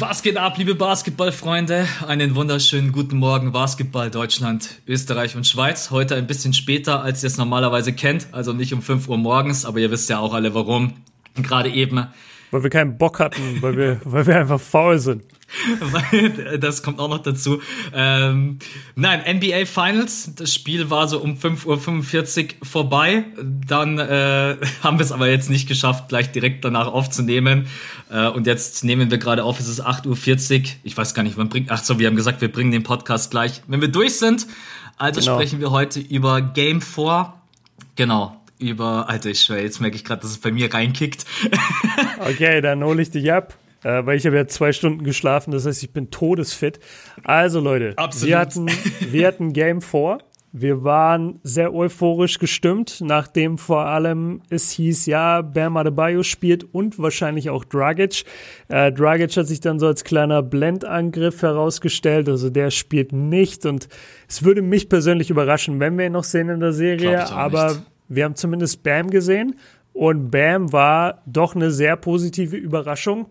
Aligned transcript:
Was 0.00 0.22
geht 0.22 0.36
ab, 0.36 0.58
liebe 0.58 0.76
Basketballfreunde? 0.76 1.88
Einen 2.06 2.36
wunderschönen 2.36 2.92
guten 2.92 3.16
Morgen, 3.16 3.50
Basketball 3.50 4.12
Deutschland, 4.12 4.80
Österreich 4.86 5.34
und 5.34 5.44
Schweiz. 5.44 5.90
Heute 5.90 6.14
ein 6.14 6.28
bisschen 6.28 6.52
später, 6.52 7.02
als 7.02 7.24
ihr 7.24 7.26
es 7.26 7.36
normalerweise 7.36 7.92
kennt, 7.92 8.28
also 8.30 8.52
nicht 8.52 8.72
um 8.72 8.80
5 8.80 9.08
Uhr 9.08 9.18
morgens, 9.18 9.64
aber 9.64 9.80
ihr 9.80 9.90
wisst 9.90 10.08
ja 10.08 10.20
auch 10.20 10.34
alle 10.34 10.54
warum. 10.54 10.92
Gerade 11.34 11.70
eben. 11.70 12.06
Weil 12.52 12.62
wir 12.62 12.70
keinen 12.70 12.96
Bock 12.96 13.18
hatten, 13.18 13.60
weil 13.60 13.76
wir, 13.76 14.00
weil 14.04 14.24
wir 14.24 14.38
einfach 14.38 14.60
faul 14.60 15.00
sind. 15.00 15.24
das 16.60 16.82
kommt 16.82 17.00
auch 17.00 17.08
noch 17.08 17.22
dazu. 17.22 17.60
Ähm, 17.94 18.58
nein, 18.94 19.22
NBA 19.36 19.66
Finals. 19.66 20.34
Das 20.36 20.54
Spiel 20.54 20.90
war 20.90 21.08
so 21.08 21.18
um 21.18 21.34
5.45 21.34 22.44
Uhr 22.60 22.66
vorbei. 22.66 23.24
Dann 23.42 23.98
äh, 23.98 24.56
haben 24.82 24.98
wir 24.98 25.04
es 25.04 25.12
aber 25.12 25.28
jetzt 25.28 25.50
nicht 25.50 25.66
geschafft, 25.68 26.08
gleich 26.08 26.30
direkt 26.30 26.64
danach 26.64 26.86
aufzunehmen. 26.86 27.66
Äh, 28.10 28.28
und 28.28 28.46
jetzt 28.46 28.84
nehmen 28.84 29.10
wir 29.10 29.18
gerade 29.18 29.44
auf, 29.44 29.60
es 29.60 29.68
ist 29.68 29.84
8.40 29.84 30.60
Uhr. 30.60 30.66
Ich 30.82 30.96
weiß 30.96 31.14
gar 31.14 31.22
nicht, 31.22 31.36
wann 31.36 31.48
bringt. 31.48 31.70
Ach 31.70 31.82
so, 31.82 31.98
wir 31.98 32.06
haben 32.06 32.16
gesagt, 32.16 32.40
wir 32.40 32.50
bringen 32.50 32.72
den 32.72 32.82
Podcast 32.82 33.30
gleich, 33.30 33.62
wenn 33.66 33.80
wir 33.80 33.88
durch 33.88 34.18
sind. 34.18 34.46
Also 34.96 35.20
genau. 35.20 35.36
sprechen 35.36 35.60
wir 35.60 35.70
heute 35.70 36.00
über 36.00 36.40
Game 36.40 36.80
4. 36.80 37.32
Genau, 37.96 38.40
über, 38.58 39.08
Alter, 39.08 39.30
ich 39.30 39.40
schwör, 39.40 39.60
jetzt 39.60 39.80
merke 39.80 39.96
ich 39.96 40.04
gerade, 40.04 40.22
dass 40.22 40.30
es 40.30 40.38
bei 40.38 40.50
mir 40.50 40.72
reinkickt. 40.72 41.24
okay, 42.20 42.60
dann 42.60 42.82
hole 42.82 43.02
ich 43.02 43.10
dich 43.10 43.32
ab 43.32 43.54
äh, 43.84 44.04
weil 44.04 44.16
ich 44.16 44.26
habe 44.26 44.36
ja 44.36 44.46
zwei 44.46 44.72
Stunden 44.72 45.04
geschlafen, 45.04 45.50
das 45.50 45.66
heißt, 45.66 45.82
ich 45.82 45.92
bin 45.92 46.10
todesfit. 46.10 46.80
Also 47.24 47.60
Leute, 47.60 47.94
Absolut. 47.96 48.28
wir 48.28 48.38
hatten, 48.38 48.66
wir 49.00 49.26
hatten 49.26 49.52
Game 49.52 49.80
4. 49.80 50.18
Wir 50.52 50.82
waren 50.82 51.40
sehr 51.42 51.74
euphorisch 51.74 52.38
gestimmt, 52.38 53.00
nachdem 53.02 53.58
vor 53.58 53.84
allem 53.84 54.40
es 54.48 54.70
hieß, 54.70 55.06
ja, 55.06 55.42
Bam 55.42 55.76
Adebayo 55.76 56.22
spielt 56.22 56.64
und 56.72 56.98
wahrscheinlich 56.98 57.50
auch 57.50 57.64
Dragic. 57.64 58.24
Äh, 58.68 58.90
Dragic 58.92 59.36
hat 59.36 59.46
sich 59.46 59.60
dann 59.60 59.78
so 59.78 59.86
als 59.86 60.04
kleiner 60.04 60.42
Blendangriff 60.42 61.42
herausgestellt, 61.42 62.28
also 62.28 62.48
der 62.48 62.70
spielt 62.70 63.12
nicht 63.12 63.66
und 63.66 63.88
es 64.26 64.42
würde 64.42 64.62
mich 64.62 64.88
persönlich 64.88 65.28
überraschen, 65.28 65.80
wenn 65.80 65.98
wir 65.98 66.06
ihn 66.06 66.12
noch 66.12 66.24
sehen 66.24 66.48
in 66.48 66.60
der 66.60 66.72
Serie, 66.72 67.30
aber 67.30 67.68
nicht. 67.68 67.82
wir 68.08 68.24
haben 68.24 68.34
zumindest 68.34 68.82
Bam 68.82 69.10
gesehen 69.10 69.56
und 69.92 70.30
Bam 70.30 70.72
war 70.72 71.22
doch 71.26 71.54
eine 71.54 71.70
sehr 71.70 71.96
positive 71.96 72.56
Überraschung. 72.56 73.26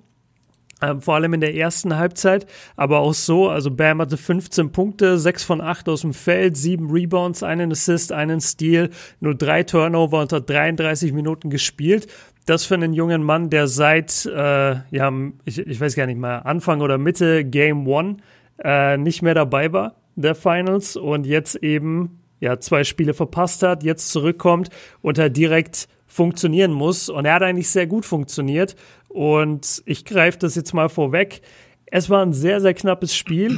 Ähm, 0.80 1.02
vor 1.02 1.16
allem 1.16 1.34
in 1.34 1.42
der 1.42 1.56
ersten 1.56 1.98
Halbzeit, 1.98 2.46
aber 2.76 3.00
auch 3.00 3.16
so, 3.16 3.50
also 3.50 3.72
Bam 3.72 4.00
hatte 4.00 4.16
15 4.16 4.72
Punkte, 4.72 5.18
6 5.18 5.44
von 5.44 5.60
8 5.60 5.90
aus 5.90 6.02
dem 6.02 6.14
Feld, 6.14 6.56
7 6.56 6.92
Rebounds, 6.92 7.42
einen 7.42 7.72
Assist, 7.72 8.12
einen 8.12 8.42
Steal, 8.42 8.92
nur 9.20 9.34
drei 9.34 9.64
Turnover 9.64 10.22
unter 10.22 10.40
33 10.40 11.14
Minuten 11.14 11.50
gespielt. 11.50 12.06
Das 12.46 12.66
für 12.66 12.76
einen 12.76 12.94
jungen 12.94 13.24
Mann, 13.24 13.50
der 13.50 13.68
seit, 13.68 14.28
äh, 14.28 14.76
ja, 14.92 15.12
ich, 15.46 15.58
ich 15.58 15.82
weiß 15.82 15.96
gar 15.96 16.06
nicht 16.06 16.20
mal, 16.20 16.40
Anfang 16.40 16.82
oder 16.82 17.00
Mitte 17.00 17.44
Game 17.44 17.88
One 17.88 18.18
äh, 18.64 18.98
nicht 18.98 19.24
mehr 19.24 19.34
dabei 19.34 19.74
war, 19.74 19.96
der 20.16 20.36
Finals, 20.36 20.96
und 20.96 21.26
jetzt 21.26 21.56
eben, 21.56 22.22
ja, 22.40 22.60
zwei 22.60 22.84
Spiele 22.84 23.16
verpasst 23.16 23.64
hat, 23.64 23.84
jetzt 23.84 24.12
zurückkommt 24.12 24.70
und 25.02 25.18
halt 25.18 25.36
direkt 25.36 25.88
funktionieren 26.08 26.72
muss. 26.72 27.10
Und 27.10 27.26
er 27.26 27.36
hat 27.36 27.44
eigentlich 27.44 27.70
sehr 27.70 27.86
gut 27.86 28.06
funktioniert. 28.06 28.76
Und 29.18 29.82
ich 29.88 30.06
greife 30.06 30.38
das 30.38 30.54
jetzt 30.54 30.76
mal 30.76 30.90
vorweg. 30.90 31.42
Es 31.88 32.08
war 32.12 32.22
ein 32.22 32.34
sehr, 32.34 32.62
sehr 32.62 32.76
knappes 32.76 33.16
Spiel. 33.16 33.58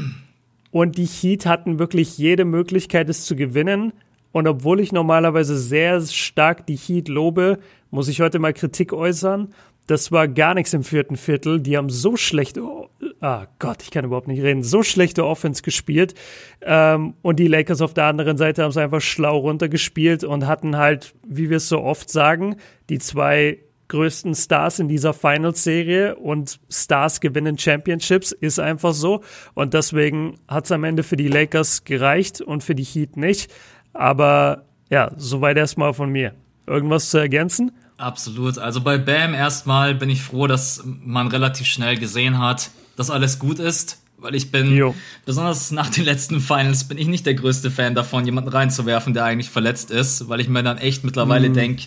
Und 0.72 0.98
die 0.98 1.06
Heat 1.06 1.46
hatten 1.46 1.80
wirklich 1.80 2.18
jede 2.18 2.46
Möglichkeit, 2.46 3.10
es 3.10 3.26
zu 3.26 3.36
gewinnen. 3.36 3.92
Und 4.32 4.48
obwohl 4.48 4.80
ich 4.80 4.94
normalerweise 4.94 5.58
sehr 5.58 6.00
stark 6.00 6.66
die 6.66 6.78
Heat 6.78 7.10
lobe, 7.10 7.60
muss 7.92 8.08
ich 8.08 8.22
heute 8.22 8.40
mal 8.40 8.54
Kritik 8.54 8.94
äußern. 8.94 9.54
Das 9.86 10.14
war 10.14 10.30
gar 10.30 10.54
nichts 10.54 10.74
im 10.74 10.86
vierten 10.86 11.18
Viertel. 11.18 11.60
Die 11.60 11.76
haben 11.76 11.90
so 11.90 12.16
schlecht, 12.16 12.58
oh, 12.58 12.88
ah 13.20 13.48
Gott, 13.60 13.84
ich 13.84 13.92
kann 13.92 14.06
überhaupt 14.06 14.30
nicht 14.30 14.42
reden, 14.42 14.64
so 14.64 14.82
schlechte 14.82 15.26
Offense 15.26 15.62
gespielt. 15.62 16.14
Ähm, 16.62 17.16
und 17.22 17.38
die 17.38 17.48
Lakers 17.48 17.82
auf 17.82 17.94
der 17.94 18.06
anderen 18.06 18.38
Seite 18.38 18.64
haben 18.64 18.70
es 18.70 18.78
einfach 18.78 19.02
schlau 19.02 19.40
runtergespielt 19.40 20.24
und 20.24 20.48
hatten 20.48 20.78
halt, 20.78 21.16
wie 21.28 21.50
wir 21.50 21.58
es 21.58 21.68
so 21.68 21.82
oft 21.82 22.10
sagen, 22.10 22.56
die 22.88 23.00
zwei 23.00 23.60
größten 23.90 24.34
Stars 24.36 24.80
in 24.80 24.88
dieser 24.88 25.14
Finals-Serie 25.14 26.16
und 26.16 26.60
Stars 26.70 27.20
gewinnen 27.20 27.58
Championships, 27.58 28.32
ist 28.32 28.60
einfach 28.60 28.94
so. 28.94 29.22
Und 29.54 29.74
deswegen 29.74 30.40
hat 30.48 30.66
es 30.66 30.72
am 30.72 30.84
Ende 30.86 31.04
für 31.04 31.18
die 31.18 31.28
Lakers 31.28 31.84
gereicht 31.84 32.40
und 32.40 32.64
für 32.64 32.76
die 32.76 32.84
Heat 32.84 33.18
nicht. 33.18 33.52
Aber 33.94 34.64
ja, 34.90 35.12
soweit 35.18 35.58
erstmal 35.58 35.94
von 35.94 36.12
mir. 36.12 36.34
Irgendwas 36.66 37.10
zu 37.10 37.18
ergänzen? 37.18 37.72
Absolut. 37.98 38.60
Also 38.60 38.82
bei 38.82 38.98
Bam 38.98 39.34
erstmal 39.34 39.96
bin 39.96 40.10
ich 40.10 40.22
froh, 40.22 40.48
dass 40.48 40.84
man 40.86 41.28
relativ 41.28 41.68
schnell 41.68 41.98
gesehen 41.98 42.40
hat, 42.40 42.70
dass 42.96 43.10
alles 43.10 43.40
gut 43.40 43.60
ist. 43.60 44.02
Weil 44.22 44.36
ich 44.36 44.52
bin, 44.52 44.76
jo. 44.76 44.94
besonders 45.26 45.72
nach 45.72 45.90
den 45.90 46.04
letzten 46.04 46.42
Finals, 46.42 46.84
bin 46.84 46.98
ich 46.98 47.08
nicht 47.08 47.26
der 47.26 47.36
größte 47.36 47.72
Fan 47.72 47.96
davon, 47.96 48.26
jemanden 48.26 48.50
reinzuwerfen, 48.50 49.14
der 49.14 49.24
eigentlich 49.24 49.50
verletzt 49.50 49.92
ist, 49.92 50.28
weil 50.28 50.42
ich 50.42 50.50
mir 50.50 50.62
dann 50.62 50.78
echt 50.78 51.06
mittlerweile 51.06 51.50
mm. 51.50 51.54
denke, 51.54 51.84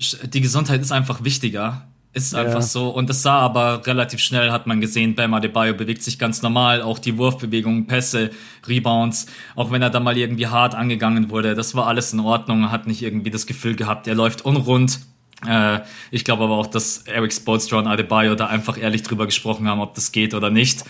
die 0.00 0.40
Gesundheit 0.40 0.80
ist 0.80 0.92
einfach 0.92 1.24
wichtiger. 1.24 1.86
Ist 2.12 2.34
einfach 2.34 2.54
ja. 2.54 2.62
so. 2.62 2.88
Und 2.88 3.08
das 3.08 3.22
sah 3.22 3.38
aber 3.38 3.86
relativ 3.86 4.18
schnell, 4.18 4.50
hat 4.50 4.66
man 4.66 4.80
gesehen, 4.80 5.14
Bam 5.14 5.32
Adebayo 5.32 5.74
bewegt 5.74 6.02
sich 6.02 6.18
ganz 6.18 6.42
normal. 6.42 6.82
Auch 6.82 6.98
die 6.98 7.16
Wurfbewegungen, 7.18 7.86
Pässe, 7.86 8.30
Rebounds. 8.66 9.26
Auch 9.54 9.70
wenn 9.70 9.80
er 9.80 9.90
da 9.90 10.00
mal 10.00 10.16
irgendwie 10.16 10.48
hart 10.48 10.74
angegangen 10.74 11.30
wurde. 11.30 11.54
Das 11.54 11.76
war 11.76 11.86
alles 11.86 12.12
in 12.12 12.18
Ordnung. 12.18 12.62
Er 12.64 12.72
hat 12.72 12.88
nicht 12.88 13.02
irgendwie 13.02 13.30
das 13.30 13.46
Gefühl 13.46 13.76
gehabt, 13.76 14.08
er 14.08 14.16
läuft 14.16 14.44
unrund. 14.44 14.98
Äh, 15.46 15.80
ich 16.10 16.24
glaube 16.24 16.44
aber 16.44 16.56
auch, 16.56 16.66
dass 16.66 17.06
Eric 17.06 17.32
Spolstra 17.32 17.78
und 17.78 17.86
Adebayo 17.86 18.34
da 18.34 18.46
einfach 18.46 18.76
ehrlich 18.76 19.04
drüber 19.04 19.26
gesprochen 19.26 19.68
haben, 19.68 19.80
ob 19.80 19.94
das 19.94 20.10
geht 20.10 20.34
oder 20.34 20.50
nicht. 20.50 20.84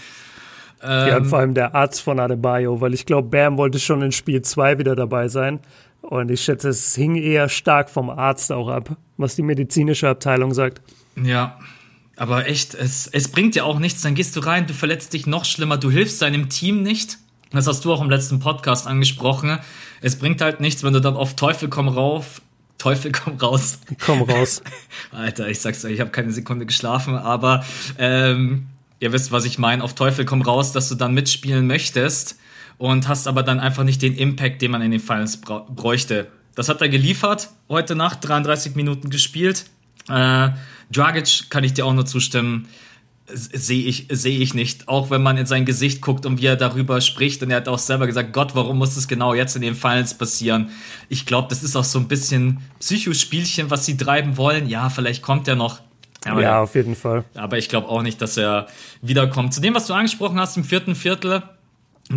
ja, 0.83 1.19
ähm, 1.19 1.27
vor 1.27 1.41
allem 1.41 1.53
der 1.53 1.75
Arzt 1.75 2.01
von 2.01 2.19
Adebayo, 2.19 2.81
weil 2.81 2.95
ich 2.95 3.05
glaube, 3.05 3.29
Bam 3.29 3.59
wollte 3.59 3.79
schon 3.79 4.01
in 4.01 4.13
Spiel 4.13 4.41
2 4.41 4.79
wieder 4.79 4.97
dabei 4.97 5.29
sein. 5.29 5.61
Und 6.03 6.31
ich 6.31 6.43
schätze, 6.43 6.71
es 6.71 6.95
hing 6.95 7.17
eher 7.17 7.49
stark 7.49 7.91
vom 7.91 8.11
Arzt 8.11 8.53
auch 8.53 8.69
ab, 8.69 8.97
was 9.17 9.37
die 9.37 9.43
medizinische 9.43 10.09
Abteilung 10.09 10.55
sagt. 10.55 10.81
Ja, 11.23 11.59
aber 12.17 12.49
echt, 12.49 12.75
es, 12.75 13.07
es 13.07 13.29
bringt 13.29 13.55
ja 13.55 13.65
auch 13.65 13.79
nichts. 13.79 14.03
Dann 14.03 14.15
gehst 14.15 14.37
du 14.37 14.41
rein, 14.41 14.67
du 14.67 14.75
verletzt 14.75 15.13
dich 15.13 15.27
noch 15.27 15.45
schlimmer, 15.45 15.77
du 15.77 15.91
hilfst 15.91 16.21
deinem 16.23 16.49
Team 16.49 16.83
nicht. 16.83 17.19
Das 17.51 17.67
hast 17.67 17.85
du 17.85 17.93
auch 17.93 18.01
im 18.01 18.11
letzten 18.11 18.39
Podcast 18.39 18.87
angesprochen. 18.87 19.59
Es 20.01 20.17
bringt 20.17 20.41
halt 20.41 20.61
nichts, 20.61 20.83
wenn 20.85 20.93
du 20.93 21.01
dann 21.01 21.17
auf 21.17 21.35
Teufel 21.35 21.69
komm 21.69 21.89
rauf, 21.89 22.41
Teufel 22.79 23.13
komm 23.13 23.37
raus. 23.37 23.79
Komm 24.05 24.23
raus. 24.23 24.63
Alter, 25.13 25.49
ich 25.49 25.61
sag's 25.61 25.85
euch, 25.85 25.93
ich 25.93 26.01
habe 26.01 26.11
keine 26.11 26.33
Sekunde 26.33 26.65
geschlafen, 26.65 27.17
aber 27.17 27.65
ähm, 27.99 28.67
ihr 29.01 29.13
wisst, 29.13 29.33
was 29.33 29.45
ich 29.45 29.59
meine. 29.59 29.83
Auf 29.83 29.95
Teufel 29.95 30.25
komm 30.25 30.43
raus, 30.43 30.73
dass 30.73 30.89
du 30.89 30.95
dann 30.95 31.13
mitspielen 31.13 31.67
möchtest 31.67 32.37
und 32.81 33.09
hast 33.09 33.29
aber 33.29 33.43
dann 33.43 33.61
einfach 33.61 33.85
nicht 33.85 34.01
den 34.01 34.17
Impact, 34.17 34.63
den 34.63 34.71
man 34.71 34.81
in 34.81 34.91
den 34.91 35.01
Finals 35.01 35.43
bräuchte. 35.43 36.29
Das 36.55 36.71
hat 36.71 36.81
er 36.81 36.89
geliefert, 36.89 37.51
heute 37.69 37.95
Nacht 37.95 38.27
33 38.27 38.75
Minuten 38.75 39.11
gespielt. 39.11 39.67
Äh, 40.09 40.49
Dragic 40.91 41.51
kann 41.51 41.63
ich 41.63 41.75
dir 41.75 41.85
auch 41.85 41.93
nur 41.93 42.07
zustimmen. 42.07 42.69
Sehe 43.27 43.85
ich, 43.85 44.07
sehe 44.11 44.39
ich 44.39 44.55
nicht. 44.55 44.89
Auch 44.89 45.11
wenn 45.11 45.23
man 45.23 45.37
in 45.37 45.45
sein 45.45 45.67
Gesicht 45.67 46.01
guckt 46.01 46.25
und 46.25 46.41
wie 46.41 46.47
er 46.47 46.57
darüber 46.57 47.03
spricht. 47.03 47.43
Und 47.43 47.51
er 47.51 47.59
hat 47.59 47.69
auch 47.69 47.79
selber 47.79 48.07
gesagt, 48.07 48.33
Gott, 48.33 48.55
warum 48.55 48.79
muss 48.79 48.95
das 48.95 49.07
genau 49.07 49.35
jetzt 49.35 49.55
in 49.57 49.63
den 49.63 49.75
Finals 49.75 50.17
passieren? 50.17 50.71
Ich 51.11 51.27
glaube, 51.27 51.49
das 51.51 51.63
ist 51.63 51.77
auch 51.77 51.85
so 51.85 51.99
ein 51.99 52.09
bisschen 52.09 52.63
Psychospielchen, 52.79 53.71
was 53.71 53.85
sie 53.85 53.99
treiben 53.99 54.39
wollen. 54.39 54.67
Ja, 54.71 54.89
vielleicht 54.89 55.21
kommt 55.21 55.47
er 55.49 55.55
noch. 55.55 55.81
Aber, 56.25 56.41
ja, 56.41 56.63
auf 56.63 56.75
jeden 56.75 56.97
Fall. 56.97 57.25
Aber 57.35 57.59
ich 57.59 57.69
glaube 57.69 57.89
auch 57.89 58.01
nicht, 58.01 58.23
dass 58.23 58.39
er 58.39 58.69
wiederkommt. 59.03 59.53
Zu 59.53 59.61
dem, 59.61 59.75
was 59.75 59.87
du 59.87 59.93
angesprochen 59.93 60.41
hast 60.41 60.57
im 60.57 60.65
vierten 60.65 60.95
Viertel, 60.95 61.43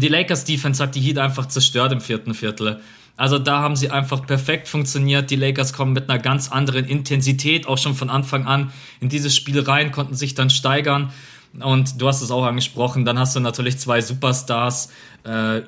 die 0.01 0.07
Lakers 0.07 0.45
Defense 0.45 0.81
hat 0.81 0.95
die 0.95 1.01
Heat 1.01 1.18
einfach 1.18 1.47
zerstört 1.47 1.91
im 1.91 2.01
vierten 2.01 2.33
Viertel. 2.33 2.79
Also 3.15 3.38
da 3.38 3.59
haben 3.59 3.75
sie 3.75 3.91
einfach 3.91 4.25
perfekt 4.25 4.68
funktioniert. 4.68 5.29
Die 5.29 5.35
Lakers 5.35 5.73
kommen 5.73 5.94
mit 5.94 6.09
einer 6.09 6.19
ganz 6.19 6.50
anderen 6.51 6.85
Intensität 6.85 7.68
auch 7.68 7.77
schon 7.77 7.94
von 7.94 8.09
Anfang 8.09 8.47
an 8.47 8.71
in 9.01 9.09
dieses 9.09 9.35
Spiel 9.35 9.59
rein, 9.59 9.91
konnten 9.91 10.15
sich 10.15 10.33
dann 10.33 10.50
steigern. 10.50 11.12
Und 11.59 12.01
du 12.01 12.07
hast 12.07 12.21
es 12.21 12.31
auch 12.31 12.44
angesprochen, 12.44 13.06
dann 13.06 13.19
hast 13.19 13.35
du 13.35 13.39
natürlich 13.39 13.77
zwei 13.77 14.01
Superstars, 14.01 14.91
äh, 15.23 15.62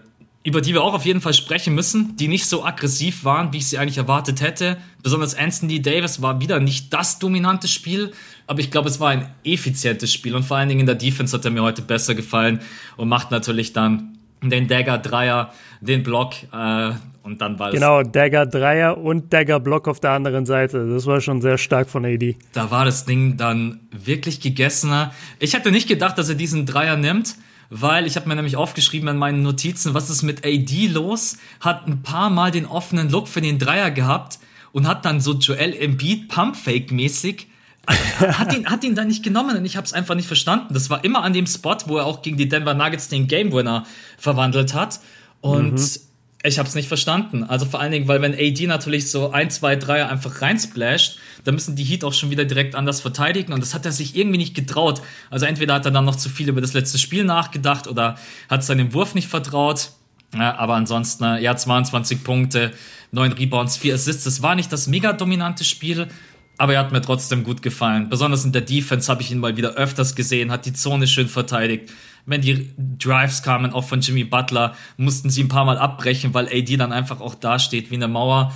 über 0.44 0.61
die 0.61 0.73
wir 0.73 0.83
auch 0.83 0.95
auf 0.95 1.05
jeden 1.05 1.21
Fall 1.21 1.35
sprechen 1.35 1.75
müssen, 1.75 2.15
die 2.17 2.27
nicht 2.27 2.47
so 2.47 2.65
aggressiv 2.65 3.23
waren, 3.23 3.53
wie 3.53 3.57
ich 3.57 3.67
sie 3.67 3.77
eigentlich 3.77 3.97
erwartet 3.97 4.41
hätte. 4.41 4.77
Besonders 5.03 5.35
Anthony 5.35 5.81
Davis 5.81 6.23
war 6.23 6.41
wieder 6.41 6.59
nicht 6.59 6.91
das 6.94 7.19
dominante 7.19 7.67
Spiel, 7.67 8.13
aber 8.47 8.59
ich 8.59 8.71
glaube, 8.71 8.89
es 8.89 9.00
war 9.00 9.09
ein 9.09 9.29
effizientes 9.44 10.11
Spiel 10.11 10.35
und 10.35 10.44
vor 10.44 10.57
allen 10.57 10.69
Dingen 10.69 10.81
in 10.81 10.85
der 10.88 10.95
Defense 10.95 11.35
hat 11.38 11.45
er 11.45 11.51
mir 11.51 11.61
heute 11.61 11.83
besser 11.83 12.15
gefallen 12.15 12.61
und 12.97 13.07
macht 13.07 13.29
natürlich 13.29 13.73
dann 13.73 14.14
den 14.50 14.68
Dagger 14.68 14.97
Dreier, 14.97 15.51
den 15.81 16.03
Block 16.03 16.33
äh, 16.51 16.92
und 17.25 17.42
dann 17.42 17.57
war 17.57 17.69
es. 17.69 17.74
Genau, 17.74 18.03
Dagger 18.03 18.45
Dreier 18.45 18.97
und 18.97 19.33
Dagger 19.33 19.59
Block 19.59 19.88
auf 19.88 20.00
der 20.00 20.12
anderen 20.12 20.45
Seite. 20.45 20.88
Das 20.88 21.07
war 21.07 21.21
schon 21.21 21.42
sehr 21.42 21.57
stark 21.57 21.89
von 21.89 22.06
AD. 22.06 22.38
Da 22.53 22.69
war 22.69 22.86
das 22.86 23.06
Ding 23.06 23.36
dann 23.36 23.80
wirklich 23.92 24.42
gegessener. 24.42 25.12
Ich 25.39 25.56
hätte 25.56 25.71
nicht 25.71 25.88
gedacht, 25.88 26.18
dass 26.18 26.30
er 26.30 26.36
diesen 26.36 26.68
Dreier 26.68 26.97
nimmt, 26.97 27.36
weil 27.71 28.06
ich 28.06 28.15
habe 28.15 28.27
mir 28.27 28.36
nämlich 28.36 28.57
aufgeschrieben 28.57 29.09
in 29.09 29.18
meinen 29.18 29.42
Notizen, 29.42 29.95
was 29.95 30.09
ist 30.12 30.21
mit 30.21 30.45
AD 30.45 30.88
los? 30.88 31.38
Hat 31.59 31.88
ein 31.88 32.03
paar 32.03 32.30
Mal 32.30 32.51
den 32.51 32.68
offenen 32.68 33.09
Look 33.09 33.27
für 33.27 33.41
den 33.41 33.57
Dreier 33.57 33.89
gehabt 33.89 34.38
und 34.71 34.88
hat 34.88 35.03
dann 35.06 35.19
so 35.19 35.33
Joel 35.33 35.74
Embiid 35.74 36.27
Pumpfake 36.27 36.91
mäßig 36.91 37.48
hat 38.19 38.53
ihn, 38.53 38.65
hat 38.67 38.83
ihn 38.83 38.95
dann 38.95 39.07
nicht 39.07 39.23
genommen 39.23 39.57
und 39.57 39.65
ich 39.65 39.77
habe 39.77 39.85
es 39.85 39.93
einfach 39.93 40.15
nicht 40.15 40.27
verstanden. 40.27 40.73
Das 40.73 40.89
war 40.89 41.03
immer 41.03 41.23
an 41.23 41.33
dem 41.33 41.45
Spot, 41.45 41.77
wo 41.85 41.97
er 41.97 42.05
auch 42.05 42.21
gegen 42.21 42.37
die 42.37 42.49
Denver 42.49 42.73
Nuggets 42.73 43.09
den 43.09 43.27
Game 43.27 43.51
Winner 43.51 43.85
verwandelt 44.17 44.73
hat. 44.73 44.99
Und 45.41 45.73
mhm. 45.73 45.99
ich 46.43 46.57
habe 46.57 46.67
es 46.67 46.75
nicht 46.75 46.87
verstanden. 46.87 47.43
Also 47.43 47.65
vor 47.65 47.79
allen 47.79 47.91
Dingen, 47.91 48.07
weil 48.07 48.21
wenn 48.21 48.33
AD 48.33 48.65
natürlich 48.67 49.11
so 49.11 49.31
ein, 49.31 49.51
zwei, 49.51 49.75
drei 49.75 50.05
einfach 50.05 50.41
reinsplasht, 50.41 51.19
dann 51.43 51.53
müssen 51.53 51.75
die 51.75 51.83
Heat 51.83 52.03
auch 52.03 52.13
schon 52.13 52.31
wieder 52.31 52.45
direkt 52.45 52.75
anders 52.75 53.01
verteidigen. 53.01 53.53
Und 53.53 53.61
das 53.61 53.73
hat 53.73 53.85
er 53.85 53.91
sich 53.91 54.15
irgendwie 54.15 54.39
nicht 54.39 54.55
getraut. 54.55 55.01
Also 55.29 55.45
entweder 55.45 55.75
hat 55.75 55.85
er 55.85 55.91
dann 55.91 56.05
noch 56.05 56.15
zu 56.15 56.29
viel 56.29 56.49
über 56.49 56.61
das 56.61 56.73
letzte 56.73 56.97
Spiel 56.97 57.23
nachgedacht 57.23 57.88
oder 57.88 58.17
hat 58.49 58.63
seinem 58.63 58.93
Wurf 58.93 59.13
nicht 59.13 59.27
vertraut. 59.27 59.91
Ja, 60.33 60.57
aber 60.57 60.75
ansonsten, 60.75 61.23
ja, 61.41 61.55
22 61.55 62.23
Punkte, 62.23 62.71
9 63.11 63.33
Rebounds, 63.33 63.77
4 63.77 63.95
Assists. 63.95 64.23
Das 64.23 64.41
war 64.41 64.55
nicht 64.55 64.71
das 64.71 64.88
mega 64.88 65.13
dominante 65.13 65.63
Spiel, 65.63 66.07
aber 66.57 66.73
er 66.73 66.79
hat 66.79 66.91
mir 66.91 67.01
trotzdem 67.01 67.43
gut 67.43 67.61
gefallen. 67.61 68.09
Besonders 68.09 68.45
in 68.45 68.51
der 68.51 68.61
Defense 68.61 69.11
habe 69.11 69.21
ich 69.21 69.31
ihn 69.31 69.39
mal 69.39 69.57
wieder 69.57 69.73
öfters 69.73 70.15
gesehen, 70.15 70.51
hat 70.51 70.65
die 70.65 70.73
Zone 70.73 71.07
schön 71.07 71.27
verteidigt. 71.27 71.91
Wenn 72.25 72.41
die 72.41 72.71
Drives 72.77 73.43
kamen, 73.43 73.71
auch 73.71 73.83
von 73.83 74.01
Jimmy 74.01 74.23
Butler, 74.23 74.75
mussten 74.97 75.29
sie 75.29 75.43
ein 75.43 75.47
paar 75.47 75.65
Mal 75.65 75.77
abbrechen, 75.77 76.33
weil 76.33 76.47
AD 76.47 76.77
dann 76.77 76.91
einfach 76.91 77.21
auch 77.21 77.35
da 77.35 77.59
steht 77.59 77.91
wie 77.91 77.95
eine 77.95 78.07
Mauer. 78.07 78.53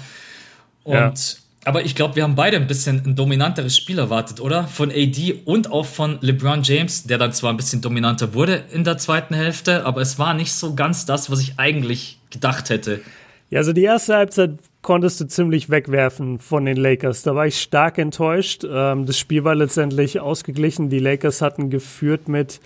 Und 0.83 0.95
ja. 0.95 1.13
aber 1.65 1.85
ich 1.85 1.93
glaube, 1.93 2.15
wir 2.15 2.23
haben 2.23 2.35
beide 2.35 2.57
ein 2.57 2.65
bisschen 2.65 3.03
ein 3.05 3.15
dominanteres 3.15 3.77
Spiel 3.77 3.99
erwartet, 3.99 4.39
oder? 4.39 4.67
Von 4.67 4.89
AD 4.89 5.41
und 5.45 5.71
auch 5.71 5.85
von 5.85 6.17
LeBron 6.21 6.63
James, 6.63 7.03
der 7.03 7.19
dann 7.19 7.31
zwar 7.31 7.51
ein 7.51 7.57
bisschen 7.57 7.81
dominanter 7.81 8.33
wurde 8.33 8.63
in 8.71 8.83
der 8.83 8.97
zweiten 8.97 9.35
Hälfte, 9.35 9.85
aber 9.85 10.01
es 10.01 10.17
war 10.17 10.33
nicht 10.33 10.53
so 10.53 10.73
ganz 10.73 11.05
das, 11.05 11.29
was 11.29 11.39
ich 11.41 11.59
eigentlich 11.59 12.19
gedacht 12.31 12.69
hätte. 12.69 13.01
Ja, 13.51 13.59
also 13.59 13.73
die 13.73 13.83
erste 13.83 14.15
Halbzeit 14.15 14.51
konntest 14.81 15.19
du 15.19 15.27
ziemlich 15.27 15.69
wegwerfen 15.69 16.39
von 16.39 16.65
den 16.65 16.77
Lakers. 16.77 17.23
Da 17.23 17.35
war 17.35 17.47
ich 17.47 17.59
stark 17.59 17.97
enttäuscht. 17.97 18.65
Ähm, 18.69 19.05
das 19.05 19.17
Spiel 19.17 19.43
war 19.43 19.55
letztendlich 19.55 20.19
ausgeglichen. 20.19 20.89
Die 20.89 20.99
Lakers 20.99 21.41
hatten 21.41 21.69
geführt 21.69 22.27
mit, 22.27 22.59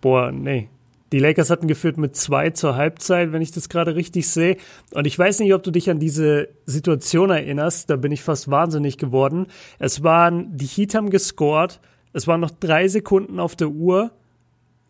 boah, 0.00 0.30
nee. 0.30 0.68
Die 1.10 1.18
Lakers 1.18 1.48
hatten 1.48 1.68
geführt 1.68 1.96
mit 1.96 2.16
zwei 2.16 2.50
zur 2.50 2.76
Halbzeit, 2.76 3.32
wenn 3.32 3.40
ich 3.40 3.50
das 3.50 3.70
gerade 3.70 3.96
richtig 3.96 4.28
sehe. 4.28 4.58
Und 4.92 5.06
ich 5.06 5.18
weiß 5.18 5.40
nicht, 5.40 5.54
ob 5.54 5.62
du 5.62 5.70
dich 5.70 5.88
an 5.88 5.98
diese 5.98 6.48
Situation 6.66 7.30
erinnerst. 7.30 7.88
Da 7.88 7.96
bin 7.96 8.12
ich 8.12 8.22
fast 8.22 8.50
wahnsinnig 8.50 8.98
geworden. 8.98 9.46
Es 9.78 10.02
waren, 10.02 10.54
die 10.54 10.66
Heat 10.66 10.94
haben 10.94 11.08
gescored. 11.08 11.80
Es 12.12 12.26
waren 12.26 12.40
noch 12.40 12.50
drei 12.50 12.88
Sekunden 12.88 13.40
auf 13.40 13.56
der 13.56 13.68
Uhr 13.68 14.10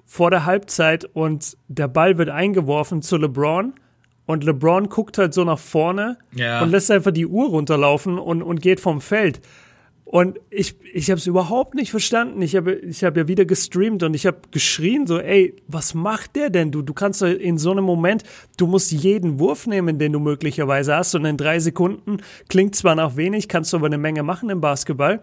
vor 0.04 0.30
der 0.30 0.44
Halbzeit 0.44 1.04
und 1.04 1.56
der 1.68 1.86
Ball 1.86 2.18
wird 2.18 2.30
eingeworfen 2.30 3.02
zu 3.02 3.16
LeBron 3.16 3.74
und 4.28 4.44
LeBron 4.44 4.90
guckt 4.90 5.16
halt 5.16 5.32
so 5.32 5.42
nach 5.42 5.58
vorne 5.58 6.18
ja. 6.34 6.62
und 6.62 6.70
lässt 6.70 6.90
einfach 6.90 7.12
die 7.12 7.26
Uhr 7.26 7.48
runterlaufen 7.48 8.18
und, 8.18 8.42
und 8.42 8.60
geht 8.60 8.78
vom 8.78 9.00
Feld. 9.00 9.40
Und 10.04 10.38
ich, 10.50 10.76
ich 10.92 11.10
habe 11.10 11.18
es 11.18 11.26
überhaupt 11.26 11.74
nicht 11.74 11.90
verstanden. 11.90 12.42
Ich 12.42 12.54
habe 12.54 12.74
ich 12.74 13.04
hab 13.04 13.16
ja 13.16 13.26
wieder 13.26 13.46
gestreamt 13.46 14.02
und 14.02 14.12
ich 14.12 14.26
habe 14.26 14.36
geschrien 14.50 15.06
so, 15.06 15.18
ey, 15.18 15.56
was 15.66 15.94
macht 15.94 16.36
der 16.36 16.50
denn? 16.50 16.70
Du, 16.70 16.82
du 16.82 16.92
kannst 16.92 17.22
in 17.22 17.56
so 17.56 17.70
einem 17.70 17.84
Moment, 17.84 18.22
du 18.58 18.66
musst 18.66 18.92
jeden 18.92 19.38
Wurf 19.38 19.66
nehmen, 19.66 19.98
den 19.98 20.12
du 20.12 20.20
möglicherweise 20.20 20.94
hast. 20.94 21.14
Und 21.14 21.24
in 21.24 21.38
drei 21.38 21.58
Sekunden 21.58 22.18
klingt 22.50 22.76
zwar 22.76 22.96
nach 22.96 23.16
wenig, 23.16 23.48
kannst 23.48 23.72
du 23.72 23.78
aber 23.78 23.86
eine 23.86 23.98
Menge 23.98 24.22
machen 24.22 24.50
im 24.50 24.60
Basketball. 24.60 25.22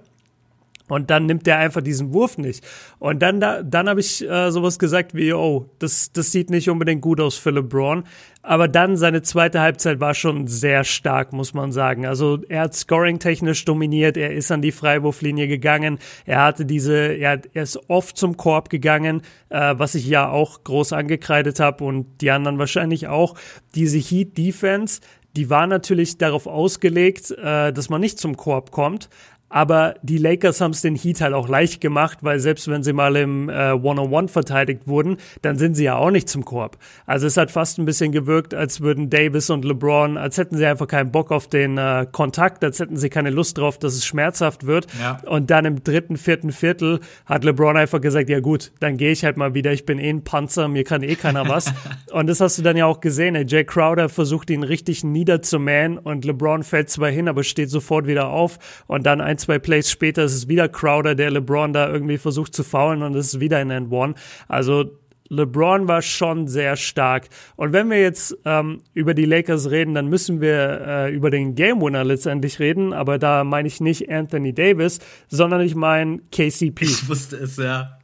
Und 0.88 1.10
dann 1.10 1.26
nimmt 1.26 1.48
er 1.48 1.58
einfach 1.58 1.82
diesen 1.82 2.14
Wurf 2.14 2.38
nicht. 2.38 2.64
Und 3.00 3.22
dann, 3.22 3.40
da, 3.40 3.64
dann 3.64 3.90
habe 3.90 4.00
ich 4.00 4.28
äh, 4.28 4.52
sowas 4.52 4.78
gesagt 4.78 5.16
wie, 5.16 5.34
oh, 5.34 5.70
das, 5.80 6.12
das 6.12 6.32
sieht 6.32 6.52
nicht 6.52 6.70
unbedingt 6.70 7.02
gut 7.02 7.20
aus 7.20 7.36
für 7.38 7.50
LeBron. 7.50 8.04
Aber 8.44 8.68
dann 8.68 8.96
seine 8.96 9.24
zweite 9.24 9.62
Halbzeit 9.62 10.00
war 10.00 10.14
schon 10.14 10.46
sehr 10.46 10.84
stark, 10.84 11.34
muss 11.34 11.56
man 11.56 11.72
sagen. 11.72 12.06
Also 12.06 12.40
er 12.48 12.62
hat 12.62 12.76
scoring-technisch 12.76 13.66
dominiert, 13.66 14.18
er 14.18 14.34
ist 14.34 14.52
an 14.52 14.62
die 14.62 14.72
Freiwurflinie 14.72 15.48
gegangen, 15.48 15.98
er 16.26 16.44
hatte 16.44 16.66
diese, 16.66 16.96
er, 16.96 17.42
er 17.54 17.64
ist 17.64 17.90
oft 17.90 18.16
zum 18.16 18.38
Korb 18.38 18.70
gegangen, 18.70 19.24
äh, 19.50 19.74
was 19.78 19.96
ich 19.96 20.06
ja 20.06 20.30
auch 20.30 20.64
groß 20.64 20.94
angekreidet 20.94 21.60
habe 21.60 21.84
und 21.84 22.22
die 22.22 22.30
anderen 22.30 22.60
wahrscheinlich 22.60 23.08
auch. 23.08 23.34
Diese 23.74 23.98
Heat-Defense, 23.98 25.02
die 25.36 25.50
war 25.50 25.66
natürlich 25.68 26.18
darauf 26.18 26.48
ausgelegt, 26.48 27.32
äh, 27.32 27.74
dass 27.74 27.90
man 27.90 28.00
nicht 28.00 28.20
zum 28.20 28.38
Korb 28.38 28.72
kommt. 28.72 29.10
Aber 29.56 29.96
die 30.02 30.18
Lakers 30.18 30.60
haben 30.60 30.72
es 30.72 30.82
den 30.82 30.98
Heat 30.98 31.22
halt 31.22 31.34
auch 31.34 31.48
leicht 31.48 31.80
gemacht, 31.80 32.18
weil 32.24 32.42
selbst 32.42 32.68
wenn 32.68 32.84
sie 32.84 32.92
mal 32.92 33.16
im 33.16 33.48
äh, 33.48 33.72
One-on-One 33.72 34.28
verteidigt 34.28 34.82
wurden, 34.86 35.16
dann 35.44 35.58
sind 35.58 35.76
sie 35.76 35.86
ja 35.86 35.96
auch 35.96 36.12
nicht 36.12 36.28
zum 36.28 36.44
Korb. 36.44 36.78
Also 37.06 37.26
es 37.26 37.38
hat 37.38 37.52
fast 37.52 37.80
ein 37.80 37.86
bisschen 37.86 38.12
gewirkt, 38.12 38.54
als 38.54 38.82
würden 38.82 39.10
Davis 39.10 39.50
und 39.50 39.64
LeBron, 39.64 40.18
als 40.18 40.38
hätten 40.38 40.58
sie 40.58 40.66
einfach 40.66 40.90
keinen 40.90 41.12
Bock 41.12 41.32
auf 41.32 41.48
den 41.48 41.78
äh, 41.78 42.06
Kontakt, 42.12 42.66
als 42.66 42.82
hätten 42.82 42.98
sie 42.98 43.10
keine 43.10 43.30
Lust 43.30 43.58
drauf, 43.58 43.80
dass 43.80 43.94
es 43.94 44.06
schmerzhaft 44.06 44.66
wird. 44.66 44.88
Ja. 45.00 45.22
Und 45.26 45.50
dann 45.50 45.64
im 45.64 45.82
dritten, 45.82 46.18
vierten 46.18 46.52
Viertel 46.52 47.00
hat 47.26 47.46
LeBron 47.46 47.78
einfach 47.78 48.02
gesagt, 48.02 48.28
ja 48.28 48.42
gut, 48.42 48.74
dann 48.82 48.98
gehe 48.98 49.14
ich 49.14 49.24
halt 49.24 49.38
mal 49.38 49.54
wieder, 49.54 49.72
ich 49.72 49.86
bin 49.86 50.00
eh 50.00 50.10
ein 50.10 50.26
Panzer, 50.26 50.68
mir 50.68 50.84
kann 50.84 51.02
eh 51.02 51.16
keiner 51.16 51.48
was. 51.48 51.74
und 52.12 52.28
das 52.28 52.42
hast 52.42 52.58
du 52.58 52.62
dann 52.62 52.76
ja 52.76 52.88
auch 52.88 53.00
gesehen. 53.00 53.36
Ey. 53.36 53.46
Jay 53.48 53.64
Crowder 53.64 54.10
versucht 54.10 54.50
ihn 54.50 54.64
richtig 54.64 55.06
niederzumähen 55.06 55.98
und 55.98 56.26
LeBron 56.26 56.64
fällt 56.64 56.90
zwar 56.90 57.10
hin, 57.10 57.30
aber 57.30 57.44
steht 57.46 57.70
sofort 57.70 58.06
wieder 58.06 58.28
auf 58.28 58.60
und 58.88 59.06
dann 59.06 59.22
ein 59.22 59.38
ein, 59.38 59.45
zwei 59.46 59.60
Plays 59.60 59.92
später 59.92 60.24
ist 60.24 60.34
es 60.34 60.48
wieder 60.48 60.68
Crowder, 60.68 61.14
der 61.14 61.30
LeBron 61.30 61.72
da 61.72 61.90
irgendwie 61.90 62.18
versucht 62.18 62.56
zu 62.56 62.64
faulen 62.64 63.04
und 63.04 63.16
es 63.16 63.34
ist 63.34 63.40
wieder 63.40 63.58
ein 63.58 63.70
End 63.70 63.92
One. 63.92 64.16
Also 64.48 64.98
LeBron 65.30 65.88
war 65.88 66.02
schon 66.02 66.48
sehr 66.48 66.76
stark. 66.76 67.28
Und 67.56 67.74
wenn 67.74 67.90
wir 67.90 68.02
jetzt 68.02 68.38
ähm, 68.46 68.82
über 68.94 69.14
die 69.14 69.26
Lakers 69.26 69.70
reden, 69.70 69.94
dann 69.94 70.08
müssen 70.08 70.42
wir 70.42 70.82
äh, 70.86 71.14
über 71.14 71.30
den 71.30 71.56
Game 71.56 71.82
Winner 71.82 72.04
letztendlich 72.04 72.60
reden. 72.60 72.94
Aber 72.94 73.18
da 73.18 73.44
meine 73.44 73.68
ich 73.68 73.82
nicht 73.82 74.10
Anthony 74.10 74.54
Davis, 74.54 75.00
sondern 75.28 75.62
ich 75.62 75.76
meine 75.76 76.20
KCP. 76.32 76.82
Ich 76.84 77.10
wusste 77.10 77.38
es, 77.38 77.58
ja. 77.58 78.00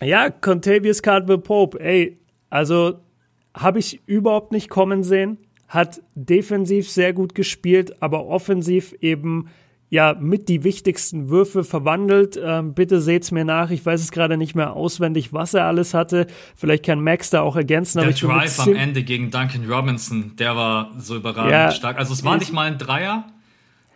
Ja, 0.00 0.30
Contavious 0.30 1.02
Cardwell 1.02 1.38
Pope. 1.38 1.80
Ey, 1.80 2.18
also 2.50 3.00
habe 3.54 3.78
ich 3.78 4.00
überhaupt 4.06 4.52
nicht 4.52 4.68
kommen 4.68 5.02
sehen. 5.02 5.38
Hat 5.68 6.00
defensiv 6.14 6.88
sehr 6.90 7.12
gut 7.12 7.34
gespielt, 7.34 7.96
aber 8.00 8.26
offensiv 8.26 8.94
eben 9.00 9.48
ja 9.90 10.16
mit 10.18 10.48
die 10.48 10.64
wichtigsten 10.64 11.28
Würfe 11.30 11.64
verwandelt. 11.64 12.38
Ähm, 12.42 12.74
bitte 12.74 13.00
seht's 13.00 13.30
mir 13.30 13.44
nach. 13.44 13.70
Ich 13.70 13.84
weiß 13.84 14.00
es 14.00 14.10
gerade 14.10 14.36
nicht 14.36 14.54
mehr 14.54 14.74
auswendig, 14.74 15.32
was 15.32 15.54
er 15.54 15.64
alles 15.64 15.94
hatte. 15.94 16.26
Vielleicht 16.56 16.84
kann 16.84 17.02
Max 17.02 17.30
da 17.30 17.42
auch 17.42 17.56
ergänzen. 17.56 18.00
Der 18.00 18.12
Drive 18.12 18.58
am 18.60 18.74
Ende 18.74 19.02
gegen 19.02 19.30
Duncan 19.30 19.70
Robinson, 19.70 20.32
der 20.36 20.56
war 20.56 20.92
so 20.98 21.16
überragend 21.16 21.52
ja, 21.52 21.70
stark. 21.70 21.98
Also 21.98 22.12
es 22.12 22.24
war 22.24 22.36
nicht 22.36 22.52
mal 22.52 22.66
ein 22.66 22.78
Dreier. 22.78 23.24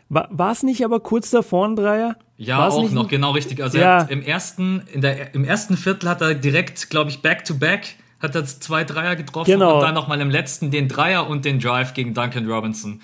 War 0.08 0.52
es 0.52 0.62
nicht 0.62 0.84
aber 0.84 1.00
kurz 1.00 1.30
davor 1.30 1.66
ein 1.66 1.74
Dreier? 1.74 2.16
Ja, 2.36 2.58
War's 2.58 2.74
auch 2.74 2.90
noch, 2.90 3.08
genau 3.08 3.30
richtig. 3.30 3.62
Also 3.62 3.78
ja. 3.78 4.02
im 4.02 4.20
ersten, 4.20 4.82
in 4.92 5.00
der, 5.00 5.34
im 5.34 5.44
ersten 5.44 5.76
Viertel 5.78 6.08
hat 6.10 6.20
er 6.20 6.34
direkt, 6.34 6.90
glaube 6.90 7.08
ich, 7.08 7.22
back-to-back 7.22 7.96
hat 8.22 8.36
er 8.36 8.44
zwei 8.44 8.84
Dreier 8.84 9.16
getroffen 9.16 9.50
genau. 9.50 9.76
und 9.76 9.82
dann 9.82 9.94
nochmal 9.94 10.20
im 10.20 10.30
letzten 10.30 10.70
den 10.70 10.86
Dreier 10.86 11.28
und 11.28 11.44
den 11.44 11.58
Drive 11.58 11.92
gegen 11.92 12.14
Duncan 12.14 12.48
Robinson. 12.48 13.00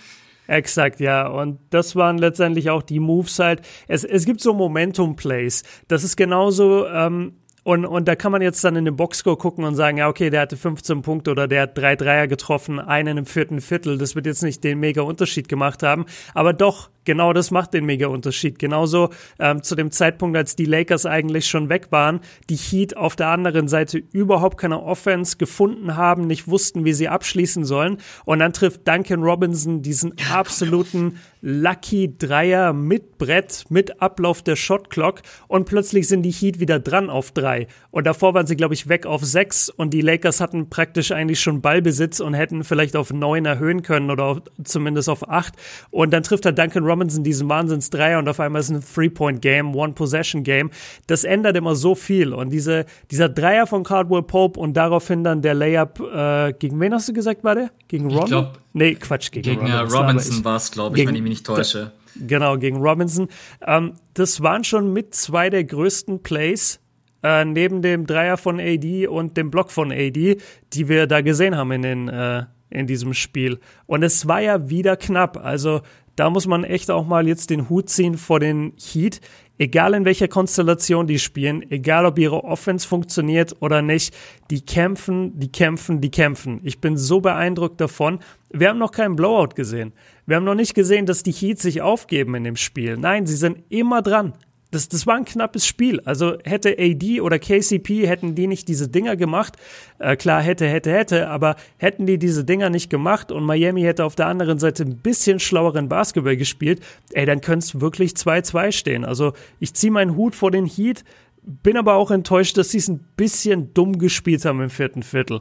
Exakt, 0.49 0.99
ja. 0.99 1.29
Und 1.29 1.61
das 1.71 1.95
waren 1.95 2.17
letztendlich 2.17 2.71
auch 2.71 2.83
die 2.83 3.01
Moves 3.01 3.39
halt. 3.39 3.61
Es, 3.87 4.03
es 4.03 4.25
gibt 4.25 4.41
so 4.41 4.55
Momentum-Plays. 4.55 5.63
Das 5.89 6.03
ist 6.03 6.17
genauso, 6.17 6.87
ähm, 6.89 7.35
und, 7.65 7.85
und 7.85 8.09
da 8.09 8.17
kann 8.17 8.33
man 8.33 8.41
jetzt 8.41 8.65
dann 8.65 8.77
in 8.77 8.87
den 8.87 8.97
Boxscore 8.97 9.37
gucken 9.37 9.65
und 9.65 9.75
sagen, 9.75 9.99
ja, 9.99 10.09
okay, 10.09 10.31
der 10.31 10.41
hatte 10.41 10.57
15 10.57 11.03
Punkte 11.03 11.31
oder 11.31 11.47
der 11.47 11.63
hat 11.63 11.77
drei 11.77 11.97
Dreier 11.97 12.27
getroffen, 12.27 12.81
einen 12.81 13.19
im 13.19 13.27
vierten 13.27 13.61
Viertel. 13.61 13.99
Das 13.99 14.15
wird 14.15 14.25
jetzt 14.25 14.43
nicht 14.43 14.65
den 14.65 14.81
mega 14.81 15.03
Unterschied 15.03 15.51
gemacht 15.51 15.83
haben. 15.83 16.07
Aber 16.33 16.55
doch, 16.55 16.89
genau 17.09 17.33
das 17.33 17.51
macht 17.51 17.73
den 17.73 17.87
mega 17.87 18.09
Unterschied. 18.09 18.59
Genauso 18.59 19.09
ähm, 19.39 19.63
zu 19.63 19.75
dem 19.75 19.91
Zeitpunkt, 19.91 20.37
als 20.37 20.57
die 20.57 20.67
Lakers 20.67 21.07
eigentlich 21.07 21.47
schon 21.47 21.71
weg 21.71 21.87
waren, 21.89 22.21
die 22.51 22.57
Heat 22.57 22.99
auf 22.99 23.17
der 23.17 23.29
anderen 23.29 23.67
Seite 23.67 23.97
überhaupt 24.13 24.59
keine 24.59 24.83
Offense 24.83 25.39
gefunden 25.39 25.97
haben, 25.97 26.27
nicht 26.27 26.49
wussten, 26.49 26.85
wie 26.85 26.93
sie 26.93 27.09
abschließen 27.09 27.65
sollen. 27.65 27.97
Und 28.27 28.41
dann 28.41 28.53
trifft 28.53 28.87
Duncan 28.87 29.23
Robinson 29.23 29.81
diesen 29.81 30.13
absoluten 30.31 31.19
Lucky 31.41 32.17
Dreier 32.19 32.73
mit 32.73 33.17
Brett, 33.17 33.65
mit 33.69 34.03
Ablauf 34.03 34.43
der 34.43 34.57
Shot 34.57 34.91
Clock 34.91 35.23
und 35.47 35.67
plötzlich 35.67 36.09
sind 36.09 36.23
die 36.23 36.33
Heat 36.33 36.59
wieder 36.59 36.81
dran 36.81 37.11
auf 37.11 37.31
drei. 37.31 37.69
Und 37.91 38.07
davor 38.07 38.35
waren 38.35 38.47
sie, 38.47 38.57
glaube 38.57 38.75
ich, 38.75 38.89
weg 38.89 39.07
auf 39.07 39.25
sechs 39.25 39.69
und 39.69 39.95
die 39.95 40.01
Lakers 40.01 40.41
hatten 40.41 40.69
praktisch 40.69 41.13
eigentlich 41.13 41.41
schon 41.41 41.61
Ballbesitz 41.61 42.21
und 42.21 42.35
hätten 42.35 42.65
vielleicht 42.65 42.97
auf 42.97 43.13
neun 43.13 43.47
erhöhen 43.47 43.83
können 43.83 44.11
oder 44.11 44.25
auf, 44.25 44.43
zumindest 44.65 45.09
auf 45.09 45.29
acht. 45.29 45.55
Und 45.91 46.13
dann 46.13 46.23
trifft 46.23 46.45
er 46.45 46.53
Duncan 46.53 46.85
Robinson 46.85 46.98
Robinson 46.99 47.23
diesen 47.23 47.49
Wahnsinns-Dreier 47.49 48.19
und 48.19 48.29
auf 48.29 48.41
einmal 48.41 48.61
ist 48.61 48.71
ein 48.71 48.83
Three-Point-Game, 48.83 49.75
One-Possession-Game. 49.75 50.71
Das 51.07 51.23
ändert 51.23 51.57
immer 51.57 51.77
so 51.77 51.95
viel. 51.95 52.35
Und 52.35 52.51
diese, 52.51 52.87
dieser 53.13 53.29
Dreier 53.29 53.69
von 53.69 53.85
Cardwell 53.85 54.23
Pope 54.23 54.59
und 54.59 54.77
daraufhin 54.77 55.23
dann 55.23 55.41
der 55.43 55.55
Layup, 55.55 56.01
äh, 56.01 56.53
gegen 56.55 56.81
wen 56.81 56.93
hast 56.93 57.09
du 57.09 57.13
gesagt, 57.13 57.45
war 57.45 57.55
der? 57.55 57.71
Gegen 57.87 58.07
Rondo? 58.07 58.25
Ich 58.25 58.31
glaub, 58.31 58.59
nee, 58.73 58.95
Quatsch, 58.97 59.31
gegen, 59.31 59.45
gegen 59.45 59.61
Rondo. 59.61 59.85
Gegen 59.85 59.97
Robinson 59.97 60.45
war 60.45 60.57
es, 60.57 60.71
glaube 60.73 60.97
ich, 60.97 61.01
gegen, 61.01 61.09
wenn 61.11 61.17
ich 61.17 61.23
mich 61.23 61.31
nicht 61.31 61.47
täusche. 61.47 61.93
Genau, 62.27 62.59
gegen 62.59 62.79
Robinson. 62.79 63.29
Ähm, 63.65 63.93
das 64.15 64.43
waren 64.43 64.65
schon 64.65 64.93
mit 64.93 65.15
zwei 65.15 65.51
der 65.51 65.63
größten 65.63 66.25
Plays 66.25 66.81
äh, 67.23 67.45
neben 67.45 67.81
dem 67.81 68.07
Dreier 68.07 68.37
von 68.37 68.59
AD 68.59 69.07
und 69.07 69.37
dem 69.37 69.53
Block 69.53 69.71
von 69.71 69.93
AD, 69.93 70.39
die 70.73 70.89
wir 70.89 71.07
da 71.07 71.21
gesehen 71.21 71.57
haben 71.57 71.71
in 71.71 71.83
den 71.83 72.09
äh, 72.09 72.45
in 72.71 72.87
diesem 72.87 73.15
Spiel. 73.15 73.61
Und 73.87 74.03
es 74.03 74.29
war 74.29 74.41
ja 74.41 74.69
wieder 74.69 74.97
knapp. 74.97 75.39
Also 75.43 75.81
da 76.19 76.31
muss 76.31 76.47
man 76.47 76.65
echt 76.65 76.91
auch 76.91 77.07
mal 77.07 77.29
jetzt 77.29 77.51
den 77.51 77.69
Hut 77.69 77.89
ziehen 77.89 78.19
vor 78.19 78.41
den 78.41 78.73
Heat. 78.77 79.21
egal 79.61 79.95
in 79.95 80.05
welcher 80.05 80.29
Konstellation 80.29 81.09
die 81.09 81.19
spielen, 81.19 81.69
egal 81.71 82.07
ob 82.07 82.19
ihre 82.19 82.45
Offense 82.45 82.87
funktioniert 82.87 83.57
oder 83.61 83.83
nicht, 83.83 84.15
die 84.51 84.61
kämpfen, 84.61 85.39
die 85.39 85.51
kämpfen, 85.51 86.01
die 86.01 86.11
kämpfen. 86.11 86.61
Ich 86.63 86.81
bin 86.81 86.97
so 86.97 87.21
beeindruckt 87.21 87.81
davon. 87.81 88.21
Wir 88.51 88.69
haben 88.69 88.79
noch 88.79 88.93
keinen 88.93 89.17
Blowout 89.17 89.55
gesehen. 89.57 89.93
Wir 90.27 90.37
haben 90.37 90.45
noch 90.45 90.55
nicht 90.55 90.75
gesehen, 90.75 91.07
dass 91.07 91.25
die 91.25 91.33
Heat 91.33 91.59
sich 91.59 91.83
aufgeben 91.83 92.37
in 92.37 92.45
dem 92.45 92.57
Spiel. 92.57 92.97
Nein, 92.97 93.27
sie 93.27 93.37
sind 93.37 93.65
immer 93.69 94.01
dran 94.01 94.33
das, 94.71 94.89
das 94.89 95.07
war 95.07 95.17
ein 95.17 95.25
knappes 95.25 95.67
Spiel. 95.67 96.01
Also 96.05 96.37
hätte 96.45 96.77
AD 96.79 97.21
oder 97.21 97.39
KCP, 97.39 98.07
hätten 98.07 98.35
die 98.35 98.47
nicht 98.47 98.69
diese 98.69 98.89
Dinger 98.89 99.17
gemacht, 99.17 99.57
äh, 99.99 100.17
klar 100.17 100.43
hätte, 100.43 100.67
hätte, 100.67 100.93
hätte, 100.93 101.29
aber 101.31 101.57
hätten 101.79 102.07
die 102.07 102.19
diese 102.19 102.45
Dinger 102.45 102.69
nicht 102.69 102.91
gemacht 102.91 103.33
und 103.33 103.45
Miami 103.45 103.83
hätte 103.83 104.05
auf 104.05 104.15
der 104.15 104.27
anderen 104.27 104.59
Seite 104.59 104.83
ein 104.83 104.99
bisschen 104.99 105.41
schlaueren 105.41 105.89
Basketball 105.89 106.37
gespielt, 106.37 106.83
ey, 107.13 107.25
dann 107.25 107.41
könnte 107.41 107.65
es 107.65 107.81
wirklich 107.81 108.13
2-2 108.13 108.73
stehen. 108.73 109.05
Also 109.05 109.33
ich 109.59 109.73
ziehe 109.75 109.93
meinen 109.93 110.17
Hut 110.17 110.35
vor 110.35 110.51
den 110.51 110.67
Heat, 110.67 111.05
bin 111.43 111.79
aber 111.79 111.95
auch 111.95 112.11
enttäuscht, 112.11 112.59
dass 112.59 112.71
sie 112.71 112.79
es 112.79 112.89
ein 112.89 113.01
bisschen 113.17 113.73
dumm 113.73 113.99
gespielt 113.99 114.45
haben 114.45 114.61
im 114.61 114.71
vierten 114.71 115.03
Viertel. 115.03 115.41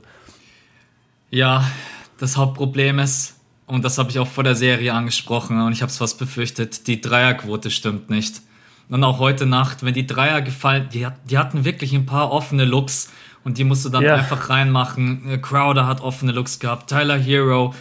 Ja, 1.30 1.70
das 2.18 2.38
Hauptproblem 2.38 3.00
ist, 3.00 3.36
und 3.66 3.84
das 3.84 3.98
habe 3.98 4.10
ich 4.10 4.20
auch 4.20 4.28
vor 4.28 4.46
der 4.46 4.56
Serie 4.56 4.94
angesprochen 4.94 5.60
und 5.60 5.74
ich 5.74 5.82
habe 5.82 5.90
es 5.90 5.98
fast 5.98 6.18
befürchtet, 6.18 6.88
die 6.88 7.02
Dreierquote 7.02 7.70
stimmt 7.70 8.10
nicht. 8.10 8.42
Und 8.90 9.04
auch 9.04 9.20
heute 9.20 9.46
Nacht, 9.46 9.84
wenn 9.84 9.94
die 9.94 10.08
Dreier 10.08 10.42
gefallen, 10.42 10.88
die, 10.94 11.08
die 11.30 11.38
hatten 11.38 11.66
wirklich 11.66 11.94
ein 11.94 12.06
paar 12.06 12.32
offene 12.32 12.64
Looks 12.64 13.12
und 13.44 13.58
die 13.58 13.64
musst 13.64 13.86
du 13.86 13.90
dann 13.90 14.04
ja. 14.04 14.16
einfach 14.16 14.50
reinmachen. 14.50 15.30
Äh, 15.30 15.38
Crowder 15.38 15.88
hat 15.88 16.02
offene 16.02 16.32
Looks 16.32 16.60
gehabt, 16.60 16.90
Tyler 16.90 17.18
Hero. 17.18 17.74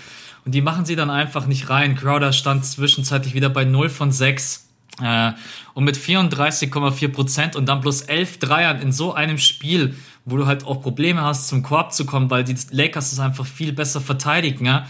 Und 0.44 0.54
die 0.54 0.62
machen 0.62 0.84
sie 0.84 0.96
dann 0.96 1.10
einfach 1.10 1.46
nicht 1.46 1.70
rein. 1.70 1.96
Crowder 1.96 2.32
stand 2.32 2.64
zwischenzeitlich 2.64 3.34
wieder 3.34 3.48
bei 3.48 3.64
0 3.64 3.88
von 3.88 4.12
6. 4.12 4.68
Äh, 5.02 5.32
und 5.74 5.84
mit 5.84 5.96
34,4 5.96 7.08
Prozent 7.08 7.56
und 7.56 7.66
dann 7.66 7.80
plus 7.80 8.02
11 8.02 8.38
Dreiern 8.38 8.80
in 8.80 8.92
so 8.92 9.12
einem 9.12 9.38
Spiel, 9.38 9.94
wo 10.24 10.36
du 10.36 10.46
halt 10.46 10.64
auch 10.64 10.80
Probleme 10.80 11.22
hast, 11.22 11.48
zum 11.48 11.62
Korb 11.62 11.92
zu 11.92 12.06
kommen, 12.06 12.30
weil 12.30 12.44
die 12.44 12.56
Lakers 12.70 13.12
es 13.12 13.20
einfach 13.20 13.46
viel 13.46 13.72
besser 13.72 14.00
verteidigen, 14.00 14.66
ja, 14.66 14.86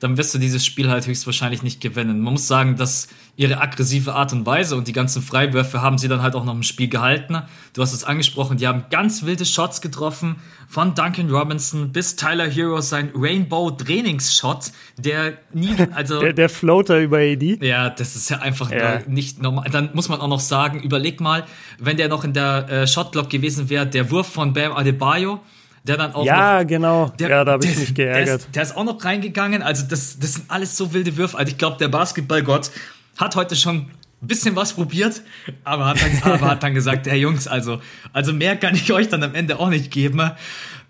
dann 0.00 0.16
wirst 0.16 0.34
du 0.34 0.38
dieses 0.38 0.64
Spiel 0.64 0.90
halt 0.90 1.06
höchstwahrscheinlich 1.06 1.62
nicht 1.62 1.80
gewinnen. 1.80 2.20
Man 2.20 2.34
muss 2.34 2.46
sagen, 2.46 2.76
dass 2.76 3.08
ihre 3.38 3.60
aggressive 3.60 4.14
Art 4.14 4.32
und 4.32 4.44
Weise 4.46 4.74
und 4.74 4.88
die 4.88 4.92
ganzen 4.92 5.22
Freiwürfe 5.22 5.80
haben 5.80 5.96
sie 5.96 6.08
dann 6.08 6.22
halt 6.22 6.34
auch 6.34 6.44
noch 6.44 6.54
im 6.54 6.64
Spiel 6.64 6.88
gehalten. 6.88 7.40
Du 7.72 7.80
hast 7.80 7.92
es 7.92 8.02
angesprochen, 8.02 8.56
die 8.56 8.66
haben 8.66 8.86
ganz 8.90 9.22
wilde 9.22 9.46
Shots 9.46 9.80
getroffen, 9.80 10.36
von 10.66 10.96
Duncan 10.96 11.30
Robinson 11.30 11.92
bis 11.92 12.16
Tyler 12.16 12.50
Hero 12.50 12.80
sein 12.80 13.12
Rainbow 13.14 13.70
Trainingsshot, 13.70 14.72
der 14.96 15.34
nie, 15.52 15.70
also. 15.94 16.20
der, 16.20 16.32
der 16.32 16.48
Floater 16.48 16.98
über 16.98 17.18
AD. 17.18 17.60
Ja, 17.62 17.90
das 17.90 18.16
ist 18.16 18.28
ja 18.28 18.38
einfach 18.38 18.72
ja. 18.72 19.02
nicht 19.06 19.40
normal. 19.40 19.70
Dann 19.70 19.90
muss 19.94 20.08
man 20.08 20.20
auch 20.20 20.28
noch 20.28 20.40
sagen, 20.40 20.80
überleg 20.80 21.20
mal, 21.20 21.44
wenn 21.78 21.96
der 21.96 22.08
noch 22.08 22.24
in 22.24 22.32
der 22.32 22.68
äh, 22.68 22.86
Shotblock 22.88 23.30
gewesen 23.30 23.70
wäre, 23.70 23.86
der 23.86 24.10
Wurf 24.10 24.26
von 24.26 24.52
Bam 24.52 24.72
Adebayo, 24.72 25.40
der 25.84 25.96
dann 25.96 26.12
auch 26.12 26.24
ja, 26.24 26.58
noch, 26.58 26.66
genau. 26.66 27.12
Der, 27.20 27.30
ja, 27.30 27.44
da 27.44 27.52
habe 27.52 27.64
ich 27.64 27.78
mich 27.78 27.94
geärgert. 27.94 28.26
Der 28.26 28.34
ist, 28.34 28.48
der 28.56 28.62
ist, 28.64 28.76
auch 28.76 28.84
noch 28.84 29.02
reingegangen. 29.04 29.62
Also, 29.62 29.86
das, 29.88 30.18
das 30.18 30.34
sind 30.34 30.50
alles 30.50 30.76
so 30.76 30.92
wilde 30.92 31.16
Würfe. 31.16 31.38
Also, 31.38 31.52
ich 31.52 31.56
glaube, 31.56 31.78
der 31.78 31.88
Basketballgott 31.88 32.72
hat 33.18 33.36
heute 33.36 33.56
schon 33.56 33.90
ein 34.22 34.26
bisschen 34.26 34.56
was 34.56 34.72
probiert, 34.72 35.22
aber 35.64 35.86
hat 35.86 35.98
dann, 36.00 36.32
aber 36.32 36.48
hat 36.48 36.62
dann 36.62 36.74
gesagt, 36.74 37.06
hey 37.06 37.20
Jungs, 37.20 37.46
also, 37.46 37.80
also 38.12 38.32
mehr 38.32 38.56
kann 38.56 38.74
ich 38.74 38.90
euch 38.92 39.08
dann 39.08 39.22
am 39.22 39.34
Ende 39.34 39.58
auch 39.58 39.68
nicht 39.68 39.90
geben. 39.90 40.20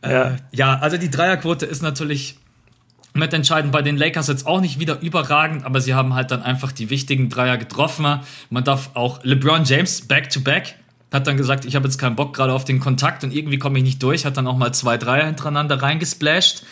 Äh, 0.01 0.13
ja. 0.13 0.37
ja, 0.53 0.79
also 0.79 0.97
die 0.97 1.11
Dreierquote 1.11 1.67
ist 1.67 1.83
natürlich 1.83 2.39
mitentscheidend 3.15 3.73
bei 3.73 3.83
den 3.83 3.97
Lakers 3.97 4.29
jetzt 4.29 4.47
auch 4.47 4.61
nicht 4.61 4.79
wieder 4.79 5.01
überragend, 5.01 5.65
aber 5.65 5.81
sie 5.81 5.95
haben 5.95 6.15
halt 6.15 6.31
dann 6.31 6.43
einfach 6.43 6.71
die 6.71 6.89
wichtigen 6.89 7.29
Dreier 7.29 7.59
getroffen. 7.59 8.21
Man 8.49 8.65
darf 8.65 8.91
auch 8.95 9.25
LeBron 9.25 9.65
James 9.65 10.03
back 10.03 10.31
to 10.31 10.41
back 10.41 10.77
hat 11.13 11.27
dann 11.27 11.37
gesagt, 11.37 11.65
ich 11.65 11.75
habe 11.75 11.87
jetzt 11.87 11.99
keinen 11.99 12.17
Bock 12.17 12.35
gerade 12.35 12.53
auf 12.53 12.65
den 12.65 12.81
Kontakt 12.81 13.25
und 13.25 13.33
irgendwie 13.33 13.59
komme 13.59 13.79
ich 13.79 13.85
nicht 13.85 14.03
durch, 14.03 14.27
hat 14.27 14.37
dann 14.37 14.47
auch 14.47 14.57
mal 14.57 14.73
zwei 14.73 14.99
Dreier 14.99 15.27
hintereinander 15.27 15.81
reingesplasht. 15.81 16.65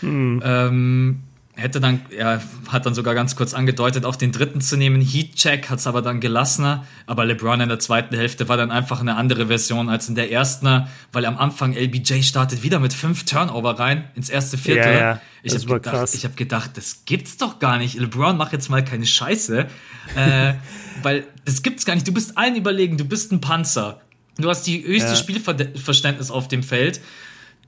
Hm. 0.00 0.42
Ähm, 0.44 1.22
hätte 1.62 1.80
dann, 1.80 2.00
er 2.10 2.42
hat 2.68 2.84
dann 2.86 2.94
sogar 2.94 3.14
ganz 3.14 3.36
kurz 3.36 3.54
angedeutet, 3.54 4.04
auch 4.04 4.16
den 4.16 4.32
dritten 4.32 4.60
zu 4.60 4.76
nehmen. 4.76 5.00
Heat-Check 5.00 5.70
hat 5.70 5.78
es 5.78 5.86
aber 5.86 6.02
dann 6.02 6.20
gelassener. 6.20 6.86
Aber 7.06 7.24
LeBron 7.24 7.60
in 7.60 7.68
der 7.68 7.78
zweiten 7.78 8.14
Hälfte 8.14 8.48
war 8.48 8.56
dann 8.56 8.70
einfach 8.70 9.00
eine 9.00 9.16
andere 9.16 9.46
Version 9.46 9.88
als 9.88 10.08
in 10.08 10.14
der 10.14 10.30
ersten, 10.30 10.86
weil 11.12 11.24
am 11.24 11.38
Anfang 11.38 11.74
LBJ 11.74 12.22
startet 12.22 12.62
wieder 12.62 12.80
mit 12.80 12.92
fünf 12.92 13.24
Turnover 13.24 13.78
rein 13.78 14.04
ins 14.14 14.28
erste 14.28 14.58
Viertel. 14.58 14.92
Ja, 14.92 15.00
ja. 15.00 15.20
Ich 15.44 15.54
habe 15.54 15.80
gedacht, 15.80 16.14
ich 16.14 16.24
hab 16.24 16.36
gedacht, 16.36 16.70
das 16.76 17.04
gibt's 17.04 17.36
doch 17.36 17.58
gar 17.58 17.78
nicht. 17.78 17.98
LeBron 17.98 18.36
mach 18.36 18.52
jetzt 18.52 18.68
mal 18.68 18.84
keine 18.84 19.06
Scheiße. 19.06 19.66
äh, 20.16 20.54
weil 21.02 21.24
das 21.44 21.62
gibt's 21.62 21.84
gar 21.84 21.94
nicht. 21.94 22.06
Du 22.06 22.12
bist 22.12 22.36
allen 22.36 22.56
überlegen, 22.56 22.96
du 22.96 23.04
bist 23.04 23.32
ein 23.32 23.40
Panzer. 23.40 24.00
Du 24.38 24.48
hast 24.48 24.66
die 24.66 24.82
höchste 24.84 25.10
ja. 25.10 25.16
Spielverständnis 25.16 26.30
auf 26.30 26.48
dem 26.48 26.62
Feld 26.62 27.00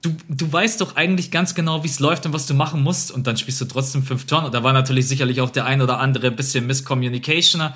du, 0.05 0.17
du 0.29 0.53
weißt 0.53 0.81
doch 0.81 0.97
eigentlich 0.97 1.31
ganz 1.31 1.55
genau, 1.55 1.83
wie 1.83 1.89
es 1.89 2.01
läuft 2.01 2.27
und 2.27 2.33
was 2.33 2.47
du 2.47 2.55
machen 2.55 2.83
musst 2.83 3.11
und 3.11 3.27
dann 3.27 3.37
spielst 3.37 3.61
du 3.61 3.65
trotzdem 3.65 4.03
fünf 4.03 4.27
Turn. 4.27 4.45
Und 4.45 4.55
da 4.55 4.63
war 4.63 4.73
natürlich 4.73 5.09
sicherlich 5.09 5.41
auch 5.41 5.51
der 5.51 5.65
ein 5.67 5.81
oder 5.81 5.99
andere 5.99 6.31
bisschen 6.31 6.67
Miscommunication, 6.67 7.73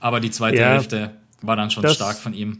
aber 0.00 0.20
die 0.20 0.30
zweite 0.30 0.58
ja, 0.58 0.70
Hälfte 0.70 1.10
war 1.42 1.56
dann 1.56 1.70
schon 1.70 1.86
stark 1.88 2.16
von 2.16 2.34
ihm. 2.34 2.58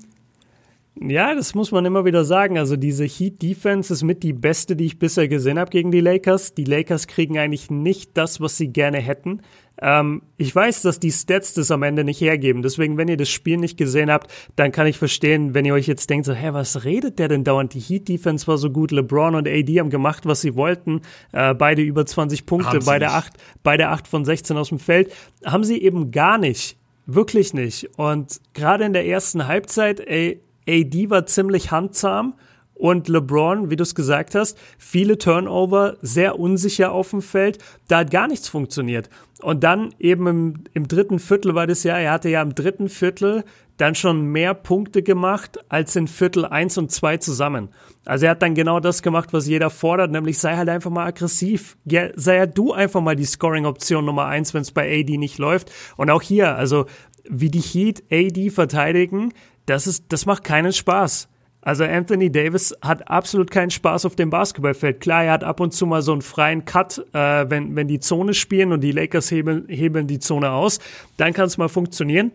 Ja, 0.99 1.35
das 1.35 1.55
muss 1.55 1.71
man 1.71 1.85
immer 1.85 2.05
wieder 2.05 2.25
sagen. 2.25 2.59
Also 2.59 2.77
diese 2.77 3.05
Heat 3.05 3.41
Defense 3.41 3.93
ist 3.93 4.03
mit 4.03 4.23
die 4.23 4.33
beste, 4.33 4.77
die 4.77 4.87
ich 4.87 4.99
bisher 4.99 5.29
gesehen 5.29 5.59
habe 5.59 5.71
gegen 5.71 5.91
die 5.91 6.01
Lakers. 6.01 6.55
Die 6.55 6.65
Lakers 6.65 7.07
kriegen 7.07 7.39
eigentlich 7.39 7.71
nicht 7.71 8.17
das, 8.17 8.41
was 8.41 8.57
sie 8.57 8.69
gerne 8.69 8.99
hätten. 8.99 9.41
Ähm, 9.81 10.23
ich 10.37 10.55
weiß, 10.55 10.83
dass 10.83 11.01
die 11.01 11.13
Stats 11.13 11.55
das 11.55 11.71
am 11.71 11.85
Ende 11.85 12.05
nicht 12.05 12.21
hergeben. 12.21 12.63
Deswegen, 12.63 12.99
wenn 12.99 13.09
ihr 13.09 13.17
das 13.17 13.31
Spiel 13.31 13.57
nicht 13.57 13.79
gesehen 13.79 14.11
habt, 14.11 14.31
dann 14.57 14.73
kann 14.73 14.87
ich 14.87 14.99
verstehen, 14.99 15.55
wenn 15.55 15.65
ihr 15.65 15.75
euch 15.75 15.87
jetzt 15.87 16.11
denkt, 16.11 16.27
so, 16.27 16.35
hä, 16.35 16.51
was 16.53 16.85
redet 16.85 17.19
der 17.19 17.29
denn 17.29 17.45
dauernd? 17.45 17.73
Die 17.73 17.81
Heat 17.81 18.09
Defense 18.09 18.47
war 18.47 18.59
so 18.59 18.71
gut. 18.71 18.91
LeBron 18.91 19.37
und 19.37 19.49
AD 19.49 19.79
haben 19.79 19.91
gemacht, 19.91 20.27
was 20.27 20.43
sie 20.43 20.55
wollten. 20.55 21.01
Äh, 21.33 21.55
beide 21.55 21.83
über 21.83 22.05
20 22.05 22.45
Punkte, 22.45 22.81
beide 22.85 23.11
acht, 23.11 23.33
beide 23.63 23.89
acht 23.89 24.07
von 24.07 24.25
16 24.25 24.57
aus 24.57 24.69
dem 24.69 24.81
Feld. 24.81 25.13
Haben 25.47 25.65
sie 25.65 25.81
eben 25.81 26.11
gar 26.11 26.37
nicht. 26.37 26.77
Wirklich 27.07 27.55
nicht. 27.55 27.89
Und 27.97 28.41
gerade 28.53 28.85
in 28.85 28.93
der 28.93 29.07
ersten 29.07 29.47
Halbzeit, 29.47 30.01
ey, 30.01 30.41
AD 30.71 31.11
war 31.11 31.27
ziemlich 31.27 31.71
handzahm 31.71 32.35
und 32.81 33.09
LeBron, 33.09 33.71
wie 33.71 33.77
du 33.77 33.83
es 33.83 33.95
gesagt 33.95 34.35
hast, 34.35 34.57
viele 34.79 35.19
Turnover, 35.19 35.97
sehr 36.01 36.39
unsicher 36.39 36.93
auf 36.93 37.11
dem 37.11 37.21
Feld. 37.21 37.59
Da 37.89 37.99
hat 37.99 38.11
gar 38.11 38.27
nichts 38.27 38.49
funktioniert. 38.49 39.11
Und 39.43 39.63
dann 39.65 39.95
eben 39.99 40.27
im, 40.27 40.55
im 40.73 40.89
dritten 40.89 41.19
Viertel 41.19 41.55
war 41.55 41.67
das 41.67 41.83
ja, 41.83 41.99
er 41.99 42.13
hatte 42.13 42.31
ja 42.31 42.41
im 42.41 42.55
dritten 42.55 42.89
Viertel 42.89 43.45
dann 43.77 43.95
schon 43.95 44.23
mehr 44.27 44.55
Punkte 44.55 45.03
gemacht 45.03 45.59
als 45.69 45.95
in 45.97 46.07
Viertel 46.09 46.47
1 46.47 46.79
und 46.79 46.91
2 46.91 47.19
zusammen. 47.19 47.69
Also 48.07 48.27
er 48.27 48.33
hat 48.33 48.43
dann 48.43 48.55
genau 48.55 48.81
das 48.81 49.03
gemacht, 49.03 49.33
was 49.33 49.47
jeder 49.47 49.71
fordert, 49.71 50.11
nämlich 50.11 50.39
sei 50.39 50.57
halt 50.57 50.69
einfach 50.69 50.91
mal 50.91 51.07
aggressiv. 51.07 51.77
Ja, 51.85 52.09
sei 52.15 52.37
ja 52.37 52.47
du 52.47 52.73
einfach 52.73 53.01
mal 53.01 53.17
die 53.17 53.25
Scoring-Option 53.25 54.05
Nummer 54.05 54.27
1, 54.27 54.55
wenn 54.55 54.63
es 54.63 54.73
bei 54.73 55.01
AD 55.01 55.19
nicht 55.19 55.39
läuft. 55.39 55.71
Und 55.97 56.11
auch 56.11 56.23
hier, 56.23 56.57
also 56.57 56.87
wie 57.29 57.51
die 57.51 57.61
Heat 57.61 58.03
AD 58.11 58.51
verteidigen, 58.51 59.33
das 59.71 59.87
ist, 59.87 60.05
das 60.09 60.27
macht 60.27 60.45
keinen 60.45 60.73
Spaß. 60.73 61.29
Also 61.63 61.85
Anthony 61.85 62.33
Davis 62.33 62.75
hat 62.83 63.09
absolut 63.09 63.51
keinen 63.51 63.71
Spaß 63.71 64.07
auf 64.07 64.17
dem 64.17 64.31
Basketballfeld. 64.31 65.01
Klar, 65.01 65.25
er 65.25 65.33
hat 65.33 65.45
ab 65.45 65.61
und 65.61 65.73
zu 65.73 65.87
mal 65.87 66.03
so 66.03 66.13
einen 66.13 66.23
freien 66.23 66.65
Cut, 66.65 67.05
äh, 67.13 67.49
wenn, 67.49 67.77
wenn 67.77 67.87
die 67.87 68.01
Zone 68.01 68.35
spielen 68.35 68.73
und 68.73 68.81
die 68.81 68.93
Lakers 68.93 69.31
hebeln, 69.31 69.69
hebeln 69.69 70.07
die 70.07 70.19
Zone 70.19 70.51
aus, 70.51 70.81
dann 71.19 71.35
kann 71.35 71.47
es 71.47 71.59
mal 71.59 71.69
funktionieren. 71.69 72.33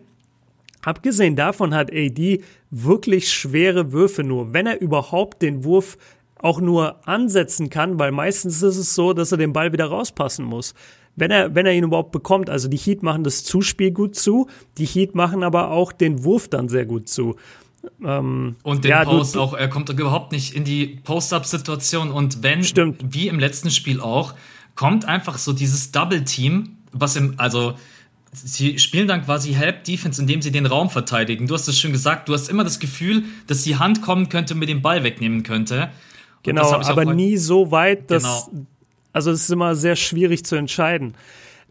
Abgesehen 0.82 1.34
davon 1.34 1.74
hat 1.74 1.92
AD 1.92 2.42
wirklich 2.70 3.32
schwere 3.32 3.92
Würfe 3.92 4.22
nur, 4.22 4.54
wenn 4.54 4.66
er 4.66 4.80
überhaupt 4.80 5.42
den 5.42 5.64
Wurf 5.64 5.98
auch 6.38 6.60
nur 6.60 7.06
ansetzen 7.08 7.68
kann, 7.68 7.98
weil 7.98 8.12
meistens 8.12 8.62
ist 8.62 8.76
es 8.76 8.94
so, 8.94 9.12
dass 9.12 9.32
er 9.32 9.38
den 9.38 9.52
Ball 9.52 9.72
wieder 9.72 9.86
rauspassen 9.86 10.44
muss. 10.44 10.74
Wenn 11.16 11.30
er, 11.30 11.54
wenn 11.54 11.66
er 11.66 11.72
ihn 11.72 11.84
überhaupt 11.84 12.12
bekommt, 12.12 12.50
also 12.50 12.68
die 12.68 12.76
Heat 12.76 13.02
machen 13.02 13.24
das 13.24 13.42
Zuspiel 13.42 13.90
gut 13.90 14.14
zu, 14.14 14.48
die 14.76 14.84
Heat 14.84 15.14
machen 15.14 15.42
aber 15.42 15.70
auch 15.70 15.92
den 15.92 16.24
Wurf 16.24 16.48
dann 16.48 16.68
sehr 16.68 16.84
gut 16.84 17.08
zu. 17.08 17.36
Ähm, 18.04 18.56
und 18.62 18.84
den 18.84 18.90
ja, 18.90 19.04
Post 19.04 19.34
du, 19.34 19.40
auch, 19.40 19.54
er 19.54 19.68
kommt 19.68 19.88
überhaupt 19.88 20.32
nicht 20.32 20.54
in 20.54 20.64
die 20.64 21.00
Post-Up-Situation 21.04 22.10
und 22.10 22.42
wenn, 22.42 22.62
stimmt. 22.64 23.02
wie 23.14 23.28
im 23.28 23.38
letzten 23.38 23.70
Spiel 23.70 24.00
auch, 24.00 24.34
kommt 24.74 25.06
einfach 25.06 25.38
so 25.38 25.52
dieses 25.52 25.92
Double-Team, 25.92 26.76
was 26.92 27.16
im, 27.16 27.34
also 27.38 27.74
sie 28.32 28.78
spielen 28.78 29.08
dann 29.08 29.24
quasi 29.24 29.52
Help 29.52 29.84
Defense, 29.84 30.20
indem 30.20 30.42
sie 30.42 30.50
den 30.50 30.66
Raum 30.66 30.90
verteidigen. 30.90 31.46
Du 31.46 31.54
hast 31.54 31.68
es 31.68 31.78
schon 31.78 31.92
gesagt, 31.92 32.28
du 32.28 32.34
hast 32.34 32.48
immer 32.48 32.64
das 32.64 32.78
Gefühl, 32.78 33.24
dass 33.46 33.62
die 33.62 33.76
Hand 33.76 34.02
kommen 34.02 34.28
könnte, 34.28 34.54
mit 34.54 34.68
dem 34.68 34.82
Ball 34.82 35.04
wegnehmen 35.04 35.42
könnte. 35.42 35.90
genau, 36.42 36.70
aber 36.72 37.14
nie 37.14 37.36
so 37.36 37.70
weit, 37.70 38.10
dass, 38.10 38.50
genau. 38.50 38.66
Also 39.16 39.30
es 39.30 39.44
ist 39.44 39.50
immer 39.50 39.74
sehr 39.74 39.96
schwierig 39.96 40.44
zu 40.44 40.56
entscheiden. 40.56 41.14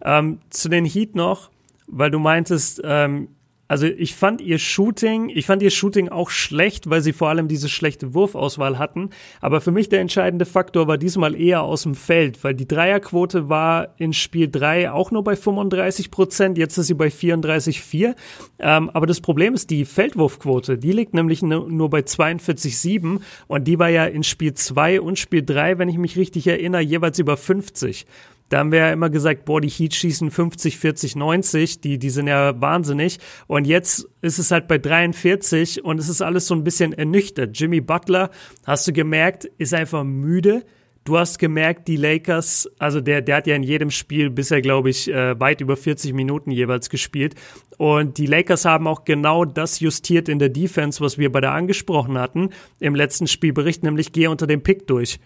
Ähm, 0.04 0.40
zu 0.50 0.68
den 0.68 0.84
Heat 0.84 1.14
noch, 1.14 1.52
weil 1.86 2.10
du 2.10 2.18
meintest, 2.18 2.82
ähm, 2.84 3.28
also 3.68 3.88
ich 3.88 4.14
fand 4.14 4.42
ihr 4.42 4.60
Shooting, 4.60 5.30
ich 5.30 5.48
fand 5.48 5.64
ihr 5.64 5.72
Shooting 5.72 6.10
auch 6.10 6.30
schlecht, 6.30 6.90
weil 6.90 7.02
sie 7.02 7.14
vor 7.14 7.30
allem 7.30 7.48
diese 7.48 7.68
schlechte 7.68 8.14
Wurfauswahl 8.14 8.78
hatten. 8.78 9.10
Aber 9.42 9.60
für 9.60 9.72
mich 9.72 9.90
der 9.90 10.02
entscheidende 10.02 10.46
Faktor 10.46 10.88
war 10.88 10.98
diesmal 10.98 11.36
eher 11.36 11.64
aus 11.64 11.84
dem 11.84 11.96
Feld, 11.96 12.44
weil 12.44 12.54
die 12.54 12.68
Dreierquote 12.68 13.50
war 13.50 13.96
in 13.98 14.14
Spiel 14.14 14.50
3 14.50 14.92
auch 14.92 15.10
nur 15.12 15.24
bei 15.24 15.36
35 15.36 16.12
Prozent, 16.12 16.58
jetzt 16.58 16.78
ist 16.78 16.88
sie 16.88 16.94
bei 16.94 17.08
34,4. 17.08 18.16
Ähm, 18.60 18.90
aber 18.92 19.08
das 19.08 19.20
Problem 19.20 19.56
ist 19.56 19.72
die 19.72 19.86
Feldwurfquote, 19.86 20.78
die 20.78 20.92
liegt 20.92 21.14
nämlich 21.14 21.42
nur 21.42 21.90
bei 21.90 22.00
42,7 22.00 23.20
und 23.48 23.68
die 23.68 23.80
war 23.80 23.90
ja 23.90 24.06
in 24.06 24.24
Spiel 24.24 24.54
2 24.54 25.02
und 25.02 25.18
Spiel 25.18 25.44
3, 25.44 25.80
wenn 25.80 25.90
ich 25.90 25.98
mich 25.98 26.18
richtig 26.18 26.46
erinnere, 26.48 26.82
jeweils 26.82 27.18
über 27.18 27.36
50. 27.36 28.06
Da 28.50 28.60
haben 28.60 28.72
wir 28.72 28.80
ja 28.80 28.94
immer 28.94 29.10
gesagt, 29.10 29.46
boah, 29.46 29.60
die 29.60 29.70
Heat 29.70 29.96
schießen 29.96 30.30
50, 30.30 30.78
40, 30.78 31.16
90, 31.16 31.82
die, 31.82 31.98
die 31.98 32.10
sind 32.12 32.28
ja 32.28 32.60
wahnsinnig. 32.62 33.20
Und 33.48 33.66
jetzt 33.66 34.08
ist 34.22 34.38
es 34.38 34.52
halt 34.52 34.68
bei 34.68 34.78
43 34.78 35.84
und 35.84 36.00
es 36.00 36.10
ist 36.10 36.22
alles 36.22 36.46
so 36.46 36.54
ein 36.54 36.64
bisschen 36.64 36.94
ernüchtert. 36.94 37.58
Jimmy 37.60 37.82
Butler, 37.82 38.30
hast 38.66 38.88
du 38.88 38.94
gemerkt, 38.94 39.46
ist 39.58 39.74
einfach 39.74 40.04
müde. 40.04 40.64
Du 41.06 41.20
hast 41.20 41.38
gemerkt, 41.38 41.88
die 41.88 41.98
Lakers, 41.98 42.68
also 42.80 43.00
der, 43.00 43.22
der 43.22 43.36
hat 43.36 43.48
ja 43.48 43.56
in 43.56 43.62
jedem 43.62 43.92
Spiel 43.92 44.32
bisher, 44.32 44.62
glaube 44.62 44.90
ich, 44.90 45.08
äh, 45.08 45.40
weit 45.40 45.62
über 45.62 45.78
40 45.78 46.14
Minuten 46.14 46.50
jeweils 46.50 46.90
gespielt. 46.90 47.36
Und 47.78 48.18
die 48.18 48.26
Lakers 48.26 48.66
haben 48.66 48.88
auch 48.88 49.06
genau 49.06 49.46
das 49.46 49.80
justiert 49.80 50.30
in 50.30 50.40
der 50.40 50.50
Defense, 50.50 51.02
was 51.02 51.20
wir 51.20 51.32
bei 51.32 51.42
der 51.42 51.52
angesprochen 51.52 52.18
hatten 52.18 52.50
im 52.80 52.96
letzten 52.96 53.28
Spielbericht, 53.28 53.84
nämlich 53.84 54.14
geh 54.14 54.28
unter 54.28 54.48
dem 54.48 54.64
Pick 54.64 54.88
durch. 54.88 55.20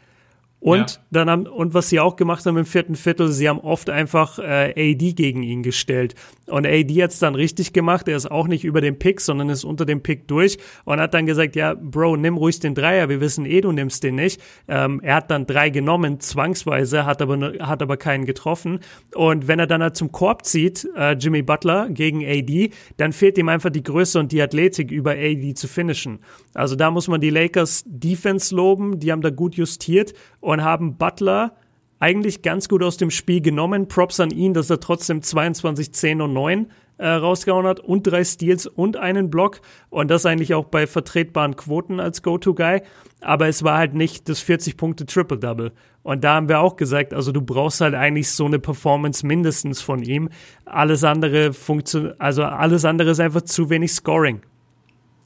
Und 0.61 0.91
ja. 0.95 1.01
dann 1.11 1.29
haben, 1.29 1.47
und 1.47 1.73
was 1.73 1.87
sie 1.87 2.01
auch 2.01 2.17
gemacht 2.17 2.45
haben 2.45 2.57
im 2.57 2.65
vierten 2.65 2.95
Viertel, 2.95 3.29
sie 3.29 3.47
haben 3.47 3.59
oft 3.59 3.89
einfach 3.89 4.39
äh, 4.39 4.71
AD 4.75 5.13
gegen 5.13 5.41
ihn 5.41 5.63
gestellt. 5.63 6.15
Und 6.47 6.67
AD 6.67 7.01
hat's 7.01 7.19
dann 7.19 7.35
richtig 7.35 7.71
gemacht. 7.71 8.07
Er 8.09 8.17
ist 8.17 8.29
auch 8.29 8.47
nicht 8.47 8.65
über 8.65 8.81
den 8.81 8.99
Pick, 8.99 9.21
sondern 9.21 9.49
ist 9.49 9.63
unter 9.63 9.85
dem 9.85 10.01
Pick 10.01 10.27
durch 10.27 10.57
und 10.83 10.99
hat 10.99 11.13
dann 11.13 11.25
gesagt, 11.25 11.55
ja, 11.55 11.75
Bro, 11.75 12.17
nimm 12.17 12.35
ruhig 12.35 12.59
den 12.59 12.75
Dreier. 12.75 13.07
Wir 13.07 13.21
wissen 13.21 13.45
eh, 13.45 13.61
du 13.61 13.71
nimmst 13.71 14.03
den 14.03 14.15
nicht. 14.15 14.41
Ähm, 14.67 14.99
er 15.01 15.15
hat 15.15 15.31
dann 15.31 15.45
drei 15.45 15.69
genommen, 15.69 16.19
zwangsweise, 16.19 17.05
hat 17.05 17.21
aber, 17.21 17.53
hat 17.59 17.81
aber 17.81 17.95
keinen 17.95 18.25
getroffen. 18.25 18.79
Und 19.15 19.47
wenn 19.47 19.59
er 19.59 19.67
dann 19.67 19.81
halt 19.81 19.95
zum 19.95 20.11
Korb 20.11 20.45
zieht, 20.45 20.89
äh, 20.97 21.13
Jimmy 21.13 21.41
Butler 21.41 21.87
gegen 21.89 22.25
AD, 22.25 22.71
dann 22.97 23.13
fehlt 23.13 23.37
ihm 23.37 23.47
einfach 23.47 23.69
die 23.69 23.83
Größe 23.83 24.19
und 24.19 24.33
die 24.33 24.41
Athletik 24.41 24.91
über 24.91 25.11
AD 25.11 25.53
zu 25.53 25.69
finishen. 25.69 26.19
Also 26.53 26.75
da 26.75 26.91
muss 26.91 27.07
man 27.07 27.21
die 27.21 27.29
Lakers 27.29 27.83
Defense 27.85 28.53
loben. 28.53 28.99
Die 28.99 29.11
haben 29.11 29.21
da 29.21 29.29
gut 29.29 29.55
justiert 29.55 30.13
und 30.41 30.48
haben 30.57 30.97
Butler 30.97 31.53
eigentlich 31.99 32.41
ganz 32.41 32.69
gut 32.69 32.81
aus 32.83 32.97
dem 32.97 33.11
Spiel 33.11 33.41
genommen. 33.41 33.87
Props 33.87 34.19
an 34.19 34.31
ihn, 34.31 34.53
dass 34.53 34.69
er 34.69 34.79
trotzdem 34.79 35.21
22, 35.21 35.93
10 35.93 36.21
und 36.21 36.33
9 36.33 36.67
äh, 36.97 37.07
rausgehauen 37.07 37.65
hat 37.65 37.79
und 37.79 38.03
drei 38.03 38.23
Steals 38.23 38.67
und 38.67 38.97
einen 38.97 39.29
Block 39.29 39.61
und 39.89 40.09
das 40.11 40.25
eigentlich 40.25 40.53
auch 40.53 40.65
bei 40.65 40.87
vertretbaren 40.87 41.55
Quoten 41.55 41.99
als 41.99 42.21
Go-To-Guy. 42.23 42.81
Aber 43.21 43.47
es 43.47 43.63
war 43.63 43.77
halt 43.77 43.93
nicht 43.93 44.29
das 44.29 44.43
40-Punkte-Triple-Double. 44.43 45.71
Und 46.03 46.23
da 46.23 46.35
haben 46.35 46.49
wir 46.49 46.59
auch 46.59 46.75
gesagt, 46.75 47.13
also 47.13 47.31
du 47.31 47.41
brauchst 47.41 47.81
halt 47.81 47.93
eigentlich 47.93 48.31
so 48.31 48.45
eine 48.45 48.59
Performance 48.59 49.25
mindestens 49.25 49.81
von 49.81 50.01
ihm. 50.01 50.29
Alles 50.65 51.03
andere 51.03 51.53
funktioniert, 51.53 52.19
also 52.19 52.43
alles 52.43 52.85
andere 52.85 53.11
ist 53.11 53.19
einfach 53.19 53.41
zu 53.41 53.69
wenig 53.69 53.91
Scoring. 53.93 54.41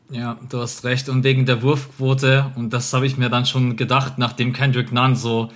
Ja, 0.10 0.38
du 0.50 0.60
hast 0.60 0.84
recht. 0.84 1.10
Und 1.10 1.24
wegen 1.24 1.46
der 1.46 1.62
Wurfquote, 1.62 2.52
und 2.56 2.72
das 2.72 2.94
habe 2.94 3.06
ich 3.06 3.18
mir 3.18 3.30
dann 3.30 3.46
schon 3.46 3.76
gedacht, 3.76 4.18
nachdem 4.18 4.54
Kendrick 4.54 4.92
Nunn 4.92 5.16
so 5.16 5.52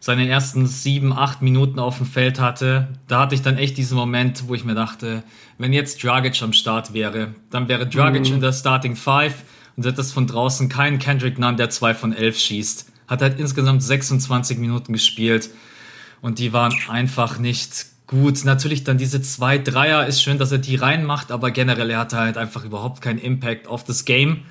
seine 0.00 0.28
ersten 0.28 0.66
sieben, 0.66 1.12
acht 1.12 1.42
Minuten 1.42 1.78
auf 1.78 1.98
dem 1.98 2.06
Feld 2.06 2.40
hatte, 2.40 2.88
da 3.06 3.20
hatte 3.20 3.36
ich 3.36 3.42
dann 3.42 3.56
echt 3.56 3.76
diesen 3.76 3.96
Moment, 3.96 4.48
wo 4.48 4.54
ich 4.54 4.64
mir 4.64 4.74
dachte, 4.74 5.22
wenn 5.58 5.72
jetzt 5.72 6.02
Dragic 6.02 6.42
am 6.42 6.52
Start 6.52 6.92
wäre, 6.92 7.34
dann 7.50 7.68
wäre 7.68 7.86
Dragic 7.86 8.26
mhm. 8.26 8.34
in 8.34 8.40
der 8.40 8.52
Starting 8.52 8.96
Five 8.96 9.44
und 9.76 9.86
hätte 9.86 10.00
es 10.00 10.12
von 10.12 10.26
draußen 10.26 10.68
keinen 10.68 10.98
Kendrick 10.98 11.38
Nunn, 11.38 11.56
der 11.56 11.70
zwei 11.70 11.94
von 11.94 12.12
elf 12.12 12.36
schießt. 12.36 12.90
Hat 13.06 13.22
halt 13.22 13.38
insgesamt 13.38 13.82
26 13.82 14.58
Minuten 14.58 14.92
gespielt 14.92 15.50
und 16.20 16.40
die 16.40 16.52
waren 16.52 16.74
einfach 16.88 17.38
nicht 17.38 17.86
gut. 18.12 18.44
Natürlich 18.44 18.84
dann 18.84 18.98
diese 18.98 19.20
zwei 19.22 19.58
Dreier 19.58 20.06
ist 20.06 20.22
schön, 20.22 20.38
dass 20.38 20.52
er 20.52 20.58
die 20.58 20.76
reinmacht, 20.76 21.32
aber 21.32 21.50
generell 21.50 21.90
er 21.90 21.98
hatte 21.98 22.18
halt 22.18 22.36
einfach 22.36 22.64
überhaupt 22.64 23.00
keinen 23.00 23.18
Impact 23.18 23.66
auf 23.66 23.82
das 23.82 24.04
Game. 24.04 24.42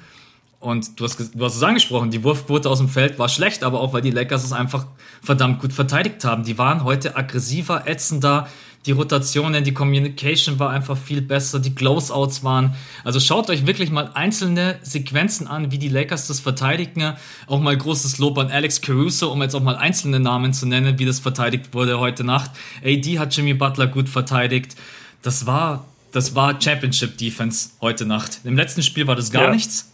Und 0.59 0.99
du 0.99 1.05
hast, 1.05 1.19
du 1.33 1.45
hast 1.45 1.55
es 1.55 1.63
angesprochen, 1.63 2.11
die 2.11 2.23
Wurfquote 2.23 2.69
aus 2.69 2.79
dem 2.79 2.89
Feld 2.89 3.17
war 3.17 3.29
schlecht, 3.29 3.63
aber 3.63 3.79
auch 3.79 3.93
weil 3.93 4.01
die 4.01 4.11
Lakers 4.11 4.43
es 4.43 4.51
einfach 4.51 4.85
verdammt 5.21 5.59
gut 5.59 5.73
verteidigt 5.73 6.25
haben. 6.25 6.43
Die 6.43 6.57
waren 6.57 6.83
heute 6.83 7.15
aggressiver, 7.15 7.87
ätzender, 7.87 8.47
die 8.85 8.91
Rotationen, 8.93 9.63
die 9.63 9.73
Communication 9.73 10.57
war 10.57 10.71
einfach 10.71 10.97
viel 10.97 11.21
besser, 11.21 11.59
die 11.59 11.75
Closeouts 11.75 12.43
waren. 12.43 12.73
Also 13.03 13.19
schaut 13.19 13.49
euch 13.51 13.67
wirklich 13.67 13.91
mal 13.91 14.09
einzelne 14.15 14.79
Sequenzen 14.81 15.47
an, 15.47 15.71
wie 15.71 15.77
die 15.77 15.89
Lakers 15.89 16.27
das 16.27 16.39
verteidigen. 16.39 17.13
Auch 17.45 17.59
mal 17.59 17.77
großes 17.77 18.17
Lob 18.17 18.39
an 18.39 18.49
Alex 18.49 18.81
Caruso, 18.81 19.31
um 19.31 19.41
jetzt 19.43 19.55
auch 19.55 19.61
mal 19.61 19.75
einzelne 19.75 20.19
Namen 20.19 20.53
zu 20.53 20.65
nennen, 20.65 20.97
wie 20.97 21.05
das 21.05 21.19
verteidigt 21.19 21.73
wurde 21.73 21.99
heute 21.99 22.23
Nacht. 22.23 22.51
AD 22.83 23.19
hat 23.19 23.35
Jimmy 23.35 23.53
Butler 23.53 23.85
gut 23.85 24.09
verteidigt. 24.09 24.75
Das 25.21 25.45
war, 25.45 25.85
das 26.11 26.33
war 26.33 26.59
Championship 26.59 27.19
Defense 27.19 27.69
heute 27.81 28.07
Nacht. 28.07 28.39
Im 28.45 28.55
letzten 28.55 28.81
Spiel 28.81 29.05
war 29.05 29.15
das 29.15 29.31
gar 29.31 29.45
ja. 29.45 29.51
nichts. 29.51 29.91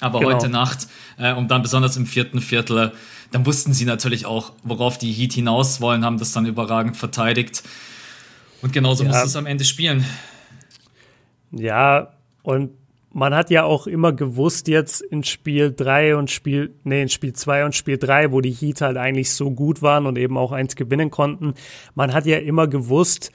Aber 0.00 0.20
genau. 0.20 0.32
heute 0.32 0.48
Nacht 0.48 0.88
äh, 1.18 1.34
und 1.34 1.50
dann 1.50 1.60
besonders 1.60 1.98
im 1.98 2.06
vierten 2.06 2.40
Viertel, 2.40 2.92
dann 3.32 3.44
wussten 3.44 3.74
sie 3.74 3.84
natürlich 3.84 4.24
auch, 4.24 4.52
worauf 4.62 4.96
die 4.96 5.12
Heat 5.12 5.34
hinaus 5.34 5.82
wollen, 5.82 6.06
haben 6.06 6.18
das 6.18 6.32
dann 6.32 6.46
überragend 6.46 6.96
verteidigt. 6.96 7.62
Und 8.62 8.72
genauso 8.72 9.04
ja. 9.04 9.10
muss 9.10 9.24
es 9.24 9.36
am 9.36 9.46
Ende 9.46 9.64
spielen. 9.64 10.04
Ja, 11.52 12.12
und 12.42 12.70
man 13.12 13.34
hat 13.34 13.50
ja 13.50 13.64
auch 13.64 13.86
immer 13.86 14.12
gewusst 14.12 14.68
jetzt 14.68 15.00
in 15.00 15.24
Spiel 15.24 15.72
3 15.72 16.16
und 16.16 16.30
Spiel, 16.30 16.74
nee, 16.84 17.02
in 17.02 17.08
Spiel 17.08 17.32
2 17.32 17.64
und 17.64 17.74
Spiel 17.74 17.98
3, 17.98 18.30
wo 18.30 18.40
die 18.40 18.52
Heat 18.52 18.80
halt 18.80 18.96
eigentlich 18.96 19.32
so 19.32 19.50
gut 19.50 19.82
waren 19.82 20.06
und 20.06 20.16
eben 20.16 20.38
auch 20.38 20.52
eins 20.52 20.76
gewinnen 20.76 21.10
konnten, 21.10 21.54
man 21.94 22.12
hat 22.12 22.26
ja 22.26 22.38
immer 22.38 22.68
gewusst, 22.68 23.32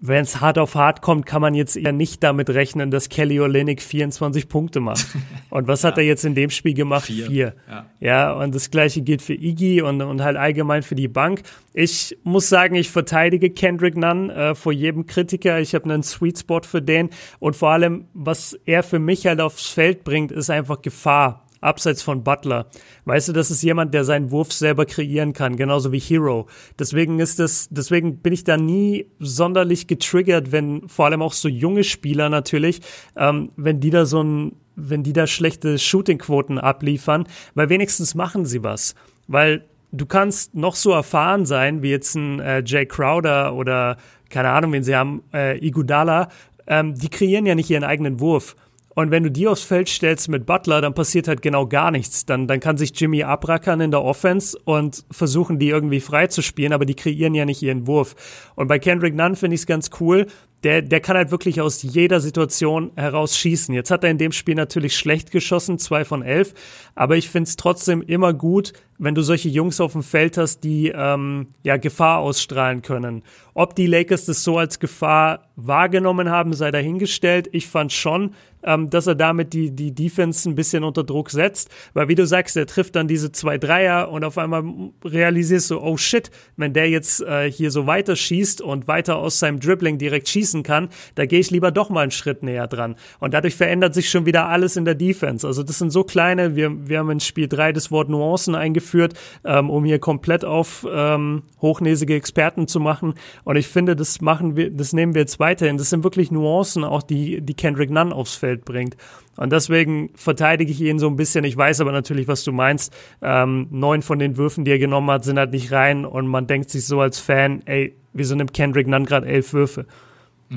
wenn 0.00 0.22
es 0.22 0.40
hart 0.40 0.58
auf 0.58 0.74
hart 0.74 1.02
kommt, 1.02 1.26
kann 1.26 1.40
man 1.40 1.54
jetzt 1.54 1.76
eher 1.76 1.92
nicht 1.92 2.22
damit 2.22 2.50
rechnen, 2.50 2.90
dass 2.90 3.08
Kelly 3.08 3.40
Olynyk 3.40 3.80
24 3.80 4.48
Punkte 4.48 4.80
macht. 4.80 5.06
Und 5.50 5.68
was 5.68 5.84
hat 5.84 5.96
ja. 5.96 6.02
er 6.02 6.08
jetzt 6.08 6.24
in 6.24 6.34
dem 6.34 6.50
Spiel 6.50 6.74
gemacht? 6.74 7.06
Vier. 7.06 7.26
Vier. 7.26 7.54
Ja. 7.68 7.86
ja, 8.00 8.32
und 8.32 8.54
das 8.54 8.70
gleiche 8.70 9.02
gilt 9.02 9.22
für 9.22 9.34
Iggy 9.34 9.82
und, 9.82 10.02
und 10.02 10.22
halt 10.22 10.36
allgemein 10.36 10.82
für 10.82 10.96
die 10.96 11.06
Bank. 11.06 11.42
Ich 11.72 12.18
muss 12.24 12.48
sagen, 12.48 12.74
ich 12.74 12.90
verteidige 12.90 13.50
Kendrick 13.50 13.96
Nunn 13.96 14.30
äh, 14.30 14.54
vor 14.54 14.72
jedem 14.72 15.06
Kritiker. 15.06 15.60
Ich 15.60 15.74
habe 15.74 15.84
einen 15.84 16.02
Sweet 16.02 16.40
Spot 16.40 16.62
für 16.62 16.82
den. 16.82 17.10
Und 17.38 17.54
vor 17.54 17.70
allem, 17.70 18.06
was 18.14 18.58
er 18.64 18.82
für 18.82 18.98
mich 18.98 19.26
halt 19.26 19.40
aufs 19.40 19.68
Feld 19.68 20.02
bringt, 20.02 20.32
ist 20.32 20.50
einfach 20.50 20.82
Gefahr 20.82 21.43
abseits 21.64 22.02
von 22.02 22.22
Butler. 22.22 22.66
Weißt 23.04 23.28
du, 23.28 23.32
das 23.32 23.50
ist 23.50 23.62
jemand, 23.62 23.94
der 23.94 24.04
seinen 24.04 24.30
Wurf 24.30 24.52
selber 24.52 24.86
kreieren 24.86 25.32
kann, 25.32 25.56
genauso 25.56 25.92
wie 25.92 25.98
Hero. 25.98 26.46
Deswegen 26.78 27.20
ist 27.20 27.38
das, 27.38 27.68
deswegen 27.70 28.18
bin 28.18 28.32
ich 28.32 28.44
da 28.44 28.56
nie 28.56 29.06
sonderlich 29.18 29.86
getriggert, 29.86 30.52
wenn 30.52 30.88
vor 30.88 31.06
allem 31.06 31.22
auch 31.22 31.32
so 31.32 31.48
junge 31.48 31.84
Spieler 31.84 32.28
natürlich, 32.28 32.80
ähm, 33.16 33.50
wenn 33.56 33.80
die 33.80 33.90
da 33.90 34.06
so 34.06 34.22
ein, 34.22 34.56
wenn 34.76 35.02
die 35.02 35.12
da 35.12 35.26
schlechte 35.26 35.78
Shootingquoten 35.78 36.58
abliefern, 36.58 37.26
weil 37.54 37.68
wenigstens 37.68 38.14
machen 38.14 38.44
sie 38.44 38.62
was. 38.62 38.94
Weil 39.28 39.64
du 39.92 40.06
kannst 40.06 40.54
noch 40.54 40.74
so 40.74 40.90
erfahren 40.92 41.46
sein, 41.46 41.82
wie 41.82 41.90
jetzt 41.90 42.14
ein 42.14 42.40
äh, 42.40 42.62
Jay 42.64 42.86
Crowder 42.86 43.54
oder 43.54 43.96
keine 44.30 44.50
Ahnung, 44.50 44.72
wen 44.72 44.82
sie 44.82 44.96
haben, 44.96 45.22
äh, 45.32 45.64
Igudala, 45.64 46.28
ähm, 46.66 46.94
die 46.94 47.08
kreieren 47.08 47.46
ja 47.46 47.54
nicht 47.54 47.70
ihren 47.70 47.84
eigenen 47.84 48.20
Wurf. 48.20 48.56
Und 48.94 49.10
wenn 49.10 49.22
du 49.24 49.30
die 49.30 49.48
aufs 49.48 49.62
Feld 49.62 49.88
stellst 49.88 50.28
mit 50.28 50.46
Butler, 50.46 50.80
dann 50.80 50.94
passiert 50.94 51.28
halt 51.28 51.42
genau 51.42 51.66
gar 51.66 51.90
nichts. 51.90 52.26
Dann, 52.26 52.46
dann 52.46 52.60
kann 52.60 52.76
sich 52.76 52.98
Jimmy 52.98 53.24
abrackern 53.24 53.80
in 53.80 53.90
der 53.90 54.02
Offense 54.02 54.56
und 54.64 55.04
versuchen, 55.10 55.58
die 55.58 55.68
irgendwie 55.68 56.00
frei 56.00 56.28
zu 56.28 56.42
spielen, 56.42 56.72
aber 56.72 56.86
die 56.86 56.94
kreieren 56.94 57.34
ja 57.34 57.44
nicht 57.44 57.62
ihren 57.62 57.86
Wurf. 57.86 58.14
Und 58.54 58.68
bei 58.68 58.78
Kendrick 58.78 59.14
Nunn 59.14 59.36
finde 59.36 59.54
ich 59.54 59.62
es 59.62 59.66
ganz 59.66 59.90
cool. 60.00 60.26
Der, 60.64 60.82
der 60.82 61.00
kann 61.00 61.16
halt 61.16 61.30
wirklich 61.30 61.60
aus 61.60 61.82
jeder 61.82 62.20
Situation 62.20 62.90
heraus 62.96 63.36
schießen. 63.36 63.74
Jetzt 63.74 63.90
hat 63.90 64.02
er 64.02 64.10
in 64.10 64.18
dem 64.18 64.32
Spiel 64.32 64.54
natürlich 64.54 64.96
schlecht 64.96 65.30
geschossen, 65.30 65.78
zwei 65.78 66.04
von 66.04 66.22
elf. 66.22 66.54
Aber 66.94 67.16
ich 67.16 67.28
finde 67.28 67.48
es 67.48 67.56
trotzdem 67.56 68.00
immer 68.02 68.32
gut, 68.32 68.72
wenn 68.98 69.14
du 69.14 69.22
solche 69.22 69.48
Jungs 69.48 69.80
auf 69.80 69.92
dem 69.92 70.02
Feld 70.02 70.38
hast, 70.38 70.60
die 70.60 70.92
ähm, 70.94 71.48
ja 71.62 71.76
Gefahr 71.76 72.20
ausstrahlen 72.20 72.82
können. 72.82 73.22
Ob 73.52 73.74
die 73.74 73.86
Lakers 73.86 74.24
das 74.24 74.44
so 74.44 74.58
als 74.58 74.78
Gefahr 74.78 75.48
wahrgenommen 75.56 76.30
haben, 76.30 76.54
sei 76.54 76.70
dahingestellt. 76.70 77.48
Ich 77.52 77.66
fand 77.66 77.92
schon, 77.92 78.34
ähm, 78.62 78.90
dass 78.90 79.06
er 79.06 79.14
damit 79.14 79.52
die, 79.52 79.72
die 79.72 79.92
Defense 79.92 80.48
ein 80.48 80.54
bisschen 80.54 80.84
unter 80.84 81.02
Druck 81.02 81.30
setzt. 81.30 81.70
Weil 81.92 82.08
wie 82.08 82.14
du 82.14 82.26
sagst, 82.26 82.56
er 82.56 82.66
trifft 82.66 82.94
dann 82.96 83.08
diese 83.08 83.32
zwei 83.32 83.58
Dreier 83.58 84.10
und 84.10 84.24
auf 84.24 84.38
einmal 84.38 84.64
realisierst 85.04 85.72
du, 85.72 85.80
oh 85.80 85.96
shit, 85.96 86.30
wenn 86.56 86.72
der 86.72 86.88
jetzt 86.88 87.20
äh, 87.20 87.50
hier 87.50 87.70
so 87.70 87.86
weiter 87.86 88.14
schießt 88.14 88.60
und 88.60 88.86
weiter 88.86 89.16
aus 89.16 89.38
seinem 89.40 89.58
Dribbling 89.58 89.98
direkt 89.98 90.28
schießen 90.28 90.53
schießen 90.54 90.62
kann, 90.62 90.88
da 91.14 91.26
gehe 91.26 91.40
ich 91.40 91.50
lieber 91.50 91.70
doch 91.70 91.90
mal 91.90 92.02
einen 92.02 92.10
Schritt 92.10 92.42
näher 92.42 92.66
dran. 92.66 92.96
Und 93.18 93.34
dadurch 93.34 93.56
verändert 93.56 93.94
sich 93.94 94.08
schon 94.08 94.26
wieder 94.26 94.48
alles 94.48 94.76
in 94.76 94.84
der 94.84 94.94
Defense. 94.94 95.46
Also 95.46 95.62
das 95.62 95.78
sind 95.78 95.90
so 95.90 96.04
kleine, 96.04 96.56
wir, 96.56 96.88
wir 96.88 96.98
haben 96.98 97.10
in 97.10 97.20
Spiel 97.20 97.48
3 97.48 97.72
das 97.72 97.90
Wort 97.90 98.08
Nuancen 98.08 98.54
eingeführt, 98.54 99.14
ähm, 99.44 99.70
um 99.70 99.84
hier 99.84 99.98
komplett 99.98 100.44
auf 100.44 100.86
ähm, 100.90 101.42
hochnäsige 101.60 102.14
Experten 102.14 102.68
zu 102.68 102.80
machen. 102.80 103.14
Und 103.44 103.56
ich 103.56 103.66
finde, 103.66 103.96
das 103.96 104.20
machen 104.20 104.56
wir, 104.56 104.70
das 104.70 104.92
nehmen 104.92 105.14
wir 105.14 105.22
jetzt 105.22 105.40
weiterhin. 105.40 105.76
Das 105.76 105.90
sind 105.90 106.04
wirklich 106.04 106.30
Nuancen, 106.30 106.84
auch 106.84 107.02
die, 107.02 107.40
die 107.40 107.54
Kendrick 107.54 107.90
Nunn 107.90 108.12
aufs 108.12 108.36
Feld 108.36 108.64
bringt. 108.64 108.96
Und 109.36 109.50
deswegen 109.50 110.10
verteidige 110.14 110.70
ich 110.70 110.80
ihn 110.80 111.00
so 111.00 111.08
ein 111.08 111.16
bisschen. 111.16 111.44
Ich 111.44 111.56
weiß 111.56 111.80
aber 111.80 111.90
natürlich, 111.90 112.28
was 112.28 112.44
du 112.44 112.52
meinst. 112.52 112.94
Ähm, 113.20 113.66
neun 113.70 114.02
von 114.02 114.20
den 114.20 114.36
Würfen, 114.36 114.64
die 114.64 114.70
er 114.70 114.78
genommen 114.78 115.10
hat, 115.10 115.24
sind 115.24 115.38
halt 115.38 115.50
nicht 115.50 115.72
rein. 115.72 116.04
Und 116.04 116.28
man 116.28 116.46
denkt 116.46 116.70
sich 116.70 116.86
so 116.86 117.00
als 117.00 117.18
Fan, 117.18 117.62
ey, 117.66 117.96
wieso 118.12 118.34
nimmt 118.34 118.54
Kendrick 118.54 118.86
Nunn 118.86 119.04
gerade 119.04 119.26
elf 119.26 119.52
Würfe? 119.52 119.86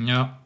Ja. 0.06 0.38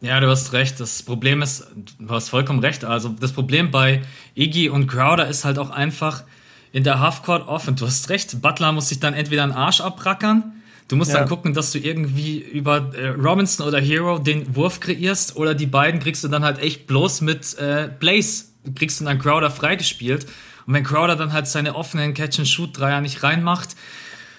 Ja, 0.00 0.20
du 0.20 0.28
hast 0.28 0.52
recht. 0.52 0.78
Das 0.78 1.02
Problem 1.02 1.42
ist, 1.42 1.66
du 1.98 2.10
hast 2.10 2.28
vollkommen 2.28 2.60
recht. 2.60 2.84
Also 2.84 3.08
das 3.08 3.32
Problem 3.32 3.70
bei 3.70 4.02
Iggy 4.34 4.68
und 4.68 4.86
Crowder 4.86 5.26
ist 5.26 5.44
halt 5.44 5.58
auch 5.58 5.70
einfach 5.70 6.24
in 6.72 6.84
der 6.84 7.00
Halfcourt 7.00 7.48
Offense. 7.48 7.80
Du 7.80 7.86
hast 7.86 8.08
recht. 8.10 8.40
Butler 8.42 8.72
muss 8.72 8.88
sich 8.90 9.00
dann 9.00 9.14
entweder 9.14 9.42
einen 9.42 9.52
Arsch 9.52 9.80
abrackern 9.80 10.52
Du 10.88 10.94
musst 10.94 11.12
ja. 11.12 11.18
dann 11.18 11.28
gucken, 11.28 11.52
dass 11.52 11.72
du 11.72 11.78
irgendwie 11.78 12.38
über 12.38 12.94
äh, 12.94 13.08
Robinson 13.08 13.66
oder 13.66 13.80
Hero 13.80 14.18
den 14.18 14.54
Wurf 14.54 14.78
kreierst 14.78 15.36
oder 15.36 15.54
die 15.54 15.66
beiden 15.66 16.00
kriegst 16.00 16.22
du 16.22 16.28
dann 16.28 16.44
halt 16.44 16.60
echt 16.60 16.86
bloß 16.86 17.22
mit 17.22 17.58
äh, 17.58 17.88
Blaze, 17.98 18.44
kriegst 18.74 19.00
du 19.00 19.04
dann 19.04 19.18
Crowder 19.18 19.50
freigespielt. 19.50 20.26
Und 20.66 20.74
wenn 20.74 20.84
Crowder 20.84 21.16
dann 21.16 21.32
halt 21.32 21.48
seine 21.48 21.74
offenen 21.74 22.14
Catch-and-Shoot-Dreier 22.14 23.00
nicht 23.00 23.22
reinmacht, 23.22 23.74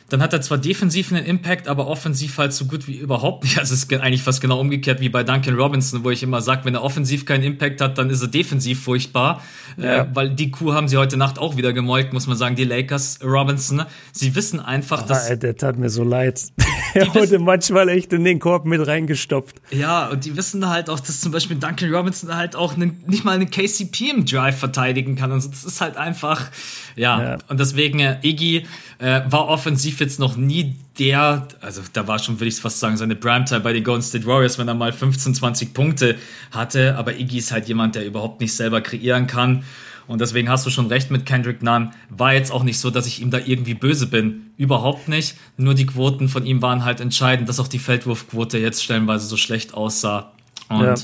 dann 0.09 0.21
hat 0.21 0.31
er 0.33 0.41
zwar 0.41 0.57
defensiv 0.57 1.11
einen 1.11 1.25
Impact, 1.25 1.67
aber 1.67 1.87
offensiv 1.87 2.37
halt 2.37 2.53
so 2.53 2.65
gut 2.65 2.87
wie 2.87 2.97
überhaupt 2.97 3.43
nicht. 3.43 3.57
Also 3.67 3.73
es 3.73 3.83
ist 3.83 3.93
eigentlich 3.93 4.21
fast 4.23 4.39
genau 4.39 4.59
umgekehrt 4.59 5.01
wie 5.01 5.09
bei 5.09 5.23
Duncan 5.23 5.55
Robinson, 5.55 6.03
wo 6.03 6.11
ich 6.11 6.23
immer 6.23 6.41
sage, 6.41 6.63
wenn 6.63 6.75
er 6.75 6.83
offensiv 6.83 7.25
keinen 7.25 7.43
Impact 7.43 7.81
hat, 7.81 7.97
dann 7.97 8.09
ist 8.09 8.21
er 8.21 8.27
defensiv 8.27 8.81
furchtbar. 8.83 9.41
Ja. 9.77 10.03
Äh, 10.03 10.07
weil 10.13 10.29
die 10.29 10.51
Kuh 10.51 10.73
haben 10.73 10.87
sie 10.87 10.97
heute 10.97 11.17
Nacht 11.17 11.39
auch 11.39 11.57
wieder 11.57 11.73
gemolkt, 11.73 12.13
muss 12.13 12.27
man 12.27 12.37
sagen, 12.37 12.55
die 12.55 12.63
Lakers, 12.63 13.19
Robinson. 13.23 13.83
Sie 14.11 14.35
wissen 14.35 14.59
einfach, 14.59 15.03
oh, 15.03 15.07
dass. 15.07 15.27
Der 15.39 15.57
tat 15.57 15.77
mir 15.77 15.89
so 15.89 16.03
leid. 16.03 16.41
er 16.97 17.15
wurde 17.15 17.39
manchmal 17.39 17.89
echt 17.89 18.13
in 18.13 18.23
den 18.23 18.39
Korb 18.39 18.65
mit 18.65 18.85
reingestopft. 18.85 19.61
Ja, 19.71 20.07
und 20.07 20.25
die 20.25 20.35
wissen 20.35 20.67
halt 20.67 20.89
auch, 20.89 20.99
dass 20.99 21.21
zum 21.21 21.31
Beispiel 21.31 21.57
Duncan 21.57 21.93
Robinson 21.93 22.35
halt 22.35 22.55
auch 22.55 22.75
einen, 22.75 23.03
nicht 23.07 23.23
mal 23.23 23.35
eine 23.35 23.45
KCP 23.45 24.09
im 24.11 24.25
Drive 24.25 24.57
verteidigen 24.57 25.15
kann. 25.15 25.31
Also 25.31 25.49
das 25.49 25.63
ist 25.63 25.81
halt 25.81 25.97
einfach, 25.97 26.49
ja. 26.95 27.21
ja. 27.21 27.37
Und 27.47 27.59
deswegen, 27.59 27.99
äh, 27.99 28.17
Iggy 28.21 28.65
äh, 28.99 29.21
war 29.29 29.47
offensiv 29.47 29.99
jetzt 29.99 30.19
noch 30.19 30.35
nie 30.35 30.75
der, 30.99 31.47
also 31.61 31.81
da 31.93 32.07
war 32.07 32.19
schon, 32.19 32.39
würde 32.39 32.47
ich 32.47 32.55
fast 32.55 32.79
sagen, 32.79 32.97
seine 32.97 33.15
Primetime 33.15 33.61
bei 33.61 33.73
den 33.73 33.83
Golden 33.83 34.01
State 34.01 34.25
Warriors, 34.25 34.57
wenn 34.57 34.67
er 34.67 34.73
mal 34.73 34.91
15, 34.91 35.35
20 35.35 35.73
Punkte 35.73 36.15
hatte. 36.51 36.95
Aber 36.97 37.17
Iggy 37.19 37.37
ist 37.37 37.51
halt 37.51 37.67
jemand, 37.67 37.95
der 37.95 38.05
überhaupt 38.05 38.41
nicht 38.41 38.53
selber 38.53 38.81
kreieren 38.81 39.27
kann. 39.27 39.63
Und 40.07 40.21
deswegen 40.21 40.49
hast 40.49 40.65
du 40.65 40.69
schon 40.69 40.87
recht 40.87 41.11
mit 41.11 41.25
Kendrick 41.25 41.61
Nunn. 41.61 41.91
War 42.09 42.33
jetzt 42.33 42.51
auch 42.51 42.63
nicht 42.63 42.79
so, 42.79 42.89
dass 42.89 43.07
ich 43.07 43.21
ihm 43.21 43.29
da 43.29 43.39
irgendwie 43.39 43.73
böse 43.73 44.07
bin. 44.07 44.51
Überhaupt 44.57 45.07
nicht. 45.07 45.35
Nur 45.57 45.73
die 45.73 45.85
Quoten 45.85 46.29
von 46.29 46.45
ihm 46.45 46.61
waren 46.61 46.85
halt 46.85 47.01
entscheidend, 47.01 47.49
dass 47.49 47.59
auch 47.59 47.67
die 47.67 47.79
Feldwurfquote 47.79 48.57
jetzt 48.57 48.83
stellenweise 48.83 49.27
so 49.27 49.37
schlecht 49.37 49.73
aussah. 49.73 50.31
Und, 50.69 50.83
ja. 50.83 50.95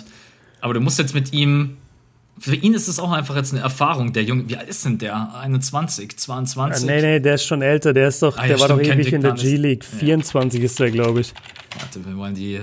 aber 0.61 0.73
du 0.73 0.79
musst 0.79 0.99
jetzt 0.99 1.13
mit 1.13 1.33
ihm 1.33 1.77
für 2.39 2.55
ihn 2.55 2.73
ist 2.73 2.87
es 2.87 2.99
auch 2.99 3.11
einfach 3.11 3.35
jetzt 3.35 3.53
eine 3.53 3.61
Erfahrung, 3.61 4.11
der 4.11 4.23
Junge. 4.23 4.49
Wie 4.49 4.57
alt 4.57 4.67
ist 4.67 4.83
denn 4.85 4.97
der? 4.97 5.35
21, 5.35 6.17
22? 6.17 6.87
Ja, 6.87 6.95
nee, 6.95 7.01
nee, 7.01 7.19
der 7.19 7.35
ist 7.35 7.45
schon 7.45 7.61
älter. 7.61 7.93
Der 7.93 8.07
ist 8.07 8.21
doch, 8.21 8.37
ah, 8.37 8.41
ja, 8.41 8.47
der 8.49 8.59
war 8.59 8.67
doch 8.69 8.81
ewig 8.81 9.13
in 9.13 9.21
der 9.21 9.33
G-League. 9.33 9.85
24 9.85 10.59
ja. 10.59 10.65
ist 10.65 10.79
der, 10.79 10.91
glaube 10.91 11.21
ich. 11.21 11.33
Warte, 11.79 12.05
wir 12.05 12.17
wollen 12.17 12.35
die 12.35 12.61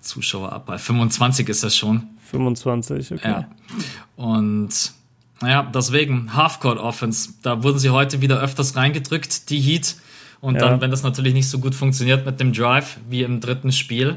Zuschauer 0.00 0.52
ab. 0.52 0.72
25 0.80 1.48
ist 1.48 1.64
das 1.64 1.76
schon. 1.76 2.08
25, 2.30 3.12
okay. 3.12 3.28
Ja. 3.28 3.48
Und 4.16 4.92
naja, 5.40 5.70
deswegen 5.74 6.34
Halfcourt 6.34 6.78
Offense. 6.78 7.30
Da 7.42 7.62
wurden 7.62 7.78
sie 7.78 7.90
heute 7.90 8.20
wieder 8.20 8.40
öfters 8.40 8.76
reingedrückt, 8.76 9.48
die 9.50 9.60
Heat. 9.60 9.96
Und 10.40 10.54
ja. 10.54 10.60
dann, 10.60 10.80
wenn 10.80 10.90
das 10.90 11.02
natürlich 11.02 11.34
nicht 11.34 11.48
so 11.48 11.58
gut 11.58 11.74
funktioniert 11.74 12.24
mit 12.26 12.40
dem 12.40 12.52
Drive 12.52 12.98
wie 13.08 13.22
im 13.22 13.40
dritten 13.40 13.72
Spiel, 13.72 14.16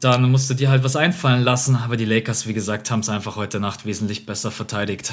dann 0.00 0.30
musst 0.30 0.48
du 0.48 0.54
dir 0.54 0.70
halt 0.70 0.84
was 0.84 0.96
einfallen 0.96 1.42
lassen. 1.42 1.76
Aber 1.76 1.96
die 1.96 2.04
Lakers, 2.04 2.46
wie 2.46 2.54
gesagt, 2.54 2.90
haben 2.90 3.00
es 3.00 3.08
einfach 3.08 3.36
heute 3.36 3.60
Nacht 3.60 3.84
wesentlich 3.84 4.26
besser 4.26 4.50
verteidigt. 4.50 5.12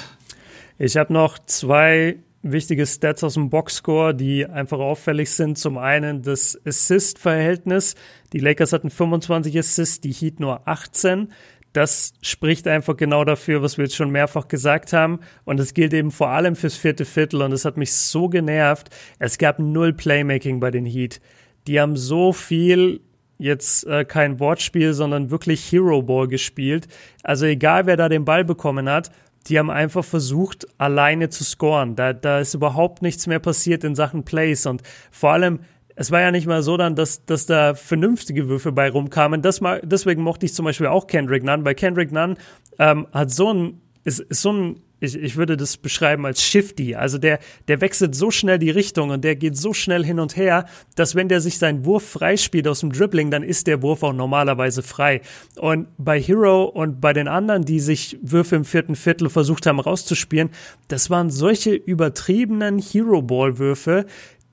Ich 0.78 0.96
habe 0.96 1.12
noch 1.12 1.40
zwei 1.40 2.18
wichtige 2.44 2.86
Stats 2.86 3.24
aus 3.24 3.34
dem 3.34 3.50
Boxscore, 3.50 4.14
die 4.14 4.46
einfach 4.46 4.80
auffällig 4.80 5.32
sind. 5.32 5.58
Zum 5.58 5.78
einen 5.78 6.22
das 6.22 6.60
Assist-Verhältnis. 6.66 7.96
Die 8.34 8.40
Lakers 8.40 8.74
hatten 8.74 8.90
25 8.90 9.58
Assists, 9.58 10.02
die 10.02 10.12
Heat 10.12 10.40
nur 10.40 10.68
18. 10.68 11.32
Das 11.74 12.14
spricht 12.22 12.68
einfach 12.68 12.98
genau 12.98 13.24
dafür, 13.24 13.62
was 13.62 13.78
wir 13.78 13.86
jetzt 13.86 13.96
schon 13.96 14.10
mehrfach 14.10 14.48
gesagt 14.48 14.94
haben. 14.94 15.20
Und 15.46 15.60
es 15.60 15.74
gilt 15.74 15.94
eben 15.94 16.12
vor 16.12 16.30
allem 16.30 16.56
fürs 16.56 16.76
vierte 16.76 17.06
Viertel. 17.06 17.42
Und 17.42 17.52
es 17.52 17.66
hat 17.66 17.78
mich 17.78 17.94
so 17.94 18.30
genervt. 18.30 18.90
Es 19.20 19.38
gab 19.38 19.60
null 19.60 19.94
Playmaking 19.94 20.60
bei 20.60 20.72
den 20.72 20.86
Heat. 20.86 21.22
Die 21.68 21.80
haben 21.80 21.96
so 21.96 22.34
viel 22.34 23.02
jetzt 23.38 23.86
äh, 23.86 24.06
kein 24.06 24.40
Wortspiel, 24.40 24.94
sondern 24.94 25.30
wirklich 25.30 25.72
Hero 25.72 26.02
Ball 26.02 26.28
gespielt. 26.28 26.88
Also 27.24 27.46
egal, 27.46 27.86
wer 27.86 27.98
da 27.98 28.10
den 28.10 28.26
Ball 28.26 28.44
bekommen 28.44 28.90
hat, 28.90 29.12
die 29.48 29.60
haben 29.60 29.70
einfach 29.70 30.04
versucht, 30.04 30.68
alleine 30.78 31.30
zu 31.30 31.44
scoren. 31.44 31.96
Da, 31.96 32.14
da 32.14 32.40
ist 32.40 32.54
überhaupt 32.54 33.02
nichts 33.02 33.28
mehr 33.28 33.40
passiert 33.40 33.84
in 33.84 33.96
Sachen 33.96 34.24
Plays 34.24 34.66
und 34.66 34.82
vor 35.12 35.32
allem, 35.32 35.60
es 36.00 36.12
war 36.12 36.22
ja 36.22 36.32
nicht 36.32 36.46
mal 36.46 36.62
so 36.62 36.78
dann, 36.78 36.96
dass, 36.96 37.26
dass 37.26 37.48
da 37.48 37.74
vernünftige 37.74 38.48
Würfe 38.48 38.72
bei 38.72 38.90
rumkamen. 38.90 39.42
Das 39.42 39.62
mal, 39.62 39.82
deswegen 39.84 40.22
mochte 40.22 40.46
ich 40.46 40.54
zum 40.54 40.64
Beispiel 40.66 40.88
auch 40.88 41.08
Kendrick 41.08 41.44
Nunn, 41.44 41.66
weil 41.66 41.74
Kendrick 41.74 42.12
Nunn 42.12 42.38
ähm, 42.78 43.08
hat 43.12 43.32
so 43.32 43.52
ein, 43.52 43.82
ist, 44.04 44.20
ist 44.20 44.44
so 44.44 44.54
ein 44.54 44.82
ich, 45.00 45.16
ich 45.16 45.38
würde 45.38 45.58
das 45.58 45.78
beschreiben 45.78 46.26
als 46.26 46.42
shifty. 46.42 46.96
Also 46.96 47.18
der, 47.18 47.40
der 47.68 47.82
wechselt 47.82 48.16
so 48.16 48.32
schnell 48.32 48.58
die 48.58 48.70
Richtung 48.70 49.12
und 49.12 49.24
der 49.24 49.36
geht 49.36 49.56
so 49.58 49.74
schnell 49.74 50.04
hin 50.04 50.20
und 50.20 50.36
her, 50.36 50.66
dass 50.96 51.16
wenn 51.16 51.30
der 51.30 51.42
sich 51.42 51.58
seinen 51.58 51.86
Wurf 51.86 52.04
freispielt 52.04 52.68
aus 52.68 52.80
dem 52.80 52.92
Dribbling, 52.92 53.30
dann 53.30 53.44
ist 53.44 53.68
der 53.68 53.82
Wurf 53.82 54.04
auch 54.04 54.14
normalerweise 54.14 54.82
frei. 54.82 55.22
Und 55.60 55.88
bei 55.98 56.20
Hero 56.20 56.64
und 56.64 57.00
bei 57.00 57.14
den 57.14 57.28
anderen, 57.28 57.64
die 57.64 57.80
sich 57.80 58.18
Würfe 58.22 58.56
im 58.56 58.66
vierten 58.66 58.96
Viertel 58.96 59.30
versucht 59.30 59.66
haben 59.68 59.80
rauszuspielen, 59.80 60.50
das 60.88 61.10
waren 61.10 61.30
solche 61.30 61.74
übertriebenen 61.74 62.80
Hero-Ball-Würfe, 62.80 64.06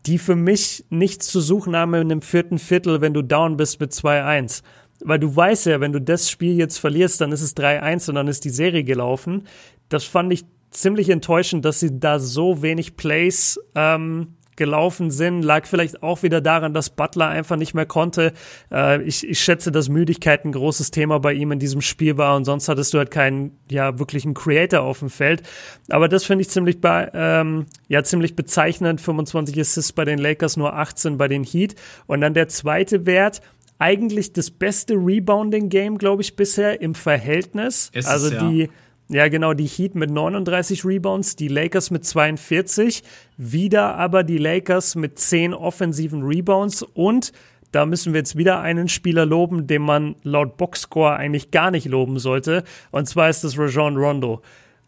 die 0.06 0.18
für 0.18 0.36
mich 0.36 0.84
nichts 0.90 1.28
zu 1.28 1.40
suchen 1.40 1.74
haben 1.76 1.94
in 1.94 2.08
dem 2.08 2.22
vierten 2.22 2.58
Viertel, 2.58 3.00
wenn 3.00 3.14
du 3.14 3.22
down 3.22 3.56
bist 3.56 3.80
mit 3.80 3.92
2-1 3.92 4.62
weil 5.00 5.18
du 5.18 5.34
weißt 5.34 5.66
ja, 5.66 5.80
wenn 5.80 5.92
du 5.92 6.00
das 6.00 6.30
Spiel 6.30 6.56
jetzt 6.56 6.78
verlierst, 6.78 7.20
dann 7.20 7.32
ist 7.32 7.42
es 7.42 7.56
3-1 7.56 8.08
und 8.08 8.14
dann 8.16 8.28
ist 8.28 8.44
die 8.44 8.50
Serie 8.50 8.84
gelaufen. 8.84 9.46
Das 9.88 10.04
fand 10.04 10.32
ich 10.32 10.44
ziemlich 10.70 11.10
enttäuschend, 11.10 11.64
dass 11.64 11.80
sie 11.80 11.98
da 11.98 12.18
so 12.18 12.62
wenig 12.62 12.96
Plays 12.96 13.60
ähm, 13.74 14.34
gelaufen 14.56 15.10
sind. 15.10 15.42
Lag 15.42 15.66
vielleicht 15.66 16.02
auch 16.02 16.22
wieder 16.22 16.40
daran, 16.40 16.74
dass 16.74 16.90
Butler 16.90 17.28
einfach 17.28 17.56
nicht 17.56 17.74
mehr 17.74 17.86
konnte. 17.86 18.32
Äh, 18.70 19.02
ich, 19.02 19.28
ich 19.28 19.40
schätze, 19.40 19.72
dass 19.72 19.88
Müdigkeit 19.88 20.44
ein 20.44 20.52
großes 20.52 20.90
Thema 20.90 21.18
bei 21.20 21.32
ihm 21.32 21.52
in 21.52 21.58
diesem 21.58 21.80
Spiel 21.80 22.16
war 22.16 22.36
und 22.36 22.44
sonst 22.44 22.68
hattest 22.68 22.94
du 22.94 22.98
halt 22.98 23.10
keinen, 23.10 23.58
ja, 23.70 23.98
wirklichen 23.98 24.34
Creator 24.34 24.80
auf 24.80 25.00
dem 25.00 25.10
Feld. 25.10 25.42
Aber 25.88 26.08
das 26.08 26.24
finde 26.24 26.42
ich 26.42 26.50
ziemlich, 26.50 26.80
bei, 26.80 27.10
ähm, 27.14 27.66
ja, 27.88 28.02
ziemlich 28.04 28.36
bezeichnend. 28.36 29.00
25 29.00 29.58
Assists 29.60 29.92
bei 29.92 30.04
den 30.04 30.18
Lakers, 30.18 30.56
nur 30.56 30.74
18 30.74 31.18
bei 31.18 31.28
den 31.28 31.44
Heat. 31.44 31.74
Und 32.06 32.20
dann 32.20 32.34
der 32.34 32.48
zweite 32.48 33.06
Wert, 33.06 33.40
eigentlich 33.78 34.32
das 34.32 34.50
beste 34.50 34.94
Rebounding-Game, 34.94 35.98
glaube 35.98 36.22
ich, 36.22 36.36
bisher 36.36 36.80
im 36.80 36.94
Verhältnis. 36.94 37.90
Ist 37.92 38.08
also 38.08 38.28
es, 38.28 38.32
ja. 38.32 38.48
die 38.48 38.70
ja, 39.08 39.28
genau, 39.28 39.52
die 39.52 39.66
Heat 39.66 39.94
mit 39.94 40.10
39 40.10 40.84
Rebounds, 40.84 41.36
die 41.36 41.48
Lakers 41.48 41.90
mit 41.90 42.04
42, 42.04 43.02
wieder 43.36 43.96
aber 43.96 44.24
die 44.24 44.38
Lakers 44.38 44.94
mit 44.94 45.18
10 45.18 45.52
offensiven 45.52 46.22
Rebounds 46.22 46.82
und 46.82 47.32
da 47.74 47.86
müssen 47.86 48.12
wir 48.12 48.20
jetzt 48.20 48.36
wieder 48.36 48.60
einen 48.60 48.88
Spieler 48.88 49.26
loben, 49.26 49.66
den 49.66 49.82
man 49.82 50.14
laut 50.22 50.56
Boxscore 50.56 51.16
eigentlich 51.16 51.50
gar 51.50 51.72
nicht 51.72 51.86
loben 51.86 52.20
sollte. 52.20 52.62
Und 52.92 53.08
zwar 53.08 53.28
ist 53.28 53.42
das 53.42 53.58
Rajon 53.58 53.96
Rondo. 53.96 54.42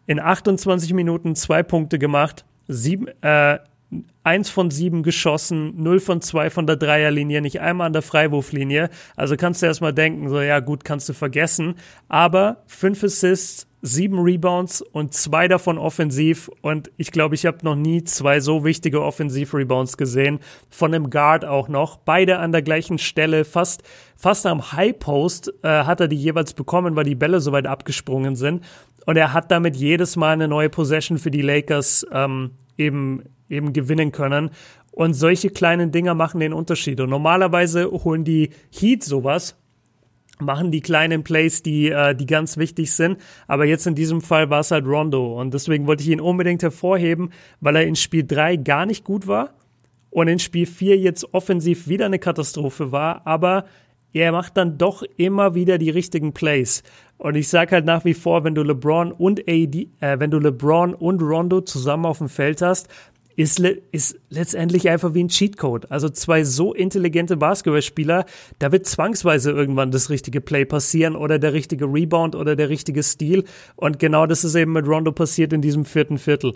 In 0.05 0.21
28 0.21 0.93
Minuten 0.93 1.35
zwei 1.35 1.63
Punkte 1.63 1.99
gemacht, 1.99 2.45
sieben, 2.69 3.07
äh, 3.21 3.59
eins 4.23 4.49
von 4.49 4.71
sieben 4.71 5.03
geschossen, 5.03 5.81
null 5.83 5.99
von 5.99 6.21
zwei 6.21 6.49
von 6.49 6.65
der 6.65 6.77
Dreierlinie, 6.77 7.41
nicht 7.41 7.59
einmal 7.59 7.87
an 7.87 7.93
der 7.93 8.01
Freiwurflinie. 8.01 8.89
Also 9.17 9.35
kannst 9.35 9.61
du 9.61 9.65
erstmal 9.65 9.93
denken, 9.93 10.29
so 10.29 10.39
ja 10.39 10.61
gut, 10.61 10.85
kannst 10.85 11.09
du 11.09 11.13
vergessen. 11.13 11.75
Aber 12.07 12.63
fünf 12.67 13.03
Assists, 13.03 13.66
sieben 13.81 14.19
Rebounds 14.19 14.81
und 14.81 15.13
zwei 15.13 15.47
davon 15.47 15.77
offensiv. 15.77 16.49
Und 16.61 16.91
ich 16.97 17.11
glaube, 17.11 17.35
ich 17.35 17.45
habe 17.45 17.59
noch 17.63 17.75
nie 17.75 18.03
zwei 18.03 18.39
so 18.39 18.63
wichtige 18.63 19.01
Offensiv-Rebounds 19.01 19.97
gesehen. 19.97 20.39
Von 20.69 20.93
einem 20.93 21.09
Guard 21.09 21.45
auch 21.45 21.67
noch. 21.67 21.97
Beide 21.97 22.39
an 22.39 22.51
der 22.51 22.61
gleichen 22.61 22.97
Stelle, 22.97 23.45
fast, 23.45 23.83
fast 24.15 24.45
am 24.45 24.71
High 24.71 24.97
Post 24.97 25.53
äh, 25.63 25.67
hat 25.83 25.99
er 25.99 26.07
die 26.07 26.15
jeweils 26.15 26.53
bekommen, 26.53 26.95
weil 26.95 27.05
die 27.05 27.15
Bälle 27.15 27.39
so 27.39 27.51
weit 27.51 27.67
abgesprungen 27.67 28.35
sind. 28.35 28.63
Und 29.05 29.15
er 29.15 29.33
hat 29.33 29.51
damit 29.51 29.75
jedes 29.75 30.15
Mal 30.15 30.33
eine 30.33 30.47
neue 30.47 30.69
Possession 30.69 31.17
für 31.17 31.31
die 31.31 31.41
Lakers 31.41 32.05
ähm, 32.11 32.51
eben, 32.77 33.23
eben 33.49 33.73
gewinnen 33.73 34.11
können. 34.11 34.49
Und 34.91 35.13
solche 35.13 35.51
kleinen 35.51 35.91
Dinger 35.91 36.15
machen 36.15 36.39
den 36.39 36.53
Unterschied. 36.53 36.99
Und 36.99 37.11
normalerweise 37.11 37.89
holen 37.91 38.23
die 38.23 38.49
Heat 38.71 39.03
sowas 39.03 39.55
machen 40.39 40.71
die 40.71 40.81
kleinen 40.81 41.23
Plays, 41.23 41.63
die, 41.63 41.89
äh, 41.89 42.15
die 42.15 42.25
ganz 42.25 42.57
wichtig 42.57 42.93
sind. 42.93 43.17
Aber 43.47 43.65
jetzt 43.65 43.87
in 43.87 43.95
diesem 43.95 44.21
Fall 44.21 44.49
war 44.49 44.59
es 44.59 44.71
halt 44.71 44.85
Rondo. 44.85 45.39
Und 45.39 45.53
deswegen 45.53 45.87
wollte 45.87 46.03
ich 46.03 46.09
ihn 46.09 46.21
unbedingt 46.21 46.63
hervorheben, 46.63 47.31
weil 47.59 47.75
er 47.75 47.85
in 47.85 47.95
Spiel 47.95 48.25
3 48.25 48.57
gar 48.57 48.85
nicht 48.85 49.03
gut 49.03 49.27
war 49.27 49.53
und 50.09 50.27
in 50.27 50.39
Spiel 50.39 50.65
4 50.65 50.97
jetzt 50.97 51.33
offensiv 51.33 51.87
wieder 51.87 52.05
eine 52.05 52.19
Katastrophe 52.19 52.91
war. 52.91 53.25
Aber 53.25 53.65
er 54.13 54.31
macht 54.31 54.57
dann 54.57 54.77
doch 54.77 55.03
immer 55.17 55.53
wieder 55.53 55.77
die 55.77 55.89
richtigen 55.89 56.33
Plays. 56.33 56.83
Und 57.17 57.35
ich 57.35 57.49
sage 57.49 57.71
halt 57.71 57.85
nach 57.85 58.05
wie 58.05 58.13
vor, 58.13 58.43
wenn 58.43 58.55
du 58.55 58.63
LeBron 58.63 59.11
und 59.11 59.41
AD, 59.41 59.89
äh, 59.99 60.19
wenn 60.19 60.31
du 60.31 60.39
LeBron 60.39 60.93
und 60.93 61.21
Rondo 61.21 61.61
zusammen 61.61 62.05
auf 62.05 62.19
dem 62.19 62.29
Feld 62.29 62.61
hast, 62.61 62.87
ist, 63.37 63.59
le 63.59 63.81
ist 63.91 64.19
letztendlich 64.29 64.89
einfach 64.89 65.13
wie 65.13 65.23
ein 65.23 65.29
Cheatcode. 65.29 65.91
Also 65.91 66.09
zwei 66.09 66.43
so 66.43 66.73
intelligente 66.73 67.37
Basketballspieler, 67.37 68.25
da 68.57 68.71
wird 68.71 68.87
zwangsweise 68.87 69.51
irgendwann 69.51 69.91
das 69.91 70.09
richtige 70.09 70.41
Play 70.41 70.65
passieren 70.65 71.15
oder 71.15 71.37
der 71.37 71.53
richtige 71.53 71.85
Rebound 71.85 72.35
oder 72.35 72.55
der 72.55 72.69
richtige 72.69 73.03
Stil. 73.03 73.45
Und 73.75 73.99
genau 73.99 74.25
das 74.25 74.43
ist 74.43 74.55
eben 74.55 74.73
mit 74.73 74.87
Rondo 74.87 75.11
passiert 75.11 75.53
in 75.53 75.61
diesem 75.61 75.85
vierten 75.85 76.17
Viertel. 76.17 76.53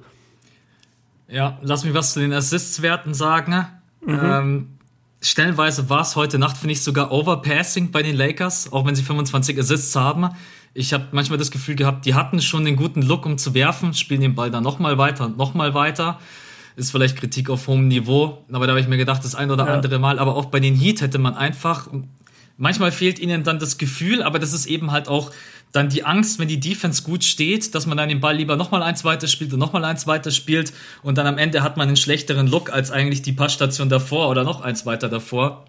Ja, 1.28 1.60
lass 1.62 1.86
mich 1.86 1.94
was 1.94 2.14
zu 2.14 2.20
den 2.20 2.34
Assists-Werten 2.34 3.14
sagen. 3.14 3.68
Mhm. 4.04 4.20
Ähm, 4.22 4.68
stellenweise 5.22 5.88
war 5.88 6.02
es 6.02 6.16
heute 6.16 6.40
Nacht, 6.40 6.58
finde 6.58 6.74
ich, 6.74 6.82
sogar 6.82 7.12
Overpassing 7.12 7.92
bei 7.92 8.02
den 8.02 8.16
Lakers, 8.16 8.74
auch 8.74 8.88
wenn 8.88 8.96
sie 8.96 9.04
25 9.04 9.58
Assists 9.60 9.96
haben. 9.96 10.30
Ich 10.74 10.94
habe 10.94 11.10
manchmal 11.12 11.38
das 11.38 11.52
Gefühl 11.52 11.76
gehabt, 11.76 12.08
die 12.08 12.16
hatten 12.16 12.42
schon 12.42 12.66
den 12.66 12.76
guten 12.76 13.04
Look, 13.04 13.28
um 13.28 13.38
zu 13.38 13.54
werfen, 13.54 13.94
spielen 13.94 14.22
den 14.22 14.34
Ball 14.34 14.50
dann 14.50 14.64
nochmal 14.64 14.98
weiter 14.98 15.26
und 15.26 15.38
nochmal 15.38 15.76
weiter 15.76 16.20
ist 16.76 16.92
vielleicht 16.92 17.18
Kritik 17.18 17.50
auf 17.50 17.68
hohem 17.68 17.88
Niveau, 17.88 18.44
aber 18.52 18.68
da 18.68 18.72
habe 18.72 18.80
ich 18.80 18.88
mir 18.88 18.98
gedacht, 18.98 19.24
das 19.24 19.36
ein 19.36 19.52
oder 19.52 19.66
ja. 19.66 19.74
andere 19.74 20.00
Mal, 20.00 20.20
aber 20.20 20.36
auch 20.36 20.46
bei 20.46 20.60
den 20.60 20.76
Heat 20.76 21.02
hätte 21.02 21.18
man 21.18 21.36
einfach, 21.36 21.88
manchmal 22.58 22.92
fehlt 22.92 23.20
ihnen 23.20 23.44
dann 23.44 23.60
das 23.60 23.78
Gefühl, 23.78 24.24
aber 24.24 24.40
das 24.40 24.54
ist 24.54 24.66
eben 24.66 24.92
halt 24.92 25.08
auch 25.08 25.32
dann 25.72 25.90
die 25.90 26.04
Angst, 26.04 26.40
wenn 26.40 26.48
die 26.48 26.60
Defense 26.60 27.04
gut 27.04 27.24
steht, 27.24 27.74
dass 27.76 27.86
man 27.86 27.98
dann 27.98 28.10
den 28.10 28.20
Ball 28.20 28.36
lieber 28.36 28.56
nochmal 28.56 28.84
eins 28.84 29.06
weiter 29.06 29.28
spielt 29.28 29.54
und 29.54 29.60
nochmal 29.60 29.86
eins 29.86 30.06
weiter 30.06 30.32
spielt 30.32 30.74
und 31.02 31.18
dann 31.18 31.28
am 31.28 31.38
Ende 31.38 31.64
hat 31.64 31.78
man 31.78 31.88
einen 31.88 31.98
schlechteren 31.98 32.48
Look 32.48 32.72
als 32.72 32.92
eigentlich 32.92 33.22
die 33.22 33.32
Passstation 33.32 33.90
davor 33.90 34.30
oder 34.30 34.44
noch 34.44 34.62
eins 34.62 34.86
weiter 34.86 35.08
davor, 35.08 35.66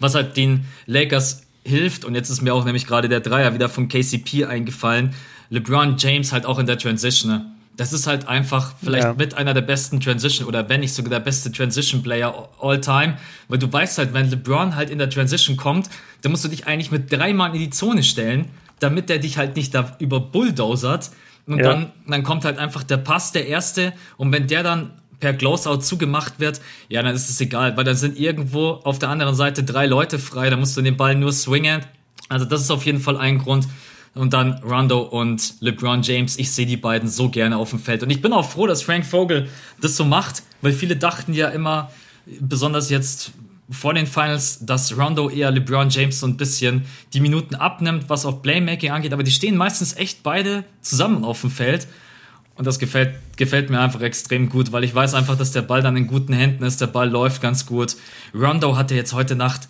was 0.00 0.14
halt 0.14 0.36
den 0.36 0.66
Lakers 0.86 1.42
hilft 1.64 2.04
und 2.04 2.14
jetzt 2.14 2.30
ist 2.30 2.42
mir 2.42 2.54
auch 2.54 2.64
nämlich 2.64 2.86
gerade 2.86 3.08
der 3.08 3.20
Dreier 3.20 3.54
wieder 3.54 3.68
vom 3.68 3.88
KCP 3.88 4.44
eingefallen, 4.44 5.14
LeBron 5.50 5.96
James 5.98 6.32
halt 6.32 6.46
auch 6.46 6.58
in 6.58 6.66
der 6.66 6.78
Transition, 6.78 7.30
ne? 7.30 7.55
Das 7.76 7.92
ist 7.92 8.06
halt 8.06 8.26
einfach 8.26 8.74
vielleicht 8.82 9.04
ja. 9.04 9.14
mit 9.14 9.34
einer 9.34 9.52
der 9.52 9.60
besten 9.60 10.00
Transition 10.00 10.48
oder 10.48 10.68
wenn 10.68 10.80
nicht 10.80 10.94
sogar 10.94 11.10
der 11.10 11.20
beste 11.20 11.52
Transition 11.52 12.02
Player 12.02 12.48
all 12.60 12.80
time, 12.80 13.18
weil 13.48 13.58
du 13.58 13.70
weißt 13.70 13.98
halt, 13.98 14.14
wenn 14.14 14.30
LeBron 14.30 14.74
halt 14.74 14.90
in 14.90 14.98
der 14.98 15.10
Transition 15.10 15.56
kommt, 15.56 15.90
dann 16.22 16.32
musst 16.32 16.44
du 16.44 16.48
dich 16.48 16.66
eigentlich 16.66 16.90
mit 16.90 17.12
drei 17.12 17.34
Mann 17.34 17.54
in 17.54 17.60
die 17.60 17.70
Zone 17.70 18.02
stellen, 18.02 18.46
damit 18.78 19.08
der 19.08 19.18
dich 19.18 19.36
halt 19.36 19.56
nicht 19.56 19.74
da 19.74 19.96
über 19.98 20.20
bulldozert 20.20 21.10
und 21.46 21.58
ja. 21.58 21.64
dann, 21.64 21.92
dann 22.06 22.22
kommt 22.22 22.44
halt 22.44 22.58
einfach 22.58 22.82
der 22.82 22.96
Pass, 22.96 23.32
der 23.32 23.46
erste 23.46 23.92
und 24.16 24.32
wenn 24.32 24.46
der 24.46 24.62
dann 24.62 24.92
per 25.20 25.34
Closeout 25.34 25.78
zugemacht 25.78 26.40
wird, 26.40 26.60
ja, 26.88 27.02
dann 27.02 27.14
ist 27.14 27.28
es 27.28 27.40
egal, 27.40 27.76
weil 27.76 27.84
dann 27.84 27.96
sind 27.96 28.18
irgendwo 28.18 28.70
auf 28.84 28.98
der 28.98 29.08
anderen 29.10 29.34
Seite 29.34 29.64
drei 29.64 29.86
Leute 29.86 30.18
frei, 30.18 30.50
da 30.50 30.56
musst 30.56 30.76
du 30.76 30.82
den 30.82 30.96
Ball 30.96 31.14
nur 31.14 31.32
swingen. 31.32 31.82
Also 32.28 32.44
das 32.44 32.62
ist 32.62 32.70
auf 32.70 32.84
jeden 32.84 33.00
Fall 33.00 33.16
ein 33.16 33.38
Grund, 33.38 33.68
und 34.16 34.32
dann 34.32 34.54
Rondo 34.62 35.00
und 35.00 35.54
LeBron 35.60 36.02
James. 36.02 36.38
Ich 36.38 36.50
sehe 36.52 36.66
die 36.66 36.76
beiden 36.76 37.08
so 37.08 37.28
gerne 37.28 37.56
auf 37.56 37.70
dem 37.70 37.78
Feld. 37.78 38.02
Und 38.02 38.10
ich 38.10 38.22
bin 38.22 38.32
auch 38.32 38.48
froh, 38.48 38.66
dass 38.66 38.82
Frank 38.82 39.04
Vogel 39.04 39.48
das 39.80 39.96
so 39.96 40.04
macht, 40.04 40.42
weil 40.62 40.72
viele 40.72 40.96
dachten 40.96 41.34
ja 41.34 41.48
immer, 41.48 41.90
besonders 42.40 42.90
jetzt 42.90 43.32
vor 43.70 43.94
den 43.94 44.06
Finals, 44.06 44.64
dass 44.64 44.96
Rondo 44.96 45.28
eher 45.28 45.50
LeBron 45.50 45.90
James 45.90 46.20
so 46.20 46.26
ein 46.26 46.36
bisschen 46.36 46.84
die 47.12 47.20
Minuten 47.20 47.54
abnimmt, 47.54 48.08
was 48.08 48.24
auch 48.24 48.42
Playmaking 48.42 48.90
angeht. 48.90 49.12
Aber 49.12 49.22
die 49.22 49.30
stehen 49.30 49.56
meistens 49.56 49.96
echt 49.96 50.22
beide 50.22 50.64
zusammen 50.80 51.24
auf 51.24 51.40
dem 51.40 51.50
Feld. 51.50 51.86
Und 52.54 52.66
das 52.66 52.78
gefällt, 52.78 53.14
gefällt 53.36 53.68
mir 53.68 53.80
einfach 53.80 54.00
extrem 54.00 54.48
gut, 54.48 54.72
weil 54.72 54.84
ich 54.84 54.94
weiß 54.94 55.12
einfach, 55.14 55.36
dass 55.36 55.52
der 55.52 55.62
Ball 55.62 55.82
dann 55.82 55.96
in 55.96 56.06
guten 56.06 56.32
Händen 56.32 56.64
ist. 56.64 56.80
Der 56.80 56.86
Ball 56.86 57.10
läuft 57.10 57.42
ganz 57.42 57.66
gut. 57.66 57.96
Rondo 58.34 58.76
hatte 58.76 58.94
jetzt 58.94 59.12
heute 59.12 59.36
Nacht 59.36 59.68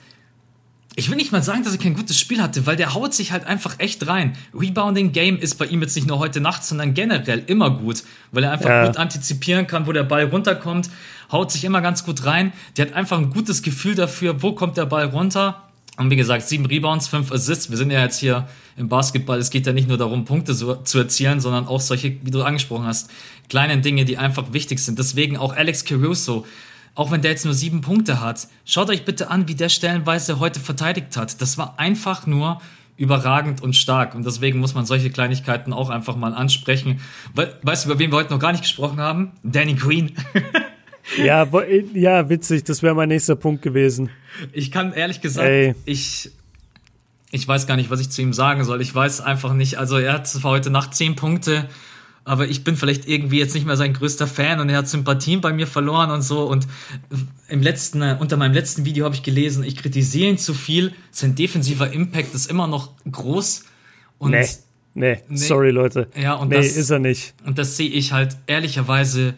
ich 0.98 1.10
will 1.10 1.16
nicht 1.16 1.30
mal 1.30 1.42
sagen, 1.42 1.62
dass 1.62 1.74
er 1.74 1.78
kein 1.78 1.94
gutes 1.94 2.18
Spiel 2.18 2.42
hatte, 2.42 2.64
weil 2.64 2.74
der 2.74 2.94
haut 2.94 3.12
sich 3.12 3.30
halt 3.30 3.44
einfach 3.44 3.78
echt 3.78 4.06
rein. 4.06 4.34
Rebounding 4.54 5.12
Game 5.12 5.36
ist 5.36 5.56
bei 5.56 5.66
ihm 5.66 5.82
jetzt 5.82 5.94
nicht 5.94 6.08
nur 6.08 6.18
heute 6.18 6.40
Nacht, 6.40 6.64
sondern 6.64 6.94
generell 6.94 7.42
immer 7.46 7.68
gut, 7.70 8.02
weil 8.32 8.44
er 8.44 8.52
einfach 8.52 8.70
ja. 8.70 8.86
gut 8.86 8.96
antizipieren 8.96 9.66
kann, 9.66 9.86
wo 9.86 9.92
der 9.92 10.04
Ball 10.04 10.24
runterkommt, 10.24 10.88
haut 11.30 11.52
sich 11.52 11.64
immer 11.64 11.82
ganz 11.82 12.02
gut 12.04 12.24
rein. 12.24 12.54
Der 12.76 12.86
hat 12.86 12.94
einfach 12.94 13.18
ein 13.18 13.28
gutes 13.28 13.62
Gefühl 13.62 13.94
dafür, 13.94 14.42
wo 14.42 14.52
kommt 14.52 14.78
der 14.78 14.86
Ball 14.86 15.04
runter. 15.04 15.64
Und 15.98 16.10
wie 16.10 16.16
gesagt, 16.16 16.48
sieben 16.48 16.64
Rebounds, 16.64 17.08
fünf 17.08 17.30
Assists. 17.30 17.70
Wir 17.70 17.76
sind 17.76 17.90
ja 17.90 18.00
jetzt 18.00 18.18
hier 18.18 18.48
im 18.78 18.88
Basketball. 18.88 19.38
Es 19.38 19.50
geht 19.50 19.66
ja 19.66 19.74
nicht 19.74 19.88
nur 19.88 19.98
darum, 19.98 20.24
Punkte 20.24 20.54
so, 20.54 20.76
zu 20.76 20.98
erzielen, 20.98 21.40
sondern 21.40 21.66
auch 21.66 21.80
solche, 21.80 22.16
wie 22.22 22.30
du 22.30 22.42
angesprochen 22.42 22.86
hast, 22.86 23.10
kleinen 23.50 23.82
Dinge, 23.82 24.06
die 24.06 24.16
einfach 24.16 24.54
wichtig 24.54 24.78
sind. 24.78 24.98
Deswegen 24.98 25.36
auch 25.36 25.54
Alex 25.54 25.84
Caruso 25.84 26.46
auch 26.96 27.10
wenn 27.10 27.22
der 27.22 27.30
jetzt 27.30 27.44
nur 27.44 27.54
sieben 27.54 27.82
Punkte 27.82 28.20
hat. 28.20 28.48
Schaut 28.64 28.90
euch 28.90 29.04
bitte 29.04 29.30
an, 29.30 29.46
wie 29.46 29.54
der 29.54 29.68
stellenweise 29.68 30.40
heute 30.40 30.58
verteidigt 30.58 31.16
hat. 31.16 31.40
Das 31.40 31.58
war 31.58 31.78
einfach 31.78 32.26
nur 32.26 32.60
überragend 32.96 33.62
und 33.62 33.76
stark. 33.76 34.14
Und 34.14 34.24
deswegen 34.24 34.58
muss 34.58 34.74
man 34.74 34.86
solche 34.86 35.10
Kleinigkeiten 35.10 35.74
auch 35.74 35.90
einfach 35.90 36.16
mal 36.16 36.34
ansprechen. 36.34 37.00
Weißt 37.62 37.84
du, 37.84 37.90
über 37.90 37.98
wen 37.98 38.10
wir 38.10 38.16
heute 38.16 38.32
noch 38.32 38.40
gar 38.40 38.52
nicht 38.52 38.62
gesprochen 38.62 38.98
haben? 38.98 39.32
Danny 39.42 39.74
Green. 39.74 40.12
ja, 41.22 41.46
ja, 41.92 42.28
witzig. 42.30 42.64
Das 42.64 42.82
wäre 42.82 42.94
mein 42.94 43.10
nächster 43.10 43.36
Punkt 43.36 43.60
gewesen. 43.60 44.08
Ich 44.52 44.70
kann 44.70 44.94
ehrlich 44.94 45.20
gesagt, 45.20 45.46
Ey. 45.46 45.74
ich, 45.84 46.30
ich 47.30 47.46
weiß 47.46 47.66
gar 47.66 47.76
nicht, 47.76 47.90
was 47.90 48.00
ich 48.00 48.08
zu 48.08 48.22
ihm 48.22 48.32
sagen 48.32 48.64
soll. 48.64 48.80
Ich 48.80 48.94
weiß 48.94 49.20
einfach 49.20 49.52
nicht. 49.52 49.76
Also 49.76 49.98
er 49.98 50.14
hat 50.14 50.26
zwar 50.26 50.52
heute 50.52 50.70
Nacht 50.70 50.94
zehn 50.94 51.14
Punkte 51.14 51.68
aber 52.26 52.48
ich 52.48 52.64
bin 52.64 52.76
vielleicht 52.76 53.08
irgendwie 53.08 53.38
jetzt 53.38 53.54
nicht 53.54 53.66
mehr 53.66 53.76
sein 53.76 53.92
größter 53.92 54.26
Fan 54.26 54.58
und 54.58 54.68
er 54.68 54.78
hat 54.78 54.88
Sympathien 54.88 55.40
bei 55.40 55.52
mir 55.52 55.68
verloren 55.68 56.10
und 56.10 56.22
so. 56.22 56.42
Und 56.42 56.66
im 57.46 57.62
letzten, 57.62 58.02
äh, 58.02 58.16
unter 58.18 58.36
meinem 58.36 58.52
letzten 58.52 58.84
Video 58.84 59.04
habe 59.04 59.14
ich 59.14 59.22
gelesen, 59.22 59.62
ich 59.62 59.76
kritisiere 59.76 60.30
ihn 60.30 60.36
zu 60.36 60.52
viel. 60.52 60.92
Sein 61.12 61.36
defensiver 61.36 61.92
Impact 61.92 62.34
ist 62.34 62.50
immer 62.50 62.66
noch 62.66 62.90
groß. 63.08 63.64
Und 64.18 64.32
nee, 64.32 64.44
nee, 64.94 65.22
nee 65.28 65.36
sorry 65.36 65.70
Leute. 65.70 66.08
Ja, 66.20 66.34
und 66.34 66.48
nee, 66.48 66.56
das, 66.56 66.76
ist 66.76 66.90
er 66.90 66.98
nicht. 66.98 67.32
Und 67.44 67.58
das 67.58 67.76
sehe 67.76 67.88
ich 67.88 68.10
halt 68.10 68.36
ehrlicherweise 68.48 69.34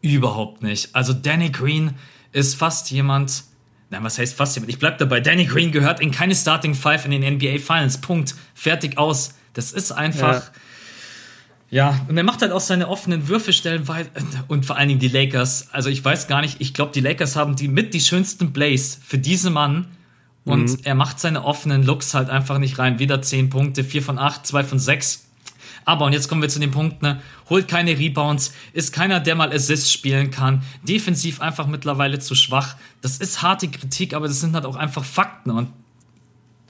überhaupt 0.00 0.64
nicht. 0.64 0.96
Also 0.96 1.12
Danny 1.12 1.50
Green 1.50 1.92
ist 2.32 2.56
fast 2.56 2.90
jemand, 2.90 3.44
Nein, 3.90 4.02
was 4.02 4.18
heißt 4.18 4.34
fast 4.34 4.56
jemand? 4.56 4.70
Ich 4.70 4.80
bleib 4.80 4.98
dabei. 4.98 5.20
Danny 5.20 5.44
Green 5.44 5.70
gehört 5.70 6.00
in 6.00 6.10
keine 6.10 6.34
Starting 6.34 6.74
Five 6.74 7.04
in 7.04 7.12
den 7.12 7.34
NBA 7.34 7.58
Finals. 7.58 7.98
Punkt. 7.98 8.34
Fertig 8.54 8.98
aus. 8.98 9.34
Das 9.52 9.70
ist 9.70 9.92
einfach. 9.92 10.46
Ja. 10.46 10.52
Ja, 11.72 12.04
und 12.06 12.18
er 12.18 12.22
macht 12.22 12.42
halt 12.42 12.52
auch 12.52 12.60
seine 12.60 12.86
offenen 12.86 13.28
Würfe 13.28 13.54
stellen 13.54 13.88
und 14.46 14.66
vor 14.66 14.76
allen 14.76 14.88
Dingen 14.88 15.00
die 15.00 15.08
Lakers. 15.08 15.68
Also 15.72 15.88
ich 15.88 16.04
weiß 16.04 16.28
gar 16.28 16.42
nicht, 16.42 16.60
ich 16.60 16.74
glaube, 16.74 16.92
die 16.92 17.00
Lakers 17.00 17.34
haben 17.34 17.56
die 17.56 17.66
mit 17.66 17.94
die 17.94 18.00
schönsten 18.00 18.52
Plays 18.52 19.00
für 19.02 19.16
diesen 19.16 19.54
Mann. 19.54 19.86
Und 20.44 20.70
mhm. 20.70 20.78
er 20.84 20.94
macht 20.94 21.18
seine 21.18 21.44
offenen 21.44 21.82
Looks 21.82 22.12
halt 22.12 22.28
einfach 22.28 22.58
nicht 22.58 22.78
rein. 22.78 22.98
Wieder 22.98 23.22
10 23.22 23.48
Punkte, 23.48 23.84
4 23.84 24.02
von 24.02 24.18
8, 24.18 24.46
2 24.46 24.64
von 24.64 24.78
6. 24.78 25.24
Aber, 25.86 26.04
und 26.04 26.12
jetzt 26.12 26.28
kommen 26.28 26.42
wir 26.42 26.50
zu 26.50 26.60
dem 26.60 26.72
Punkt, 26.72 27.00
ne, 27.00 27.22
holt 27.48 27.68
keine 27.68 27.98
Rebounds, 27.98 28.52
ist 28.74 28.92
keiner, 28.92 29.18
der 29.18 29.34
mal 29.34 29.50
Assists 29.50 29.90
spielen 29.90 30.30
kann, 30.30 30.62
defensiv 30.82 31.40
einfach 31.40 31.66
mittlerweile 31.66 32.18
zu 32.18 32.34
schwach. 32.34 32.76
Das 33.00 33.16
ist 33.16 33.40
harte 33.40 33.68
Kritik, 33.68 34.12
aber 34.12 34.28
das 34.28 34.40
sind 34.40 34.54
halt 34.54 34.66
auch 34.66 34.76
einfach 34.76 35.04
Fakten. 35.04 35.50
Und 35.50 35.70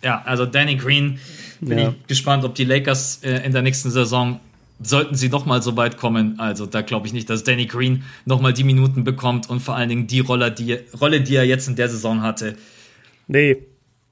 ja, 0.04 0.22
also 0.24 0.46
Danny 0.46 0.76
Green, 0.76 1.18
bin 1.60 1.78
ja. 1.78 1.88
ich 1.88 2.06
gespannt, 2.06 2.44
ob 2.44 2.54
die 2.54 2.64
Lakers 2.64 3.24
äh, 3.24 3.44
in 3.44 3.50
der 3.50 3.62
nächsten 3.62 3.90
Saison 3.90 4.38
sollten 4.82 5.14
sie 5.14 5.28
noch 5.28 5.46
mal 5.46 5.62
so 5.62 5.76
weit 5.76 5.96
kommen, 5.96 6.38
also 6.38 6.66
da 6.66 6.82
glaube 6.82 7.06
ich 7.06 7.12
nicht, 7.12 7.28
dass 7.30 7.44
Danny 7.44 7.66
Green 7.66 8.04
noch 8.24 8.40
mal 8.40 8.52
die 8.52 8.64
Minuten 8.64 9.04
bekommt 9.04 9.48
und 9.48 9.60
vor 9.60 9.76
allen 9.76 9.88
Dingen 9.88 10.06
die 10.06 10.20
Rolle, 10.20 10.50
die, 10.50 10.78
Rolle, 11.00 11.20
die 11.20 11.36
er 11.36 11.44
jetzt 11.44 11.68
in 11.68 11.76
der 11.76 11.88
Saison 11.88 12.22
hatte. 12.22 12.56
Nee, 13.28 13.58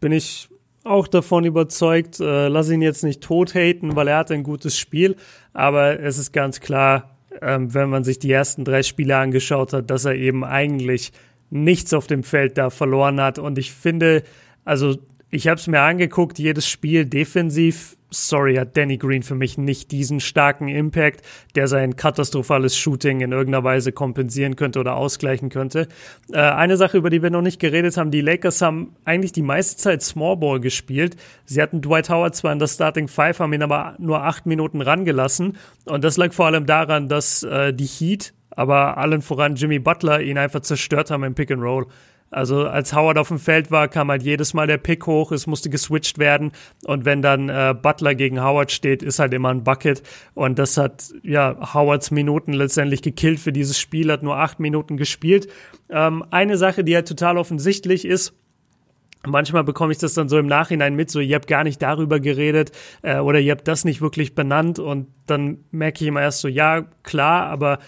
bin 0.00 0.12
ich 0.12 0.48
auch 0.84 1.08
davon 1.08 1.44
überzeugt. 1.44 2.20
Äh, 2.20 2.48
lass 2.48 2.70
ihn 2.70 2.82
jetzt 2.82 3.04
nicht 3.04 3.20
tot 3.22 3.54
haten, 3.54 3.96
weil 3.96 4.08
er 4.08 4.18
hat 4.18 4.30
ein 4.30 4.42
gutes 4.42 4.78
Spiel, 4.78 5.16
aber 5.52 6.00
es 6.00 6.18
ist 6.18 6.32
ganz 6.32 6.60
klar, 6.60 7.16
ähm, 7.42 7.72
wenn 7.74 7.90
man 7.90 8.04
sich 8.04 8.18
die 8.18 8.30
ersten 8.30 8.64
drei 8.64 8.82
Spiele 8.82 9.16
angeschaut 9.16 9.72
hat, 9.72 9.90
dass 9.90 10.04
er 10.04 10.14
eben 10.14 10.44
eigentlich 10.44 11.12
nichts 11.50 11.92
auf 11.92 12.06
dem 12.06 12.22
Feld 12.22 12.58
da 12.58 12.70
verloren 12.70 13.20
hat 13.20 13.38
und 13.38 13.58
ich 13.58 13.72
finde, 13.72 14.22
also 14.64 14.96
ich 15.30 15.48
habe 15.48 15.60
es 15.60 15.66
mir 15.66 15.80
angeguckt, 15.80 16.38
jedes 16.38 16.68
Spiel 16.68 17.06
defensiv 17.06 17.96
sorry, 18.10 18.56
hat 18.56 18.76
Danny 18.76 18.98
Green 18.98 19.22
für 19.22 19.34
mich 19.34 19.56
nicht 19.56 19.90
diesen 19.92 20.20
starken 20.20 20.68
Impact, 20.68 21.22
der 21.54 21.68
sein 21.68 21.96
katastrophales 21.96 22.76
Shooting 22.76 23.20
in 23.20 23.32
irgendeiner 23.32 23.64
Weise 23.64 23.92
kompensieren 23.92 24.56
könnte 24.56 24.80
oder 24.80 24.96
ausgleichen 24.96 25.48
könnte. 25.48 25.88
Äh, 26.32 26.38
eine 26.38 26.76
Sache, 26.76 26.98
über 26.98 27.10
die 27.10 27.22
wir 27.22 27.30
noch 27.30 27.42
nicht 27.42 27.60
geredet 27.60 27.96
haben, 27.96 28.10
die 28.10 28.20
Lakers 28.20 28.60
haben 28.60 28.94
eigentlich 29.04 29.32
die 29.32 29.42
meiste 29.42 29.76
Zeit 29.76 30.02
Smallball 30.02 30.60
gespielt. 30.60 31.16
Sie 31.44 31.62
hatten 31.62 31.80
Dwight 31.80 32.10
Howard 32.10 32.34
zwar 32.34 32.52
in 32.52 32.58
der 32.58 32.68
Starting 32.68 33.08
Five, 33.08 33.38
haben 33.38 33.52
ihn 33.52 33.62
aber 33.62 33.94
nur 33.98 34.24
acht 34.24 34.46
Minuten 34.46 34.80
rangelassen. 34.80 35.56
Und 35.84 36.04
das 36.04 36.16
lag 36.16 36.32
vor 36.32 36.46
allem 36.46 36.66
daran, 36.66 37.08
dass 37.08 37.42
äh, 37.42 37.72
die 37.72 37.86
Heat, 37.86 38.34
aber 38.50 38.98
allen 38.98 39.22
voran 39.22 39.54
Jimmy 39.54 39.78
Butler, 39.78 40.20
ihn 40.20 40.38
einfach 40.38 40.60
zerstört 40.60 41.10
haben 41.10 41.24
im 41.24 41.34
Pick 41.34 41.50
and 41.50 41.62
Roll. 41.62 41.86
Also 42.30 42.66
als 42.66 42.94
Howard 42.94 43.18
auf 43.18 43.28
dem 43.28 43.40
Feld 43.40 43.72
war, 43.72 43.88
kam 43.88 44.08
halt 44.08 44.22
jedes 44.22 44.54
Mal 44.54 44.68
der 44.68 44.78
Pick 44.78 45.06
hoch, 45.06 45.32
es 45.32 45.48
musste 45.48 45.68
geswitcht 45.68 46.18
werden. 46.18 46.52
Und 46.84 47.04
wenn 47.04 47.22
dann 47.22 47.48
äh, 47.48 47.74
Butler 47.80 48.14
gegen 48.14 48.42
Howard 48.42 48.70
steht, 48.70 49.02
ist 49.02 49.18
halt 49.18 49.34
immer 49.34 49.48
ein 49.48 49.64
Bucket. 49.64 50.02
Und 50.34 50.58
das 50.58 50.76
hat 50.76 51.12
ja 51.24 51.74
Howards 51.74 52.12
Minuten 52.12 52.52
letztendlich 52.52 53.02
gekillt 53.02 53.40
für 53.40 53.52
dieses 53.52 53.78
Spiel, 53.78 54.12
hat 54.12 54.22
nur 54.22 54.36
acht 54.36 54.60
Minuten 54.60 54.96
gespielt. 54.96 55.48
Ähm, 55.88 56.24
eine 56.30 56.56
Sache, 56.56 56.84
die 56.84 56.94
halt 56.94 57.08
total 57.08 57.36
offensichtlich 57.36 58.04
ist, 58.04 58.34
Manchmal 59.26 59.64
bekomme 59.64 59.92
ich 59.92 59.98
das 59.98 60.14
dann 60.14 60.30
so 60.30 60.38
im 60.38 60.46
Nachhinein 60.46 60.94
mit, 60.94 61.10
so 61.10 61.20
ihr 61.20 61.34
habt 61.34 61.46
gar 61.46 61.62
nicht 61.62 61.82
darüber 61.82 62.20
geredet 62.20 62.72
äh, 63.02 63.18
oder 63.18 63.38
ihr 63.38 63.52
habt 63.52 63.68
das 63.68 63.84
nicht 63.84 64.00
wirklich 64.00 64.34
benannt. 64.34 64.78
Und 64.78 65.08
dann 65.26 65.58
merke 65.70 66.02
ich 66.02 66.08
immer 66.08 66.22
erst 66.22 66.40
so, 66.40 66.48
ja, 66.48 66.86
klar, 67.02 67.46
aber 67.48 67.80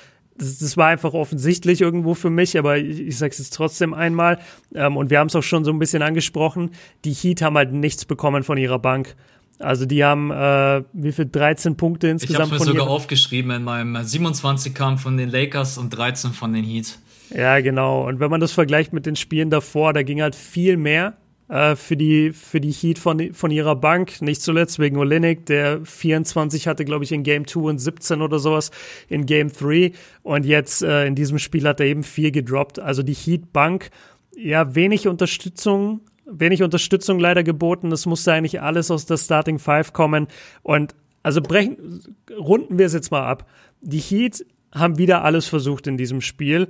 das, 0.42 0.58
das 0.58 0.76
war 0.76 0.88
einfach 0.88 1.14
offensichtlich 1.14 1.80
irgendwo 1.80 2.14
für 2.14 2.30
mich, 2.30 2.58
aber 2.58 2.78
ich, 2.78 3.00
ich 3.00 3.18
sage 3.18 3.30
es 3.30 3.38
jetzt 3.38 3.54
trotzdem 3.54 3.94
einmal. 3.94 4.38
Ähm, 4.74 4.96
und 4.96 5.10
wir 5.10 5.18
haben 5.18 5.28
es 5.28 5.36
auch 5.36 5.42
schon 5.42 5.64
so 5.64 5.70
ein 5.70 5.78
bisschen 5.78 6.02
angesprochen. 6.02 6.72
Die 7.04 7.12
Heat 7.12 7.42
haben 7.42 7.56
halt 7.56 7.72
nichts 7.72 8.04
bekommen 8.04 8.42
von 8.42 8.58
ihrer 8.58 8.78
Bank. 8.78 9.14
Also 9.58 9.86
die 9.86 10.02
haben 10.02 10.30
äh, 10.30 10.82
wie 10.92 11.12
viel 11.12 11.26
13 11.26 11.76
Punkte 11.76 12.08
insgesamt. 12.08 12.46
Ich 12.46 12.52
habe 12.52 12.64
mir 12.64 12.72
sogar 12.72 12.88
aufgeschrieben 12.88 13.52
in 13.52 13.62
meinem 13.62 14.02
27 14.02 14.74
kam 14.74 14.98
von 14.98 15.16
den 15.16 15.28
Lakers 15.28 15.78
und 15.78 15.90
13 15.90 16.32
von 16.32 16.52
den 16.52 16.64
Heat. 16.64 16.98
Ja, 17.34 17.60
genau. 17.60 18.08
Und 18.08 18.18
wenn 18.18 18.30
man 18.30 18.40
das 18.40 18.52
vergleicht 18.52 18.92
mit 18.92 19.06
den 19.06 19.16
Spielen 19.16 19.50
davor, 19.50 19.92
da 19.92 20.02
ging 20.02 20.20
halt 20.20 20.34
viel 20.34 20.76
mehr 20.76 21.14
äh, 21.52 21.76
für, 21.76 21.98
die, 21.98 22.32
für 22.32 22.62
die 22.62 22.72
Heat 22.72 22.98
von, 22.98 23.34
von 23.34 23.50
ihrer 23.50 23.76
Bank. 23.76 24.22
Nicht 24.22 24.40
zuletzt 24.40 24.78
wegen 24.78 24.96
Olenek, 24.96 25.44
der 25.44 25.84
24 25.84 26.66
hatte, 26.66 26.86
glaube 26.86 27.04
ich, 27.04 27.12
in 27.12 27.24
Game 27.24 27.46
2 27.46 27.60
und 27.60 27.78
17 27.78 28.22
oder 28.22 28.38
sowas 28.38 28.70
in 29.10 29.26
Game 29.26 29.52
3. 29.52 29.92
Und 30.22 30.46
jetzt 30.46 30.82
äh, 30.82 31.06
in 31.06 31.14
diesem 31.14 31.38
Spiel 31.38 31.68
hat 31.68 31.78
er 31.80 31.86
eben 31.86 32.04
vier 32.04 32.30
gedroppt. 32.30 32.78
Also 32.78 33.02
die 33.02 33.12
Heat-Bank, 33.12 33.90
ja, 34.34 34.74
wenig 34.74 35.08
Unterstützung 35.08 36.00
wenig 36.24 36.62
Unterstützung 36.62 37.18
leider 37.18 37.42
geboten. 37.42 37.92
Es 37.92 38.06
musste 38.06 38.32
eigentlich 38.32 38.62
alles 38.62 38.90
aus 38.90 39.04
der 39.04 39.18
Starting 39.18 39.58
Five 39.58 39.92
kommen. 39.92 40.28
Und 40.62 40.94
also 41.22 41.42
brechen, 41.42 42.00
runden 42.38 42.78
wir 42.78 42.86
es 42.86 42.94
jetzt 42.94 43.10
mal 43.10 43.26
ab. 43.26 43.46
Die 43.82 43.98
Heat 43.98 44.46
haben 44.72 44.96
wieder 44.96 45.24
alles 45.24 45.46
versucht 45.48 45.86
in 45.86 45.98
diesem 45.98 46.22
Spiel 46.22 46.68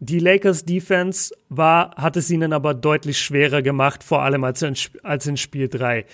die 0.00 0.20
Lakers 0.20 0.64
Defense 0.64 1.34
war, 1.48 1.94
hat 1.96 2.16
es 2.16 2.30
ihnen 2.30 2.52
aber 2.52 2.74
deutlich 2.74 3.18
schwerer 3.18 3.62
gemacht, 3.62 4.04
vor 4.04 4.22
allem 4.22 4.44
als 4.44 4.62
in, 4.62 4.74
als 5.02 5.26
in 5.26 5.36
Spiel 5.36 5.68
3. 5.68 6.04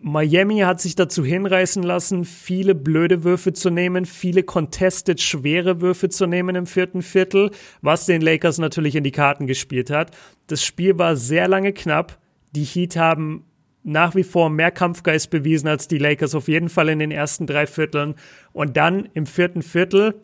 Miami 0.00 0.58
hat 0.58 0.80
sich 0.80 0.94
dazu 0.94 1.24
hinreißen 1.24 1.82
lassen, 1.82 2.24
viele 2.24 2.74
blöde 2.74 3.24
Würfe 3.24 3.52
zu 3.52 3.70
nehmen, 3.70 4.04
viele 4.04 4.42
contested 4.42 5.20
schwere 5.20 5.80
Würfe 5.80 6.08
zu 6.10 6.26
nehmen 6.26 6.54
im 6.54 6.66
vierten 6.66 7.02
Viertel, 7.02 7.50
was 7.80 8.06
den 8.06 8.20
Lakers 8.20 8.58
natürlich 8.58 8.94
in 8.94 9.04
die 9.04 9.10
Karten 9.10 9.46
gespielt 9.46 9.90
hat. 9.90 10.10
Das 10.46 10.62
Spiel 10.62 10.98
war 10.98 11.16
sehr 11.16 11.48
lange 11.48 11.72
knapp. 11.72 12.18
Die 12.52 12.64
Heat 12.64 12.96
haben 12.96 13.44
nach 13.82 14.14
wie 14.14 14.24
vor 14.24 14.50
mehr 14.50 14.70
Kampfgeist 14.70 15.30
bewiesen 15.30 15.68
als 15.68 15.88
die 15.88 15.98
Lakers, 15.98 16.34
auf 16.34 16.48
jeden 16.48 16.68
Fall 16.68 16.88
in 16.88 16.98
den 16.98 17.10
ersten 17.10 17.46
drei 17.46 17.66
Vierteln. 17.66 18.16
Und 18.52 18.76
dann 18.76 19.08
im 19.14 19.26
vierten 19.26 19.62
Viertel 19.62 20.14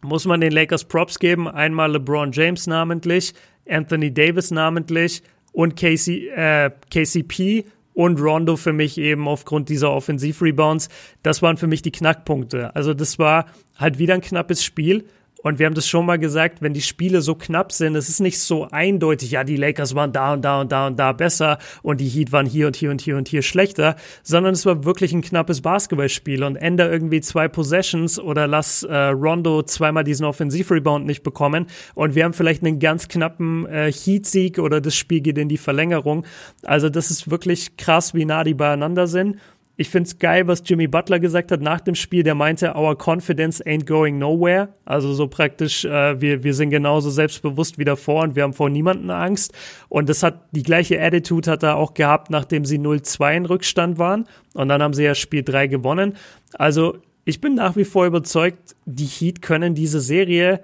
muss 0.00 0.26
man 0.26 0.40
den 0.40 0.52
Lakers 0.52 0.84
Props 0.84 1.18
geben. 1.18 1.48
Einmal 1.48 1.92
LeBron 1.92 2.32
James 2.32 2.66
namentlich, 2.66 3.34
Anthony 3.68 4.12
Davis 4.12 4.50
namentlich 4.50 5.22
und 5.52 5.76
KC, 5.76 6.28
äh, 6.34 6.70
KCP 6.90 7.64
und 7.94 8.20
Rondo 8.20 8.56
für 8.56 8.72
mich 8.72 8.96
eben 8.98 9.26
aufgrund 9.26 9.68
dieser 9.68 9.90
Offensivrebounds. 9.90 10.88
Das 11.22 11.42
waren 11.42 11.56
für 11.56 11.66
mich 11.66 11.82
die 11.82 11.90
Knackpunkte. 11.90 12.74
Also 12.76 12.94
das 12.94 13.18
war 13.18 13.46
halt 13.76 13.98
wieder 13.98 14.14
ein 14.14 14.20
knappes 14.20 14.62
Spiel. 14.62 15.04
Und 15.42 15.58
wir 15.58 15.66
haben 15.66 15.74
das 15.74 15.88
schon 15.88 16.04
mal 16.04 16.18
gesagt, 16.18 16.62
wenn 16.62 16.74
die 16.74 16.80
Spiele 16.80 17.22
so 17.22 17.34
knapp 17.34 17.70
sind, 17.72 17.94
es 17.94 18.08
ist 18.08 18.20
nicht 18.20 18.40
so 18.40 18.68
eindeutig, 18.70 19.30
ja, 19.30 19.44
die 19.44 19.56
Lakers 19.56 19.94
waren 19.94 20.12
da 20.12 20.32
und 20.32 20.42
da 20.42 20.60
und 20.60 20.72
da 20.72 20.86
und 20.88 20.98
da 20.98 21.12
besser 21.12 21.58
und 21.82 22.00
die 22.00 22.08
Heat 22.08 22.32
waren 22.32 22.46
hier 22.46 22.66
und 22.66 22.74
hier 22.74 22.90
und 22.90 23.00
hier 23.00 23.16
und 23.16 23.28
hier 23.28 23.42
schlechter, 23.42 23.96
sondern 24.22 24.54
es 24.54 24.66
war 24.66 24.84
wirklich 24.84 25.12
ein 25.12 25.22
knappes 25.22 25.60
Basketballspiel 25.60 26.42
und 26.42 26.56
änder 26.56 26.90
irgendwie 26.90 27.20
zwei 27.20 27.46
Possessions 27.46 28.18
oder 28.18 28.46
lass 28.46 28.82
äh, 28.82 28.94
Rondo 28.94 29.62
zweimal 29.62 30.04
diesen 30.04 30.26
Offensivrebound 30.26 31.06
nicht 31.06 31.22
bekommen 31.22 31.66
und 31.94 32.14
wir 32.14 32.24
haben 32.24 32.32
vielleicht 32.32 32.64
einen 32.64 32.80
ganz 32.80 33.06
knappen 33.08 33.66
äh, 33.66 33.92
Heat-Sieg 33.92 34.58
oder 34.58 34.80
das 34.80 34.96
Spiel 34.96 35.20
geht 35.20 35.38
in 35.38 35.48
die 35.48 35.58
Verlängerung. 35.58 36.24
Also 36.64 36.88
das 36.88 37.10
ist 37.10 37.30
wirklich 37.30 37.76
krass, 37.76 38.12
wie 38.12 38.24
nah 38.24 38.42
die 38.42 38.54
beieinander 38.54 39.06
sind. 39.06 39.36
Ich 39.80 39.90
finde 39.90 40.08
es 40.08 40.18
geil, 40.18 40.48
was 40.48 40.64
Jimmy 40.66 40.88
Butler 40.88 41.20
gesagt 41.20 41.52
hat 41.52 41.60
nach 41.60 41.80
dem 41.80 41.94
Spiel. 41.94 42.24
Der 42.24 42.34
meinte, 42.34 42.74
our 42.74 42.98
confidence 42.98 43.64
ain't 43.64 43.86
going 43.86 44.18
nowhere. 44.18 44.70
Also 44.84 45.14
so 45.14 45.28
praktisch, 45.28 45.84
äh, 45.84 46.20
wir, 46.20 46.42
wir 46.42 46.52
sind 46.52 46.70
genauso 46.70 47.10
selbstbewusst 47.10 47.78
wie 47.78 47.84
davor 47.84 48.24
und 48.24 48.34
wir 48.34 48.42
haben 48.42 48.54
vor 48.54 48.70
niemanden 48.70 49.10
Angst. 49.10 49.52
Und 49.88 50.08
das 50.08 50.24
hat 50.24 50.48
die 50.50 50.64
gleiche 50.64 51.00
Attitude 51.00 51.48
hat 51.48 51.62
er 51.62 51.76
auch 51.76 51.94
gehabt, 51.94 52.28
nachdem 52.28 52.64
sie 52.64 52.76
0-2 52.80 53.36
in 53.36 53.46
Rückstand 53.46 53.98
waren. 53.98 54.24
Und 54.52 54.68
dann 54.68 54.82
haben 54.82 54.94
sie 54.94 55.04
ja 55.04 55.14
Spiel 55.14 55.44
3 55.44 55.68
gewonnen. 55.68 56.16
Also 56.54 56.98
ich 57.24 57.40
bin 57.40 57.54
nach 57.54 57.76
wie 57.76 57.84
vor 57.84 58.04
überzeugt, 58.04 58.74
die 58.84 59.06
Heat 59.06 59.42
können 59.42 59.76
diese 59.76 60.00
Serie 60.00 60.60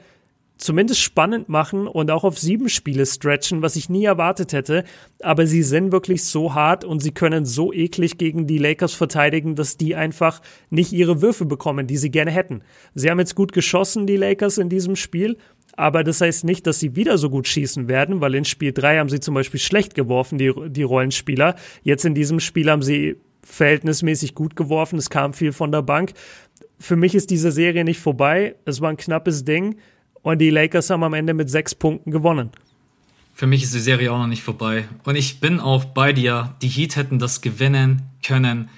zumindest 0.57 1.01
spannend 1.01 1.49
machen 1.49 1.87
und 1.87 2.11
auch 2.11 2.25
auf 2.25 2.39
sieben 2.39 2.69
Spiele 2.69 3.07
stretchen, 3.07 3.63
was 3.63 3.77
ich 3.77 3.89
nie 3.89 4.05
erwartet 4.05 4.53
hätte. 4.53 4.85
Aber 5.23 5.47
sie 5.47 5.63
sind 5.63 5.93
wirklich 5.93 6.25
so 6.25 6.55
hart 6.55 6.85
und 6.85 7.01
sie 7.01 7.13
können 7.13 7.45
so 7.45 7.73
eklig 7.73 8.19
gegen 8.19 8.47
die 8.47 8.59
Lakers 8.59 8.95
verteidigen, 8.95 9.57
dass 9.57 9.77
die 9.77 9.95
einfach 9.95 10.41
nicht 10.71 10.93
ihre 10.93 11.23
Würfe 11.23 11.45
bekommen, 11.45 11.87
die 11.87 11.97
sie 11.97 12.11
gerne 12.11 12.31
hätten. 12.31 12.63
Sie 12.95 13.11
haben 13.11 13.19
jetzt 13.19 13.35
gut 13.35 13.53
geschossen, 13.53 14.07
die 14.07 14.17
Lakers 14.17 14.59
in 14.59 14.69
diesem 14.69 14.97
Spiel. 14.97 15.37
Aber 15.77 16.05
das 16.05 16.21
heißt 16.21 16.45
nicht, 16.45 16.67
dass 16.69 16.79
sie 16.79 16.95
wieder 16.95 17.19
so 17.19 17.31
gut 17.31 17.49
schießen 17.49 17.89
werden, 17.89 18.21
weil 18.21 18.37
in 18.37 18.45
Spiel 18.45 18.73
3 18.73 18.99
haben 18.99 19.09
sie 19.09 19.19
zum 19.19 19.35
Beispiel 19.35 19.59
schlecht 19.59 19.97
geworfen, 19.97 20.39
die, 20.39 20.53
die 20.69 20.85
Rollenspieler. 20.85 21.57
Jetzt 21.83 22.05
in 22.05 22.15
diesem 22.15 22.39
Spiel 22.39 22.71
haben 22.71 22.83
sie 22.83 23.17
verhältnismäßig 23.43 24.35
gut 24.35 24.55
geworfen. 24.55 24.99
Es 24.99 25.11
kam 25.11 25.33
viel 25.33 25.53
von 25.53 25.73
der 25.73 25.83
Bank. 25.83 26.13
Für 26.79 26.97
mich 26.97 27.15
ist 27.15 27.31
diese 27.31 27.51
Serie 27.51 27.85
nicht 27.85 27.99
vorbei. 27.99 28.55
Es 28.65 28.81
war 28.81 28.91
ein 28.91 28.97
knappes 28.97 29.45
Ding. 29.45 29.77
Und 30.25 30.39
die 30.39 30.49
Lakers 30.49 30.89
haben 30.89 31.05
am 31.05 31.13
Ende 31.13 31.35
mit 31.35 31.51
sechs 31.51 31.75
Punkten 31.75 32.11
gewonnen. 32.11 32.51
Für 33.35 33.47
mich 33.47 33.63
ist 33.63 33.75
die 33.75 33.81
Serie 33.81 34.11
auch 34.11 34.19
noch 34.19 34.27
nicht 34.27 34.43
vorbei. 34.43 34.89
Und 35.05 35.17
ich 35.17 35.39
bin 35.39 35.61
auch 35.61 35.85
bei 35.85 36.15
dir. 36.15 36.55
Die 36.63 36.69
Heat 36.69 36.97
hätten 36.97 37.19
das 37.19 37.43
gewinnen 37.43 38.03
können. 38.27 38.71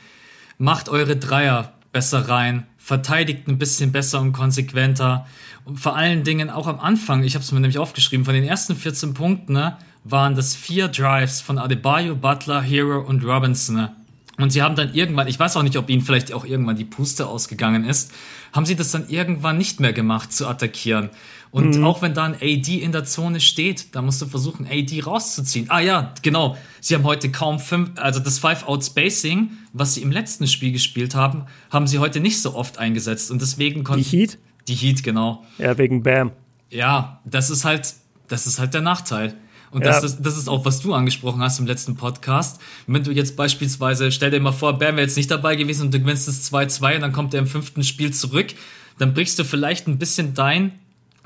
Macht 0.59 0.89
eure 0.89 1.17
Dreier 1.17 1.73
besser 1.93 2.29
rein. 2.29 2.67
Verteidigt 2.79 3.47
ein 3.47 3.59
bisschen 3.59 3.93
besser 3.93 4.21
und 4.21 4.33
konsequenter. 4.33 5.27
Und 5.65 5.79
vor 5.79 5.95
allen 5.95 6.25
Dingen 6.25 6.51
auch 6.51 6.67
am 6.67 6.81
Anfang, 6.81 7.23
ich 7.23 7.35
habe 7.35 7.45
es 7.45 7.53
mir 7.53 7.61
nämlich 7.61 7.79
aufgeschrieben, 7.79 8.25
von 8.25 8.35
den 8.35 8.45
ersten 8.45 8.75
14 8.75 9.15
Punkten 9.15 9.53
ne, 9.53 9.77
waren 10.03 10.35
das 10.35 10.57
vier 10.57 10.89
Drives 10.89 11.41
von 11.41 11.59
Adebayo, 11.59 12.17
Butler, 12.17 12.61
Hero 12.61 13.01
und 13.03 13.25
Robinson. 13.25 13.89
Und 14.39 14.51
sie 14.51 14.63
haben 14.63 14.77
dann 14.77 14.93
irgendwann, 14.95 15.29
ich 15.29 15.39
weiß 15.39 15.57
auch 15.57 15.63
nicht, 15.63 15.79
ob 15.79 15.89
ihnen 15.89 16.03
vielleicht 16.03 16.33
auch 16.33 16.45
irgendwann 16.45 16.77
die 16.77 16.85
Puste 16.85 17.27
ausgegangen 17.27 17.85
ist, 17.85 18.13
haben 18.53 18.67
sie 18.67 18.77
das 18.77 18.91
dann 18.91 19.09
irgendwann 19.09 19.57
nicht 19.57 19.81
mehr 19.81 19.93
gemacht 19.93 20.33
zu 20.33 20.47
attackieren. 20.47 21.11
Und 21.51 21.79
mhm. 21.79 21.85
auch 21.85 22.03
wenn 22.03 22.13
da 22.13 22.25
ein 22.25 22.35
AD 22.35 22.69
in 22.69 22.93
der 22.93 23.05
Zone 23.05 23.41
steht, 23.41 23.95
da 23.95 24.03
musst 24.03 24.21
du 24.21 24.27
versuchen, 24.27 24.67
AD 24.67 25.01
rauszuziehen. 25.01 25.71
Ah 25.71 25.81
ja, 25.81 26.13
genau. 26.21 26.57
Sie 26.81 26.95
haben 26.95 27.05
heute 27.05 27.31
kaum 27.31 27.59
fünf, 27.59 27.93
also 27.97 28.21
das 28.21 28.39
Five-Out-Spacing, 28.39 29.53
was 29.73 29.95
sie 29.95 30.03
im 30.03 30.11
letzten 30.11 30.47
Spiel 30.49 30.73
gespielt 30.73 31.15
haben, 31.15 31.47
haben 31.71 31.87
sie 31.87 31.99
heute 31.99 32.21
nicht 32.21 32.43
so 32.43 32.55
oft 32.55 32.79
eingesetzt. 32.79 33.31
Und 33.31 33.41
deswegen 33.41 33.85
konnten. 33.85 34.05
Die 34.05 34.19
Heat? 34.19 34.39
Die 34.69 34.75
Heat, 34.75 35.03
genau. 35.03 35.45
Ja, 35.57 35.79
wegen 35.79 36.03
Bam. 36.03 36.33
Ja, 36.69 37.21
das 37.25 37.49
ist 37.49 37.65
halt, 37.65 37.95
das 38.29 38.47
ist 38.47 38.59
halt 38.59 38.75
der 38.75 38.83
Nachteil. 38.83 39.35
Und 39.77 39.85
ja. 39.85 39.89
das, 39.89 40.05
ist, 40.05 40.23
das 40.23 40.39
ist 40.39 40.49
auch, 40.49 40.65
was 40.65 40.81
du 40.81 40.95
angesprochen 40.95 41.43
hast 41.43 41.59
im 41.59 41.67
letzten 41.67 41.97
Podcast. 41.97 42.63
Wenn 42.87 43.05
du 43.05 43.11
jetzt 43.11 43.37
beispielsweise, 43.37 44.11
stell 44.11 44.31
dir 44.31 44.41
mal 44.41 44.53
vor, 44.53 44.79
Bam 44.79 44.97
wäre 44.97 45.03
jetzt 45.03 45.19
nicht 45.19 45.31
dabei 45.31 45.55
gewesen 45.55 45.83
und 45.83 45.93
du 45.93 46.01
gewinnst 46.01 46.27
es 46.29 46.51
2-2 46.51 46.95
und 46.95 47.01
dann 47.03 47.13
kommt 47.13 47.35
er 47.35 47.41
im 47.41 47.47
fünften 47.47 47.85
Spiel 47.85 48.11
zurück, 48.11 48.55
dann 48.99 49.13
brichst 49.13 49.39
du 49.39 49.45
vielleicht 49.45 49.87
ein 49.87 49.99
bisschen 49.99 50.33
dein 50.33 50.79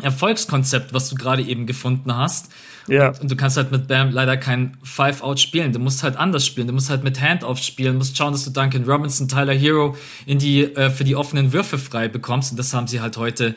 Erfolgskonzept, 0.02 0.92
was 0.92 1.08
du 1.10 1.14
gerade 1.14 1.44
eben 1.44 1.64
gefunden 1.64 2.12
hast. 2.16 2.50
Ja. 2.88 3.10
Und, 3.10 3.20
und, 3.20 3.30
du 3.30 3.36
kannst 3.36 3.56
halt 3.56 3.70
mit 3.70 3.86
Bam 3.86 4.10
leider 4.10 4.36
kein 4.36 4.76
Five-Out 4.82 5.38
spielen. 5.38 5.72
Du 5.72 5.78
musst 5.78 6.02
halt 6.02 6.16
anders 6.16 6.44
spielen. 6.44 6.66
Du 6.66 6.72
musst 6.72 6.90
halt 6.90 7.04
mit 7.04 7.20
Handoff 7.20 7.58
spielen. 7.62 7.92
Du 7.92 7.98
musst 7.98 8.16
schauen, 8.16 8.32
dass 8.32 8.44
du 8.44 8.50
Duncan 8.50 8.82
Robinson, 8.82 9.28
Tyler 9.28 9.54
Hero 9.54 9.94
in 10.26 10.40
die, 10.40 10.64
äh, 10.74 10.90
für 10.90 11.04
die 11.04 11.14
offenen 11.14 11.52
Würfe 11.52 11.78
frei 11.78 12.08
bekommst. 12.08 12.50
Und 12.50 12.56
das 12.58 12.74
haben 12.74 12.88
sie 12.88 13.00
halt 13.00 13.16
heute 13.16 13.54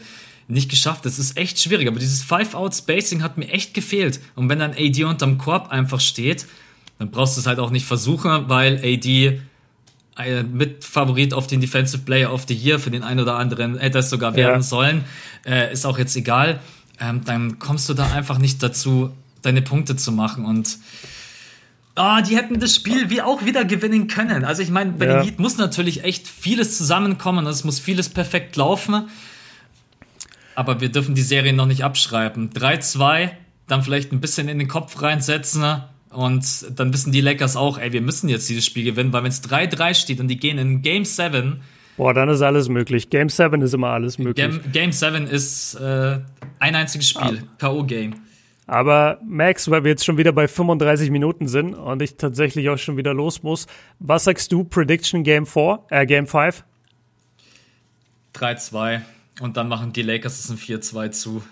nicht 0.48 0.70
geschafft. 0.70 1.06
Das 1.06 1.20
ist 1.20 1.38
echt 1.38 1.60
schwierig. 1.60 1.88
Aber 1.88 2.00
dieses 2.00 2.22
Five-Out-Spacing 2.24 3.24
hat 3.24 3.38
mir 3.38 3.50
echt 3.50 3.74
gefehlt. 3.74 4.20
Und 4.36 4.50
wenn 4.50 4.60
dann 4.60 4.72
AD 4.72 5.04
unterm 5.04 5.38
Korb 5.38 5.70
einfach 5.70 6.00
steht, 6.00 6.46
dann 7.00 7.12
brauchst 7.12 7.38
du 7.38 7.42
es 7.42 7.48
halt 7.48 7.60
auch 7.60 7.72
nicht 7.72 7.86
versuchen, 7.86 8.50
weil 8.50 8.78
AD 8.84 9.42
mit 10.52 10.84
Favorit 10.84 11.34
auf 11.34 11.48
den 11.48 11.60
Defensive 11.60 12.04
Player 12.04 12.32
of 12.32 12.46
the 12.48 12.54
Year 12.54 12.80
für 12.80 12.92
den 12.92 13.02
einen 13.04 13.20
oder 13.20 13.36
anderen 13.36 13.80
hätte 13.80 13.98
es 13.98 14.10
sogar 14.10 14.36
werden 14.36 14.56
ja. 14.58 14.62
sollen. 14.62 15.06
Äh, 15.46 15.74
ist 15.74 15.86
auch 15.86 15.98
jetzt 15.98 16.16
egal. 16.16 16.60
Ähm, 17.00 17.22
dann 17.26 17.58
kommst 17.58 17.90
du 17.90 17.96
da 17.96 18.12
einfach 18.12 18.38
nicht 18.38 18.62
dazu, 18.62 19.12
deine 19.42 19.64
Punkte 19.64 19.96
zu 19.96 20.12
machen 20.12 20.46
und 20.46 20.78
Ah, 21.96 22.18
oh, 22.18 22.24
die 22.28 22.36
hätten 22.36 22.60
das 22.60 22.74
Spiel 22.74 23.12
wie 23.12 23.22
auch 23.22 23.46
wieder 23.46 23.66
gewinnen 23.66 24.08
können. 24.08 24.46
Also 24.46 24.64
ich 24.64 24.72
meine, 24.72 24.94
bei 24.94 25.06
ja. 25.06 25.14
den 25.14 25.26
Heat 25.26 25.40
muss 25.40 25.58
natürlich 25.58 26.04
echt 26.04 26.28
vieles 26.28 26.76
zusammenkommen, 26.76 27.46
es 27.46 27.64
muss 27.64 27.80
vieles 27.80 28.10
perfekt 28.10 28.56
laufen. 28.56 29.10
Aber 30.56 30.82
wir 30.82 30.90
dürfen 30.90 31.16
die 31.16 31.22
Serie 31.22 31.54
noch 31.54 31.66
nicht 31.66 31.84
abschreiben. 31.84 32.52
3-2 32.52 33.32
dann 33.68 33.82
vielleicht 33.82 34.12
ein 34.12 34.22
bisschen 34.22 34.50
in 34.50 34.60
den 34.60 34.68
Kopf 34.68 35.02
reinsetzen 35.02 35.64
und 36.10 36.80
dann 36.80 36.94
wissen 36.94 37.12
die 37.12 37.22
Lakers 37.22 37.56
auch, 37.56 37.78
ey, 37.78 37.92
wir 37.92 38.02
müssen 38.02 38.30
jetzt 38.30 38.48
dieses 38.50 38.66
Spiel 38.66 38.84
gewinnen, 38.84 39.12
weil 39.14 39.24
wenn 39.24 39.32
es 39.32 39.44
3-3 39.44 39.94
steht 39.96 40.20
und 40.20 40.28
die 40.28 40.38
gehen 40.38 40.58
in 40.58 40.82
Game 40.82 41.06
7. 41.06 41.62
Boah, 41.98 42.14
dann 42.14 42.30
ist 42.30 42.42
alles 42.42 42.70
möglich. 42.70 43.10
Game 43.10 43.30
7 43.30 43.62
ist 43.62 43.74
immer 43.74 43.90
alles 43.90 44.18
möglich. 44.18 44.36
Game, 44.36 44.62
Game 44.72 44.92
7 44.92 45.28
ist 45.28 45.76
äh, 45.76 46.20
ein 46.60 46.76
einziges 46.76 47.10
Spiel, 47.10 47.44
ah. 47.44 47.56
K.O.-Game. 47.58 48.14
Aber 48.66 49.20
Max, 49.26 49.70
weil 49.70 49.84
wir 49.84 49.92
jetzt 49.92 50.06
schon 50.06 50.18
wieder 50.18 50.32
bei 50.32 50.48
35 50.48 51.12
Minuten 51.12 51.48
sind 51.48 51.74
und 51.74 52.02
ich 52.02 52.16
tatsächlich 52.16 52.70
auch 52.70 52.78
schon 52.78 52.96
wieder 52.96 53.14
los 53.14 53.44
muss, 53.44 53.68
was 54.00 54.24
sagst 54.24 54.52
du, 54.52 54.64
Prediction 54.64 55.24
Game 55.24 55.46
4, 55.46 55.80
äh, 55.90 56.06
Game 56.06 56.28
5? 56.28 56.64
3-2 58.36 59.02
und 59.40 59.58
dann 59.58 59.68
machen 59.68 59.94
die 59.94 60.02
Lakers 60.02 60.40
es 60.40 60.50
ein 60.50 60.58
4-2 60.58 61.12
zu. 61.12 61.44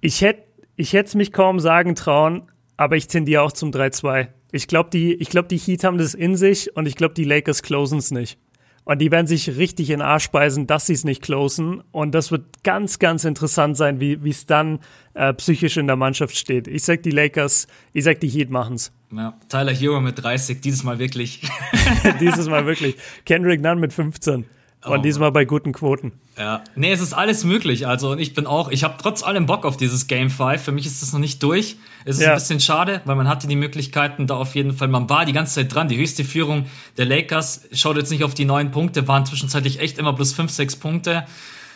Ich 0.00 0.20
hätte 0.20 0.44
ich 0.76 0.94
es 0.94 1.14
mich 1.14 1.32
kaum 1.32 1.60
sagen 1.60 1.94
trauen, 1.94 2.50
aber 2.76 2.96
ich 2.96 3.06
tendiere 3.06 3.42
auch 3.42 3.52
zum 3.52 3.70
3-2. 3.70 4.28
Ich 4.50 4.66
glaube, 4.66 4.90
die, 4.90 5.16
glaub, 5.18 5.48
die 5.48 5.58
Heat 5.58 5.84
haben 5.84 5.98
das 5.98 6.14
in 6.14 6.36
sich 6.36 6.74
und 6.76 6.86
ich 6.86 6.96
glaube, 6.96 7.14
die 7.14 7.24
Lakers 7.24 7.62
closen 7.62 7.98
es 7.98 8.10
nicht. 8.10 8.38
Und 8.84 8.98
die 8.98 9.12
werden 9.12 9.28
sich 9.28 9.56
richtig 9.56 9.90
in 9.90 10.02
Arsch 10.02 10.24
speisen, 10.24 10.66
dass 10.66 10.86
sie 10.86 10.94
es 10.94 11.04
nicht 11.04 11.22
closen. 11.22 11.82
Und 11.92 12.12
das 12.16 12.32
wird 12.32 12.64
ganz, 12.64 12.98
ganz 12.98 13.24
interessant 13.24 13.76
sein, 13.76 14.00
wie 14.00 14.18
es 14.28 14.46
dann 14.46 14.80
äh, 15.14 15.32
psychisch 15.34 15.76
in 15.76 15.86
der 15.86 15.94
Mannschaft 15.94 16.36
steht. 16.36 16.66
Ich 16.66 16.82
sag 16.82 17.02
die 17.04 17.12
Lakers, 17.12 17.68
ich 17.92 18.02
sag 18.02 18.18
die 18.18 18.28
Heat 18.28 18.50
machen's. 18.50 18.90
Ja, 19.12 19.38
Tyler 19.48 19.72
Hero 19.72 20.00
mit 20.00 20.20
30, 20.20 20.60
dieses 20.60 20.82
Mal 20.82 20.98
wirklich. 20.98 21.42
dieses 22.20 22.48
Mal 22.48 22.66
wirklich. 22.66 22.96
Kendrick 23.24 23.60
Nunn 23.60 23.78
mit 23.78 23.92
15. 23.92 24.46
Und 24.84 24.98
oh. 24.98 25.02
diesmal 25.02 25.30
bei 25.30 25.44
guten 25.44 25.72
Quoten. 25.72 26.12
Ja. 26.36 26.64
Nee, 26.74 26.90
es 26.90 27.00
ist 27.00 27.12
alles 27.12 27.44
möglich. 27.44 27.86
Also, 27.86 28.10
und 28.10 28.18
ich 28.18 28.34
bin 28.34 28.46
auch, 28.46 28.68
ich 28.70 28.82
habe 28.82 28.94
trotz 29.00 29.22
allem 29.22 29.46
Bock 29.46 29.64
auf 29.64 29.76
dieses 29.76 30.08
Game 30.08 30.28
5. 30.28 30.60
Für 30.60 30.72
mich 30.72 30.86
ist 30.86 31.02
das 31.02 31.12
noch 31.12 31.20
nicht 31.20 31.40
durch. 31.42 31.76
Es 32.04 32.16
ist 32.16 32.22
ja. 32.22 32.30
ein 32.30 32.34
bisschen 32.34 32.58
schade, 32.58 33.00
weil 33.04 33.14
man 33.14 33.28
hatte 33.28 33.46
die 33.46 33.54
Möglichkeiten 33.54 34.26
da 34.26 34.34
auf 34.36 34.56
jeden 34.56 34.72
Fall. 34.72 34.88
Man 34.88 35.08
war 35.08 35.24
die 35.24 35.32
ganze 35.32 35.54
Zeit 35.54 35.72
dran. 35.72 35.86
Die 35.86 35.96
höchste 35.96 36.24
Führung 36.24 36.66
der 36.98 37.06
Lakers 37.06 37.68
schaut 37.72 37.96
jetzt 37.96 38.10
nicht 38.10 38.24
auf 38.24 38.34
die 38.34 38.44
neun 38.44 38.72
Punkte, 38.72 39.06
waren 39.06 39.24
zwischenzeitlich 39.24 39.78
echt 39.78 39.98
immer 39.98 40.14
plus 40.14 40.32
fünf, 40.32 40.50
sechs 40.50 40.74
Punkte. 40.74 41.26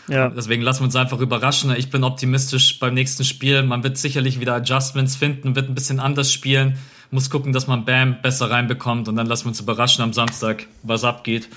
Ja. 0.08 0.28
Deswegen 0.28 0.62
lassen 0.62 0.80
wir 0.80 0.86
uns 0.86 0.96
einfach 0.96 1.20
überraschen. 1.20 1.72
Ich 1.76 1.90
bin 1.90 2.02
optimistisch 2.02 2.80
beim 2.80 2.94
nächsten 2.94 3.24
Spiel. 3.24 3.62
Man 3.62 3.84
wird 3.84 3.98
sicherlich 3.98 4.40
wieder 4.40 4.54
Adjustments 4.54 5.14
finden, 5.14 5.54
wird 5.54 5.68
ein 5.68 5.74
bisschen 5.74 6.00
anders 6.00 6.32
spielen. 6.32 6.76
Muss 7.12 7.30
gucken, 7.30 7.52
dass 7.52 7.68
man 7.68 7.84
Bam 7.84 8.16
besser 8.20 8.50
reinbekommt 8.50 9.08
und 9.08 9.14
dann 9.14 9.26
lassen 9.26 9.44
wir 9.44 9.50
uns 9.50 9.60
überraschen 9.60 10.02
am 10.02 10.12
Samstag, 10.12 10.66
was 10.82 11.04
abgeht. 11.04 11.48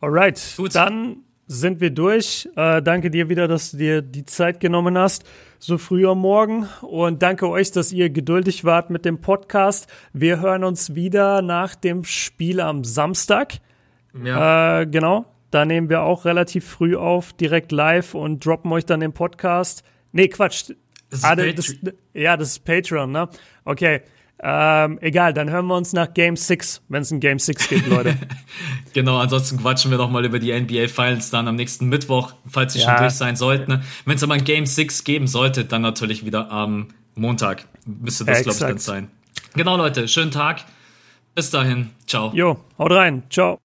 Alright, 0.00 0.54
Gut. 0.56 0.74
dann 0.74 1.24
sind 1.46 1.80
wir 1.80 1.90
durch. 1.90 2.48
Äh, 2.56 2.80
danke 2.80 3.10
dir 3.10 3.28
wieder, 3.28 3.48
dass 3.48 3.72
du 3.72 3.76
dir 3.76 4.02
die 4.02 4.24
Zeit 4.24 4.60
genommen 4.60 4.96
hast, 4.96 5.24
so 5.58 5.76
früh 5.76 6.06
am 6.06 6.20
Morgen. 6.20 6.66
Und 6.80 7.22
danke 7.22 7.48
euch, 7.48 7.70
dass 7.70 7.92
ihr 7.92 8.08
geduldig 8.08 8.64
wart 8.64 8.88
mit 8.88 9.04
dem 9.04 9.20
Podcast. 9.20 9.88
Wir 10.12 10.40
hören 10.40 10.64
uns 10.64 10.94
wieder 10.94 11.42
nach 11.42 11.74
dem 11.74 12.04
Spiel 12.04 12.60
am 12.60 12.84
Samstag. 12.84 13.58
Ja. 14.24 14.80
Äh, 14.80 14.86
genau. 14.86 15.26
Da 15.50 15.64
nehmen 15.64 15.90
wir 15.90 16.02
auch 16.02 16.24
relativ 16.24 16.66
früh 16.66 16.96
auf, 16.96 17.32
direkt 17.32 17.72
live 17.72 18.14
und 18.14 18.46
droppen 18.46 18.72
euch 18.72 18.86
dann 18.86 19.00
den 19.00 19.12
Podcast. 19.12 19.82
Nee, 20.12 20.28
Quatsch. 20.28 20.70
Das 21.10 21.24
ah, 21.24 21.34
das, 21.34 21.74
ja, 22.14 22.36
das 22.36 22.50
ist 22.50 22.64
Patreon, 22.64 23.10
ne? 23.10 23.28
Okay. 23.64 24.02
Ähm, 24.42 24.98
egal, 25.02 25.34
dann 25.34 25.50
hören 25.50 25.66
wir 25.66 25.76
uns 25.76 25.92
nach 25.92 26.14
Game 26.14 26.36
6, 26.36 26.82
wenn 26.88 27.02
es 27.02 27.10
ein 27.10 27.20
Game 27.20 27.38
6 27.38 27.68
gibt, 27.68 27.86
Leute. 27.88 28.16
genau, 28.94 29.18
ansonsten 29.18 29.58
quatschen 29.58 29.90
wir 29.90 29.98
nochmal 29.98 30.24
über 30.24 30.38
die 30.38 30.58
NBA 30.58 30.88
Finals 30.88 31.30
dann 31.30 31.46
am 31.46 31.56
nächsten 31.56 31.88
Mittwoch, 31.88 32.32
falls 32.48 32.72
sie 32.72 32.78
ja. 32.78 32.86
schon 32.86 32.96
durch 32.96 33.12
sein 33.12 33.36
sollten. 33.36 33.82
Wenn 34.06 34.16
es 34.16 34.22
aber 34.22 34.34
ein 34.34 34.44
Game 34.44 34.64
6 34.64 35.04
geben 35.04 35.26
sollte, 35.26 35.66
dann 35.66 35.82
natürlich 35.82 36.24
wieder 36.24 36.50
am 36.50 36.88
Montag. 37.14 37.66
Müsste 37.84 38.24
das, 38.24 38.42
glaube 38.42 38.56
ich, 38.56 38.58
dann 38.60 38.78
sein. 38.78 39.10
Genau, 39.54 39.76
Leute, 39.76 40.08
schönen 40.08 40.30
Tag. 40.30 40.64
Bis 41.34 41.50
dahin. 41.50 41.90
Ciao. 42.06 42.32
Jo, 42.34 42.58
haut 42.78 42.92
rein. 42.92 43.22
Ciao. 43.30 43.58